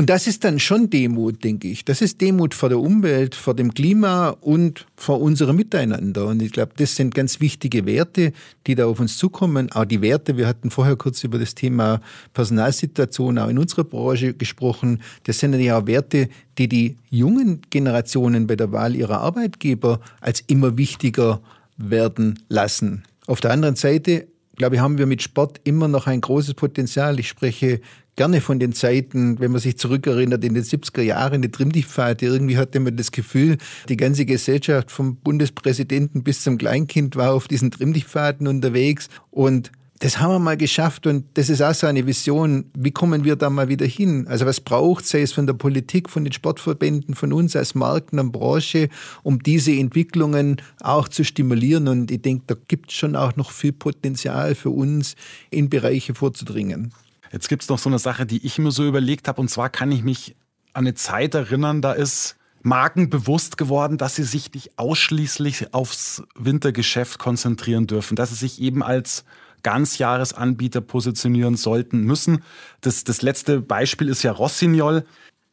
Und 0.00 0.08
das 0.08 0.26
ist 0.26 0.44
dann 0.44 0.58
schon 0.58 0.88
Demut, 0.88 1.44
denke 1.44 1.68
ich. 1.68 1.84
Das 1.84 2.00
ist 2.00 2.22
Demut 2.22 2.54
vor 2.54 2.70
der 2.70 2.78
Umwelt, 2.78 3.34
vor 3.34 3.52
dem 3.52 3.74
Klima 3.74 4.30
und 4.30 4.86
vor 4.96 5.20
unserem 5.20 5.56
Miteinander. 5.56 6.24
Und 6.24 6.40
ich 6.40 6.52
glaube, 6.52 6.72
das 6.78 6.96
sind 6.96 7.14
ganz 7.14 7.38
wichtige 7.40 7.84
Werte, 7.84 8.32
die 8.66 8.76
da 8.76 8.86
auf 8.86 8.98
uns 8.98 9.18
zukommen. 9.18 9.70
Auch 9.72 9.84
die 9.84 10.00
Werte, 10.00 10.38
wir 10.38 10.46
hatten 10.46 10.70
vorher 10.70 10.96
kurz 10.96 11.22
über 11.22 11.38
das 11.38 11.54
Thema 11.54 12.00
Personalsituation 12.32 13.36
auch 13.36 13.48
in 13.48 13.58
unserer 13.58 13.84
Branche 13.84 14.32
gesprochen. 14.32 15.02
Das 15.24 15.38
sind 15.38 15.52
ja 15.60 15.76
auch 15.76 15.86
Werte, 15.86 16.30
die 16.56 16.68
die 16.68 16.96
jungen 17.10 17.60
Generationen 17.68 18.46
bei 18.46 18.56
der 18.56 18.72
Wahl 18.72 18.96
ihrer 18.96 19.20
Arbeitgeber 19.20 20.00
als 20.22 20.40
immer 20.46 20.78
wichtiger 20.78 21.42
werden 21.76 22.38
lassen. 22.48 23.02
Auf 23.26 23.42
der 23.42 23.50
anderen 23.50 23.76
Seite 23.76 24.28
glaube 24.56 24.76
ich, 24.76 24.82
haben 24.82 24.98
wir 24.98 25.06
mit 25.06 25.22
Sport 25.22 25.58
immer 25.64 25.88
noch 25.88 26.06
ein 26.06 26.20
großes 26.20 26.52
Potenzial. 26.52 27.18
Ich 27.18 27.28
spreche 27.28 27.80
gerne 28.20 28.42
von 28.42 28.58
den 28.58 28.74
Zeiten, 28.74 29.40
wenn 29.40 29.50
man 29.50 29.62
sich 29.62 29.78
zurückerinnert, 29.78 30.44
in 30.44 30.52
den 30.52 30.62
70er 30.62 31.00
Jahren, 31.00 31.40
die 31.40 31.50
Trimmdichtpfade. 31.50 32.26
Irgendwie 32.26 32.58
hatte 32.58 32.78
man 32.78 32.94
das 32.94 33.12
Gefühl, 33.12 33.56
die 33.88 33.96
ganze 33.96 34.26
Gesellschaft 34.26 34.90
vom 34.90 35.16
Bundespräsidenten 35.16 36.22
bis 36.22 36.42
zum 36.42 36.58
Kleinkind 36.58 37.16
war 37.16 37.32
auf 37.32 37.48
diesen 37.48 37.70
Trimmdichtpfaden 37.70 38.46
unterwegs. 38.46 39.08
Und 39.30 39.72
das 40.00 40.20
haben 40.20 40.32
wir 40.32 40.38
mal 40.38 40.58
geschafft 40.58 41.06
und 41.06 41.24
das 41.32 41.48
ist 41.48 41.62
auch 41.62 41.72
so 41.72 41.86
eine 41.86 42.06
Vision. 42.06 42.66
Wie 42.74 42.90
kommen 42.90 43.24
wir 43.24 43.36
da 43.36 43.48
mal 43.48 43.70
wieder 43.70 43.86
hin? 43.86 44.26
Also 44.28 44.44
was 44.44 44.60
braucht 44.60 45.06
sei 45.06 45.22
es 45.22 45.32
von 45.32 45.46
der 45.46 45.54
Politik, 45.54 46.10
von 46.10 46.24
den 46.24 46.34
Sportverbänden, 46.34 47.14
von 47.14 47.32
uns 47.32 47.56
als 47.56 47.74
Marken 47.74 48.18
und 48.18 48.32
Branche, 48.32 48.90
um 49.22 49.42
diese 49.42 49.72
Entwicklungen 49.72 50.60
auch 50.80 51.08
zu 51.08 51.24
stimulieren? 51.24 51.88
Und 51.88 52.10
ich 52.10 52.20
denke, 52.20 52.44
da 52.48 52.56
gibt 52.68 52.90
es 52.90 52.98
schon 52.98 53.16
auch 53.16 53.36
noch 53.36 53.50
viel 53.50 53.72
Potenzial 53.72 54.54
für 54.54 54.68
uns, 54.68 55.16
in 55.48 55.70
Bereiche 55.70 56.14
vorzudringen. 56.14 56.92
Jetzt 57.32 57.48
gibt 57.48 57.62
es 57.62 57.68
noch 57.68 57.78
so 57.78 57.88
eine 57.88 57.98
Sache, 57.98 58.26
die 58.26 58.44
ich 58.44 58.58
mir 58.58 58.70
so 58.70 58.86
überlegt 58.86 59.28
habe. 59.28 59.40
Und 59.40 59.48
zwar 59.48 59.70
kann 59.70 59.92
ich 59.92 60.02
mich 60.02 60.36
an 60.72 60.84
eine 60.84 60.94
Zeit 60.94 61.34
erinnern, 61.34 61.82
da 61.82 61.92
ist 61.92 62.36
Marken 62.62 63.08
bewusst 63.08 63.56
geworden, 63.56 63.98
dass 63.98 64.16
sie 64.16 64.22
sich 64.22 64.52
nicht 64.52 64.78
ausschließlich 64.78 65.72
aufs 65.72 66.22
Wintergeschäft 66.34 67.18
konzentrieren 67.18 67.86
dürfen, 67.86 68.16
dass 68.16 68.30
sie 68.30 68.36
sich 68.36 68.60
eben 68.60 68.82
als 68.82 69.24
Ganzjahresanbieter 69.62 70.80
positionieren 70.80 71.56
sollten, 71.56 72.02
müssen. 72.02 72.42
Das, 72.80 73.04
das 73.04 73.22
letzte 73.22 73.60
Beispiel 73.60 74.08
ist 74.08 74.22
ja 74.22 74.32
Rossignol. 74.32 75.04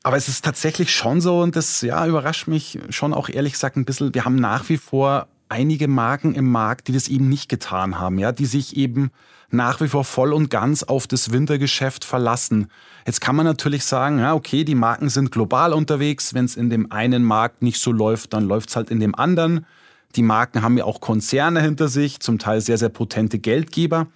Aber 0.03 0.15
es 0.15 0.27
ist 0.27 0.45
tatsächlich 0.45 0.95
schon 0.95 1.21
so, 1.21 1.41
und 1.41 1.55
das 1.55 1.81
ja, 1.81 2.05
überrascht 2.05 2.47
mich 2.47 2.79
schon 2.89 3.13
auch 3.13 3.29
ehrlich 3.29 3.53
gesagt 3.53 3.75
ein 3.75 3.85
bisschen, 3.85 4.13
wir 4.13 4.25
haben 4.25 4.35
nach 4.35 4.69
wie 4.69 4.77
vor 4.77 5.27
einige 5.49 5.87
Marken 5.87 6.35
im 6.35 6.49
Markt, 6.49 6.87
die 6.87 6.93
das 6.93 7.07
eben 7.07 7.27
nicht 7.27 7.49
getan 7.49 7.99
haben, 7.99 8.19
ja, 8.19 8.31
die 8.31 8.45
sich 8.45 8.77
eben 8.77 9.11
nach 9.49 9.79
wie 9.79 9.88
vor 9.88 10.03
voll 10.03 10.33
und 10.33 10.49
ganz 10.49 10.83
auf 10.83 11.07
das 11.07 11.31
Wintergeschäft 11.31 12.03
verlassen. 12.03 12.67
Jetzt 13.05 13.21
kann 13.21 13.36
man 13.36 13.45
natürlich 13.45 13.86
sagen, 13.86 14.19
ja, 14.19 14.33
okay, 14.33 14.63
die 14.63 14.75
Marken 14.75 15.10
sind 15.10 15.31
global 15.31 15.73
unterwegs. 15.73 16.33
Wenn 16.33 16.45
es 16.45 16.55
in 16.55 16.69
dem 16.69 16.91
einen 16.91 17.23
Markt 17.23 17.62
nicht 17.62 17.79
so 17.79 17.91
läuft, 17.91 18.33
dann 18.33 18.45
läuft 18.45 18.69
es 18.69 18.75
halt 18.75 18.89
in 18.89 18.99
dem 18.99 19.15
anderen. 19.15 19.65
Die 20.15 20.23
Marken 20.23 20.62
haben 20.62 20.77
ja 20.77 20.83
auch 20.83 20.99
Konzerne 20.99 21.62
hinter 21.62 21.88
sich, 21.88 22.19
zum 22.19 22.39
Teil 22.39 22.60
sehr, 22.62 22.77
sehr 22.77 22.89
potente 22.89 23.39
Geldgeber. 23.39 24.07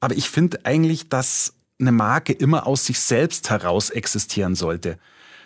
Aber 0.00 0.16
ich 0.16 0.28
finde 0.28 0.60
eigentlich, 0.64 1.08
dass 1.08 1.54
eine 1.80 1.92
Marke 1.92 2.32
immer 2.32 2.66
aus 2.66 2.86
sich 2.86 2.98
selbst 2.98 3.50
heraus 3.50 3.90
existieren 3.90 4.54
sollte. 4.54 4.98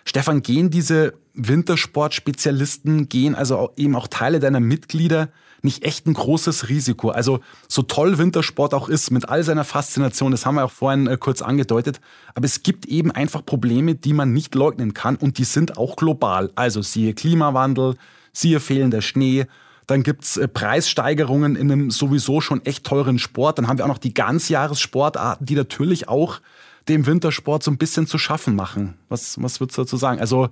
Stefan, 0.05 0.42
gehen 0.42 0.70
diese 0.70 1.14
Wintersportspezialisten, 1.35 3.09
gehen 3.09 3.35
also 3.35 3.72
eben 3.77 3.96
auch 3.96 4.07
Teile 4.07 4.40
deiner 4.40 4.61
Mitglieder 4.61 5.29
nicht 5.66 5.85
echt 5.85 6.07
ein 6.07 6.14
großes 6.14 6.70
Risiko? 6.70 7.11
Also 7.11 7.40
so 7.68 7.83
toll 7.83 8.16
Wintersport 8.16 8.72
auch 8.72 8.88
ist, 8.88 9.11
mit 9.11 9.29
all 9.29 9.42
seiner 9.42 9.64
Faszination, 9.64 10.31
das 10.31 10.46
haben 10.46 10.55
wir 10.55 10.64
auch 10.64 10.70
vorhin 10.70 11.07
äh, 11.07 11.18
kurz 11.18 11.42
angedeutet, 11.42 12.00
aber 12.35 12.46
es 12.46 12.62
gibt 12.62 12.87
eben 12.87 13.11
einfach 13.11 13.44
Probleme, 13.44 13.94
die 13.94 14.14
man 14.14 14.33
nicht 14.33 14.55
leugnen 14.55 14.94
kann 14.94 15.16
und 15.16 15.37
die 15.37 15.44
sind 15.44 15.76
auch 15.76 15.96
global. 15.96 16.50
Also 16.55 16.81
siehe 16.81 17.12
Klimawandel, 17.12 17.96
siehe 18.33 18.61
fehlender 18.61 19.02
Schnee, 19.02 19.46
dann 19.87 20.02
gibt's 20.02 20.37
äh, 20.37 20.48
Preissteigerungen 20.48 21.57
in 21.57 21.70
einem 21.70 21.90
sowieso 21.90 22.40
schon 22.40 22.64
echt 22.64 22.85
teuren 22.85 23.18
Sport. 23.18 23.59
Dann 23.59 23.68
haben 23.68 23.79
wir 23.79 23.85
auch 23.85 23.90
noch 23.90 23.98
die 23.98 24.14
Ganzjahressportarten, 24.14 25.46
die 25.46 25.55
natürlich 25.55 26.09
auch 26.09 26.40
dem 26.88 27.07
Wintersport 27.07 27.62
so 27.62 27.70
ein 27.70 27.79
bisschen 27.79 28.07
zu 28.07 28.18
schaffen 28.18 28.57
machen. 28.57 28.94
Was, 29.09 29.40
was 29.42 29.61
würdest 29.61 29.79
du 29.79 29.83
dazu 29.83 29.96
sagen? 29.96 30.20
Also 30.20 30.48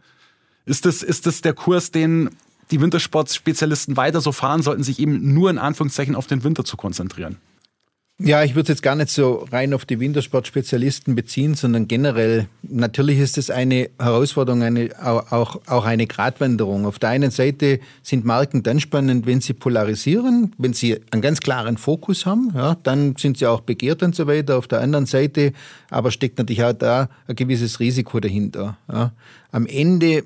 ist 0.66 0.87
das, 0.87 1.03
ist 1.03 1.27
das 1.27 1.40
der 1.40 1.53
Kurs, 1.53 1.90
den 1.90 2.31
die 2.70 2.81
Wintersportspezialisten 2.81 3.96
weiter 3.96 4.20
so 4.20 4.33
fahren 4.33 4.62
sollten, 4.62 4.83
sich 4.83 4.98
eben 4.98 5.35
nur 5.35 5.50
in 5.50 5.59
Anführungszeichen 5.59 6.14
auf 6.14 6.27
den 6.27 6.44
Winter 6.44 6.64
zu 6.64 6.77
konzentrieren? 6.77 7.38
Ja, 8.20 8.44
ich 8.44 8.55
würde 8.55 8.62
es 8.62 8.68
jetzt 8.68 8.83
gar 8.83 8.94
nicht 8.94 9.11
so 9.11 9.44
rein 9.50 9.74
auf 9.74 9.85
die 9.87 9.98
Wintersportspezialisten 9.98 11.16
beziehen, 11.16 11.55
sondern 11.55 11.88
generell. 11.88 12.46
Natürlich 12.62 13.18
ist 13.18 13.38
es 13.38 13.50
eine 13.50 13.90
Herausforderung, 13.98 14.62
eine, 14.62 14.90
auch, 15.03 15.61
auch 15.66 15.85
eine 15.85 16.07
Gratwanderung. 16.07 16.87
Auf 16.87 17.00
der 17.00 17.09
einen 17.09 17.33
Seite 17.33 17.81
sind 18.05 18.24
Marken 18.24 18.62
dann 18.62 18.79
spannend, 18.79 19.27
wenn 19.27 19.40
sie 19.40 19.53
polarisieren, 19.53 20.55
wenn 20.59 20.74
sie 20.74 21.00
einen 21.11 21.22
ganz 21.22 21.40
klaren 21.40 21.77
Fokus 21.77 22.24
haben, 22.24 22.53
ja, 22.55 22.77
dann 22.85 23.16
sind 23.16 23.38
sie 23.38 23.46
auch 23.46 23.62
begehrt 23.62 24.05
und 24.05 24.14
so 24.14 24.29
weiter. 24.29 24.59
Auf 24.59 24.68
der 24.68 24.81
anderen 24.81 25.07
Seite 25.07 25.53
aber 25.90 26.12
steckt 26.12 26.38
natürlich 26.38 26.62
auch 26.62 26.72
da 26.72 27.09
ein 27.27 27.35
gewisses 27.35 27.81
Risiko 27.81 28.20
dahinter. 28.20 28.79
Ja. 28.88 29.12
Am 29.50 29.66
Ende 29.66 30.22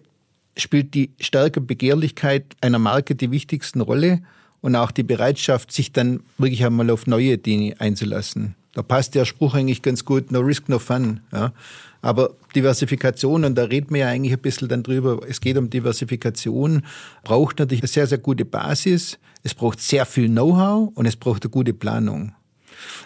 spielt 0.59 0.95
die 0.95 1.11
starke 1.21 1.61
Begehrlichkeit 1.61 2.57
einer 2.61 2.79
Marke 2.79 3.15
die 3.15 3.31
wichtigsten 3.31 3.81
Rolle 3.81 4.21
und 4.61 4.77
auch 4.77 4.91
die 4.91 5.03
Bereitschaft, 5.03 5.73
sich 5.73 5.93
dann 5.93 6.21
wirklich 6.37 6.65
einmal 6.65 6.91
auf 6.91 7.07
neue 7.07 7.39
Dinge 7.39 7.77
einzulassen. 7.81 8.55
Da 8.75 8.83
passt 8.83 9.15
der 9.15 9.25
Spruch 9.25 9.55
eigentlich 9.55 9.83
ganz 9.83 10.05
gut, 10.05 10.31
no 10.31 10.41
risk, 10.41 10.69
no 10.69 10.79
fun. 10.79 11.21
Ja. 11.33 11.53
Aber 12.01 12.37
Diversifikation, 12.55 13.45
und 13.45 13.57
da 13.57 13.65
reden 13.65 13.91
wir 13.91 14.01
ja 14.03 14.09
eigentlich 14.09 14.33
ein 14.33 14.41
bisschen 14.41 14.69
dann 14.69 14.83
drüber, 14.83 15.21
es 15.29 15.41
geht 15.41 15.57
um 15.57 15.71
Diversifikation, 15.71 16.83
braucht 17.25 17.59
natürlich 17.59 17.83
eine 17.83 17.89
sehr, 17.89 18.07
sehr 18.07 18.19
gute 18.19 18.45
Basis, 18.45 19.19
es 19.43 19.55
braucht 19.55 19.81
sehr 19.81 20.07
viel 20.07 20.29
Know-how 20.29 20.91
und 20.95 21.07
es 21.07 21.17
braucht 21.17 21.45
eine 21.45 21.51
gute 21.51 21.73
Planung. 21.73 22.33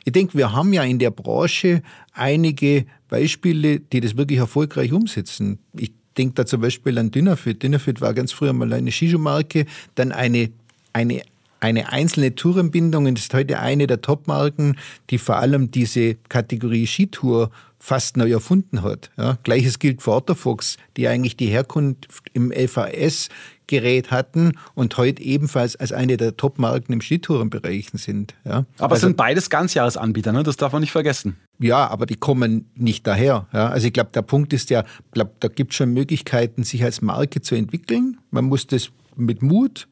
Ich 0.04 0.12
denke, 0.12 0.36
wir 0.36 0.52
haben 0.52 0.72
ja 0.72 0.82
in 0.82 0.98
der 0.98 1.10
Branche 1.10 1.82
einige 2.12 2.84
Beispiele, 3.08 3.80
die 3.80 4.00
das 4.00 4.16
wirklich 4.16 4.40
erfolgreich 4.40 4.92
umsetzen. 4.92 5.58
Ich 5.74 5.92
denke 6.18 6.34
da 6.34 6.46
zum 6.46 6.60
Beispiel 6.60 6.98
an 6.98 7.10
Dynafit. 7.10 7.62
Dynafit 7.62 8.00
war 8.00 8.14
ganz 8.14 8.32
früher 8.32 8.52
mal 8.52 8.72
eine 8.72 8.92
Shishu-Marke, 8.92 9.66
dann 9.94 10.12
eine, 10.12 10.50
eine 10.92 11.22
eine 11.62 11.92
einzelne 11.92 12.34
Tourenbindung 12.34 13.06
und 13.06 13.16
ist 13.16 13.32
heute 13.34 13.60
eine 13.60 13.86
der 13.86 14.00
Top-Marken, 14.00 14.76
die 15.10 15.18
vor 15.18 15.36
allem 15.36 15.70
diese 15.70 16.16
Kategorie 16.28 16.88
Skitour 16.88 17.52
fast 17.78 18.16
neu 18.16 18.32
erfunden 18.32 18.82
hat. 18.82 19.10
Ja, 19.16 19.38
Gleiches 19.44 19.78
gilt 19.78 20.02
für 20.02 20.12
Otterfox, 20.12 20.76
die 20.96 21.06
eigentlich 21.06 21.36
die 21.36 21.46
Herkunft 21.46 22.24
im 22.32 22.50
LVS 22.50 23.28
Gerät 23.72 24.10
hatten 24.10 24.52
und 24.74 24.98
heute 24.98 25.22
ebenfalls 25.22 25.76
als 25.76 25.92
eine 25.92 26.18
der 26.18 26.36
Top-Marken 26.36 26.92
im 26.92 27.00
Skitourenbereich 27.00 27.88
sind. 27.94 28.34
Ja. 28.44 28.66
Aber 28.76 28.92
also, 28.92 29.06
sind 29.06 29.16
beides 29.16 29.48
Ganzjahresanbieter, 29.48 30.30
ne? 30.30 30.42
das 30.42 30.58
darf 30.58 30.74
man 30.74 30.82
nicht 30.82 30.92
vergessen. 30.92 31.38
Ja, 31.58 31.88
aber 31.88 32.04
die 32.04 32.16
kommen 32.16 32.70
nicht 32.74 33.06
daher. 33.06 33.46
Ja. 33.54 33.68
Also 33.68 33.86
ich 33.86 33.94
glaube, 33.94 34.10
der 34.12 34.20
Punkt 34.20 34.52
ist 34.52 34.68
ja, 34.68 34.84
glaub, 35.12 35.40
da 35.40 35.48
gibt 35.48 35.72
es 35.72 35.78
schon 35.78 35.94
Möglichkeiten, 35.94 36.64
sich 36.64 36.84
als 36.84 37.00
Marke 37.00 37.40
zu 37.40 37.54
entwickeln. 37.54 38.18
Man 38.30 38.44
muss 38.44 38.66
das 38.66 38.90
mit 39.16 39.40
Mut 39.40 39.88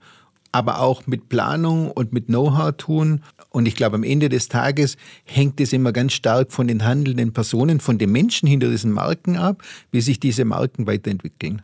aber 0.52 0.80
auch 0.80 1.06
mit 1.06 1.28
Planung 1.28 1.92
und 1.92 2.12
mit 2.12 2.26
Know-how 2.26 2.72
tun. 2.76 3.22
Und 3.50 3.66
ich 3.66 3.76
glaube, 3.76 3.94
am 3.94 4.02
Ende 4.02 4.28
des 4.28 4.48
Tages 4.48 4.96
hängt 5.24 5.60
es 5.60 5.72
immer 5.72 5.92
ganz 5.92 6.12
stark 6.12 6.50
von 6.50 6.66
den 6.66 6.84
handelnden 6.84 7.32
Personen, 7.32 7.78
von 7.78 7.98
den 7.98 8.10
Menschen 8.10 8.48
hinter 8.48 8.68
diesen 8.68 8.90
Marken 8.90 9.36
ab, 9.36 9.62
wie 9.92 10.00
sich 10.00 10.18
diese 10.18 10.44
Marken 10.44 10.88
weiterentwickeln. 10.88 11.62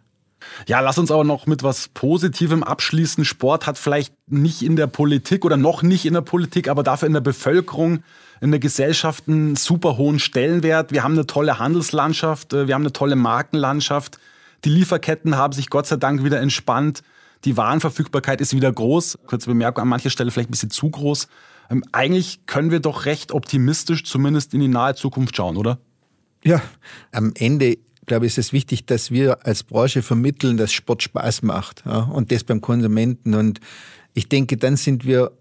Ja, 0.67 0.81
lass 0.81 0.99
uns 0.99 1.11
aber 1.11 1.25
noch 1.25 1.47
mit 1.47 1.63
was 1.63 1.89
Positivem 1.89 2.63
abschließen. 2.63 3.25
Sport 3.25 3.67
hat 3.67 3.79
vielleicht 3.79 4.15
nicht 4.29 4.63
in 4.63 4.77
der 4.77 4.87
Politik 4.87 5.45
oder 5.45 5.57
noch 5.57 5.83
nicht 5.83 6.05
in 6.07 6.15
der 6.15 6.21
Politik, 6.21 6.69
aber 6.69 6.83
dafür 6.83 7.07
in 7.07 7.15
der 7.15 7.21
Bevölkerung, 7.21 8.03
in 8.41 8.51
der 8.51 8.61
Gesellschaft 8.61 9.29
einen 9.29 9.57
super 9.57 9.97
hohen 9.97 10.19
Stellenwert. 10.19 10.93
Wir 10.93 11.03
haben 11.03 11.15
eine 11.15 11.27
tolle 11.27 11.59
Handelslandschaft, 11.59 12.53
äh, 12.53 12.67
wir 12.67 12.75
haben 12.75 12.83
eine 12.83 12.93
tolle 12.93 13.17
Markenlandschaft. 13.17 14.19
Die 14.65 14.71
Lieferketten 14.71 15.37
haben 15.37 15.53
sich 15.53 15.71
Gott 15.71 15.87
sei 15.87 15.97
Dank 15.97 16.25
wieder 16.25 16.41
entspannt. 16.41 17.03
Die 17.45 17.57
Warenverfügbarkeit 17.57 18.41
ist 18.41 18.55
wieder 18.55 18.73
groß. 18.73 19.19
Kurze 19.27 19.47
Bemerkung 19.47 19.83
an 19.83 19.89
mancher 19.89 20.11
Stelle 20.11 20.31
vielleicht 20.31 20.49
ein 20.49 20.53
bisschen 20.53 20.71
zu 20.71 20.91
groß. 20.91 21.29
Ähm, 21.71 21.85
eigentlich 21.93 22.47
können 22.47 22.71
wir 22.71 22.81
doch 22.81 23.05
recht 23.05 23.33
optimistisch 23.33 24.05
zumindest 24.05 24.55
in 24.55 24.61
die 24.61 24.69
nahe 24.69 24.95
Zukunft 24.95 25.37
schauen, 25.37 25.57
oder? 25.57 25.79
Ja, 26.45 26.61
am 27.13 27.33
Ende 27.35 27.79
glaube 28.07 28.27
ich, 28.27 28.33
ist 28.33 28.39
es 28.39 28.53
wichtig, 28.53 28.87
dass 28.87 29.11
wir 29.11 29.47
als 29.47 29.63
Branche 29.63 30.03
vermitteln, 30.03 30.57
dass 30.57 30.73
Sport 30.73 31.03
Spaß 31.03 31.43
macht 31.43 31.83
ja, 31.85 32.01
und 32.01 32.33
das 32.33 32.45
beim 32.45 32.61
Konsumenten. 32.61 33.35
Und 33.35 33.61
ich 34.15 34.29
denke, 34.29 34.57
dann 34.57 34.77
sind 34.77 35.05
wir 35.05 35.33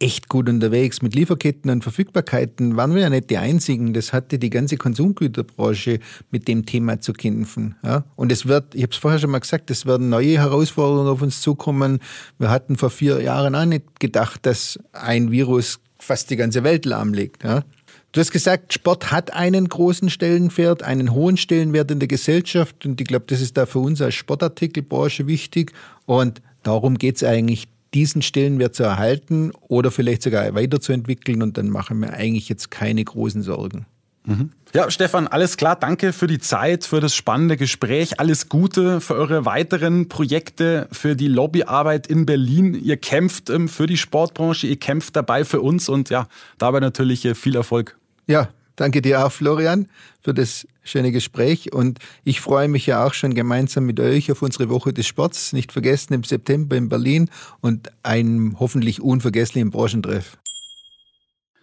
echt 0.00 0.28
gut 0.28 0.48
unterwegs. 0.48 1.02
Mit 1.02 1.14
Lieferketten 1.14 1.70
und 1.70 1.82
Verfügbarkeiten 1.82 2.76
waren 2.76 2.94
wir 2.94 3.02
ja 3.02 3.10
nicht 3.10 3.30
die 3.30 3.38
Einzigen. 3.38 3.92
Das 3.94 4.12
hatte 4.12 4.38
die 4.38 4.50
ganze 4.50 4.76
Konsumgüterbranche 4.76 6.00
mit 6.30 6.48
dem 6.48 6.66
Thema 6.66 7.00
zu 7.00 7.12
kämpfen. 7.12 7.76
Ja? 7.82 8.04
Und 8.16 8.30
es 8.30 8.46
wird, 8.46 8.74
ich 8.74 8.82
habe 8.82 8.92
es 8.92 8.98
vorher 8.98 9.18
schon 9.18 9.30
mal 9.30 9.40
gesagt, 9.40 9.70
es 9.70 9.86
werden 9.86 10.08
neue 10.08 10.38
Herausforderungen 10.38 11.08
auf 11.08 11.22
uns 11.22 11.40
zukommen. 11.40 11.98
Wir 12.38 12.50
hatten 12.50 12.76
vor 12.76 12.90
vier 12.90 13.20
Jahren 13.22 13.54
auch 13.54 13.64
nicht 13.64 13.98
gedacht, 14.00 14.46
dass 14.46 14.78
ein 14.92 15.30
Virus 15.30 15.80
fast 15.98 16.30
die 16.30 16.36
ganze 16.36 16.62
Welt 16.62 16.84
lahmlegt. 16.84 17.42
Ja? 17.42 17.64
Du 18.12 18.20
hast 18.20 18.30
gesagt, 18.30 18.72
Sport 18.72 19.12
hat 19.12 19.34
einen 19.34 19.68
großen 19.68 20.08
Stellenwert, 20.08 20.82
einen 20.82 21.12
hohen 21.12 21.36
Stellenwert 21.36 21.90
in 21.90 21.98
der 21.98 22.08
Gesellschaft. 22.08 22.86
Und 22.86 23.00
ich 23.00 23.06
glaube, 23.06 23.26
das 23.28 23.40
ist 23.40 23.56
da 23.56 23.66
für 23.66 23.80
uns 23.80 24.00
als 24.00 24.14
Sportartikelbranche 24.14 25.26
wichtig. 25.26 25.72
Und 26.06 26.40
darum 26.62 26.96
geht 26.96 27.16
es 27.16 27.24
eigentlich, 27.24 27.68
diesen 27.94 28.22
Stellenwert 28.22 28.74
zu 28.74 28.82
erhalten 28.82 29.50
oder 29.68 29.90
vielleicht 29.90 30.22
sogar 30.22 30.54
weiterzuentwickeln. 30.54 31.42
Und 31.42 31.58
dann 31.58 31.68
machen 31.68 32.00
wir 32.00 32.14
eigentlich 32.14 32.48
jetzt 32.48 32.70
keine 32.70 33.04
großen 33.04 33.42
Sorgen. 33.42 33.86
Mhm. 34.28 34.50
Ja, 34.74 34.90
Stefan, 34.90 35.26
alles 35.26 35.56
klar. 35.56 35.76
Danke 35.76 36.12
für 36.12 36.26
die 36.26 36.38
Zeit, 36.38 36.84
für 36.84 37.00
das 37.00 37.14
spannende 37.14 37.56
Gespräch. 37.56 38.20
Alles 38.20 38.50
Gute 38.50 39.00
für 39.00 39.14
eure 39.14 39.46
weiteren 39.46 40.08
Projekte, 40.08 40.86
für 40.92 41.16
die 41.16 41.28
Lobbyarbeit 41.28 42.06
in 42.06 42.26
Berlin. 42.26 42.74
Ihr 42.74 42.98
kämpft 42.98 43.48
ähm, 43.48 43.68
für 43.68 43.86
die 43.86 43.96
Sportbranche, 43.96 44.66
ihr 44.66 44.78
kämpft 44.78 45.16
dabei 45.16 45.46
für 45.46 45.62
uns 45.62 45.88
und 45.88 46.10
ja, 46.10 46.28
dabei 46.58 46.80
natürlich 46.80 47.24
äh, 47.24 47.34
viel 47.34 47.56
Erfolg. 47.56 47.96
Ja, 48.26 48.50
danke 48.76 49.00
dir 49.00 49.24
auch, 49.24 49.32
Florian, 49.32 49.88
für 50.20 50.34
das 50.34 50.66
schöne 50.84 51.12
Gespräch. 51.12 51.72
Und 51.72 51.98
ich 52.24 52.42
freue 52.42 52.68
mich 52.68 52.84
ja 52.84 53.06
auch 53.06 53.14
schon 53.14 53.32
gemeinsam 53.32 53.86
mit 53.86 53.98
euch 53.98 54.30
auf 54.30 54.42
unsere 54.42 54.68
Woche 54.68 54.92
des 54.92 55.06
Sports. 55.06 55.54
Nicht 55.54 55.72
vergessen 55.72 56.12
im 56.12 56.24
September 56.24 56.76
in 56.76 56.90
Berlin 56.90 57.30
und 57.62 57.90
einem 58.02 58.60
hoffentlich 58.60 59.00
unvergesslichen 59.00 59.70
Branchentreff. 59.70 60.36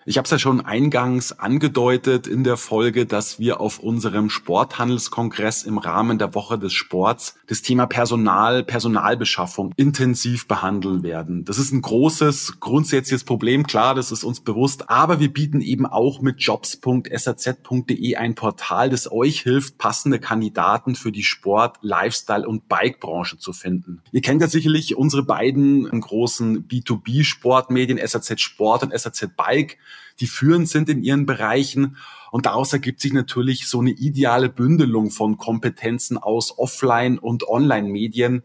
Ich 0.07 0.19
habe 0.19 0.25
es 0.25 0.29
ja 0.29 0.37
schon 0.37 0.61
eingangs 0.61 1.31
angedeutet 1.31 2.27
in 2.27 2.43
der 2.43 2.57
Folge, 2.57 3.07
dass 3.07 3.39
wir 3.39 3.59
auf 3.59 3.79
unserem 3.79 4.29
Sporthandelskongress 4.29 5.63
im 5.63 5.79
Rahmen 5.79 6.19
der 6.19 6.35
Woche 6.35 6.59
des 6.59 6.73
Sports 6.73 7.39
das 7.47 7.63
Thema 7.63 7.87
Personal, 7.87 8.63
Personalbeschaffung 8.63 9.73
intensiv 9.77 10.47
behandeln 10.47 11.01
werden. 11.01 11.43
Das 11.43 11.57
ist 11.57 11.71
ein 11.71 11.81
großes, 11.81 12.59
grundsätzliches 12.59 13.23
Problem, 13.23 13.65
klar, 13.65 13.95
das 13.95 14.11
ist 14.11 14.23
uns 14.23 14.41
bewusst, 14.41 14.91
aber 14.91 15.19
wir 15.19 15.33
bieten 15.33 15.59
eben 15.59 15.87
auch 15.87 16.21
mit 16.21 16.39
jobs.saz.de 16.39 18.15
ein 18.15 18.35
Portal, 18.35 18.91
das 18.91 19.11
euch 19.11 19.41
hilft, 19.41 19.79
passende 19.79 20.19
Kandidaten 20.19 20.93
für 20.93 21.11
die 21.11 21.23
Sport-, 21.23 21.79
Lifestyle- 21.81 22.47
und 22.47 22.69
Bike-Branche 22.69 23.39
zu 23.39 23.53
finden. 23.53 24.03
Ihr 24.11 24.21
kennt 24.21 24.41
ja 24.41 24.47
sicherlich 24.47 24.95
unsere 24.95 25.23
beiden 25.23 25.89
großen 25.99 26.67
B2B-Sportmedien, 26.67 27.99
SAZ 28.05 28.39
Sport 28.39 28.83
und 28.83 28.95
SAZ 28.95 29.29
Bike 29.35 29.79
die 30.19 30.27
führend 30.27 30.69
sind 30.69 30.89
in 30.89 31.03
ihren 31.03 31.25
Bereichen. 31.25 31.97
Und 32.31 32.45
daraus 32.45 32.73
ergibt 32.73 32.99
sich 32.99 33.13
natürlich 33.13 33.67
so 33.67 33.79
eine 33.79 33.91
ideale 33.91 34.49
Bündelung 34.49 35.11
von 35.11 35.37
Kompetenzen 35.37 36.17
aus 36.17 36.57
Offline- 36.57 37.19
und 37.19 37.47
Online-Medien. 37.47 38.43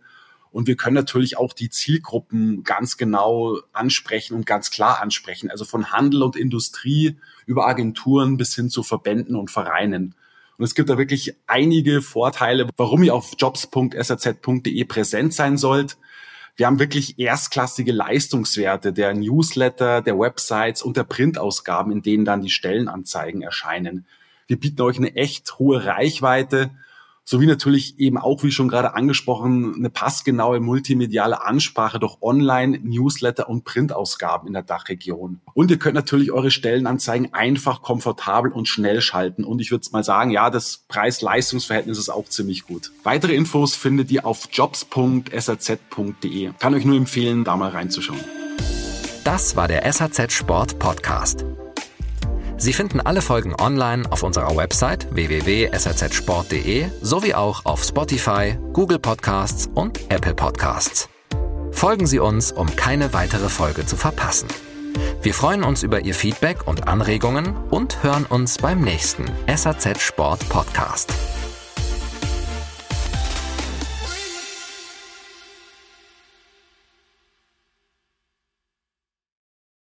Und 0.52 0.66
wir 0.66 0.76
können 0.76 0.96
natürlich 0.96 1.36
auch 1.36 1.52
die 1.52 1.70
Zielgruppen 1.70 2.64
ganz 2.64 2.96
genau 2.96 3.58
ansprechen 3.72 4.34
und 4.34 4.46
ganz 4.46 4.70
klar 4.70 5.00
ansprechen. 5.00 5.50
Also 5.50 5.64
von 5.64 5.92
Handel 5.92 6.22
und 6.22 6.36
Industrie 6.36 7.16
über 7.46 7.66
Agenturen 7.68 8.36
bis 8.36 8.54
hin 8.54 8.68
zu 8.68 8.82
Verbänden 8.82 9.36
und 9.36 9.50
Vereinen. 9.50 10.14
Und 10.58 10.64
es 10.64 10.74
gibt 10.74 10.90
da 10.90 10.98
wirklich 10.98 11.36
einige 11.46 12.02
Vorteile, 12.02 12.68
warum 12.76 13.02
ihr 13.02 13.14
auf 13.14 13.32
jobs.saz.de 13.38 14.84
präsent 14.84 15.32
sein 15.32 15.56
sollt. 15.56 15.96
Wir 16.60 16.66
haben 16.66 16.78
wirklich 16.78 17.18
erstklassige 17.18 17.90
Leistungswerte 17.90 18.92
der 18.92 19.14
Newsletter, 19.14 20.02
der 20.02 20.18
Websites 20.18 20.82
und 20.82 20.98
der 20.98 21.04
Printausgaben, 21.04 21.90
in 21.90 22.02
denen 22.02 22.26
dann 22.26 22.42
die 22.42 22.50
Stellenanzeigen 22.50 23.40
erscheinen. 23.40 24.04
Wir 24.46 24.60
bieten 24.60 24.82
euch 24.82 24.98
eine 24.98 25.16
echt 25.16 25.58
hohe 25.58 25.86
Reichweite 25.86 26.68
sowie 27.30 27.46
natürlich 27.46 27.98
eben 28.00 28.18
auch, 28.18 28.42
wie 28.42 28.50
schon 28.50 28.66
gerade 28.66 28.94
angesprochen, 28.94 29.76
eine 29.76 29.88
passgenaue 29.88 30.58
multimediale 30.58 31.46
Ansprache 31.46 32.00
durch 32.00 32.16
Online, 32.20 32.80
Newsletter 32.82 33.48
und 33.48 33.62
Printausgaben 33.64 34.48
in 34.48 34.52
der 34.52 34.64
Dachregion. 34.64 35.40
Und 35.54 35.70
ihr 35.70 35.78
könnt 35.78 35.94
natürlich 35.94 36.32
eure 36.32 36.50
Stellenanzeigen 36.50 37.32
einfach, 37.32 37.82
komfortabel 37.82 38.50
und 38.50 38.66
schnell 38.66 39.00
schalten. 39.00 39.44
Und 39.44 39.60
ich 39.60 39.70
würde 39.70 39.86
mal 39.92 40.02
sagen, 40.02 40.32
ja, 40.32 40.50
das 40.50 40.78
Preis-Leistungs-Verhältnis 40.88 41.98
ist 41.98 42.08
auch 42.08 42.28
ziemlich 42.28 42.66
gut. 42.66 42.90
Weitere 43.04 43.36
Infos 43.36 43.76
findet 43.76 44.10
ihr 44.10 44.26
auf 44.26 44.48
jobs.saz.de. 44.50 45.30
Kann 46.58 46.74
euch 46.74 46.84
nur 46.84 46.96
empfehlen, 46.96 47.44
da 47.44 47.56
mal 47.56 47.70
reinzuschauen. 47.70 48.18
Das 49.22 49.54
war 49.54 49.68
der 49.68 49.90
SAZ 49.92 50.32
Sport 50.32 50.80
Podcast. 50.80 51.44
Sie 52.60 52.74
finden 52.74 53.00
alle 53.00 53.22
Folgen 53.22 53.54
online 53.58 54.02
auf 54.12 54.22
unserer 54.22 54.54
Website 54.54 55.08
www.srzsport.de 55.14 56.90
sowie 57.00 57.32
auch 57.32 57.64
auf 57.64 57.82
Spotify, 57.82 58.58
Google 58.74 58.98
Podcasts 58.98 59.70
und 59.74 59.98
Apple 60.10 60.34
Podcasts. 60.34 61.08
Folgen 61.72 62.06
Sie 62.06 62.18
uns, 62.18 62.52
um 62.52 62.76
keine 62.76 63.14
weitere 63.14 63.48
Folge 63.48 63.86
zu 63.86 63.96
verpassen. 63.96 64.46
Wir 65.22 65.32
freuen 65.32 65.64
uns 65.64 65.82
über 65.82 66.00
Ihr 66.00 66.14
Feedback 66.14 66.66
und 66.66 66.86
Anregungen 66.86 67.56
und 67.70 68.02
hören 68.02 68.26
uns 68.26 68.58
beim 68.58 68.82
nächsten 68.82 69.24
SAZ 69.48 69.98
Sport 70.02 70.46
Podcast. 70.50 71.14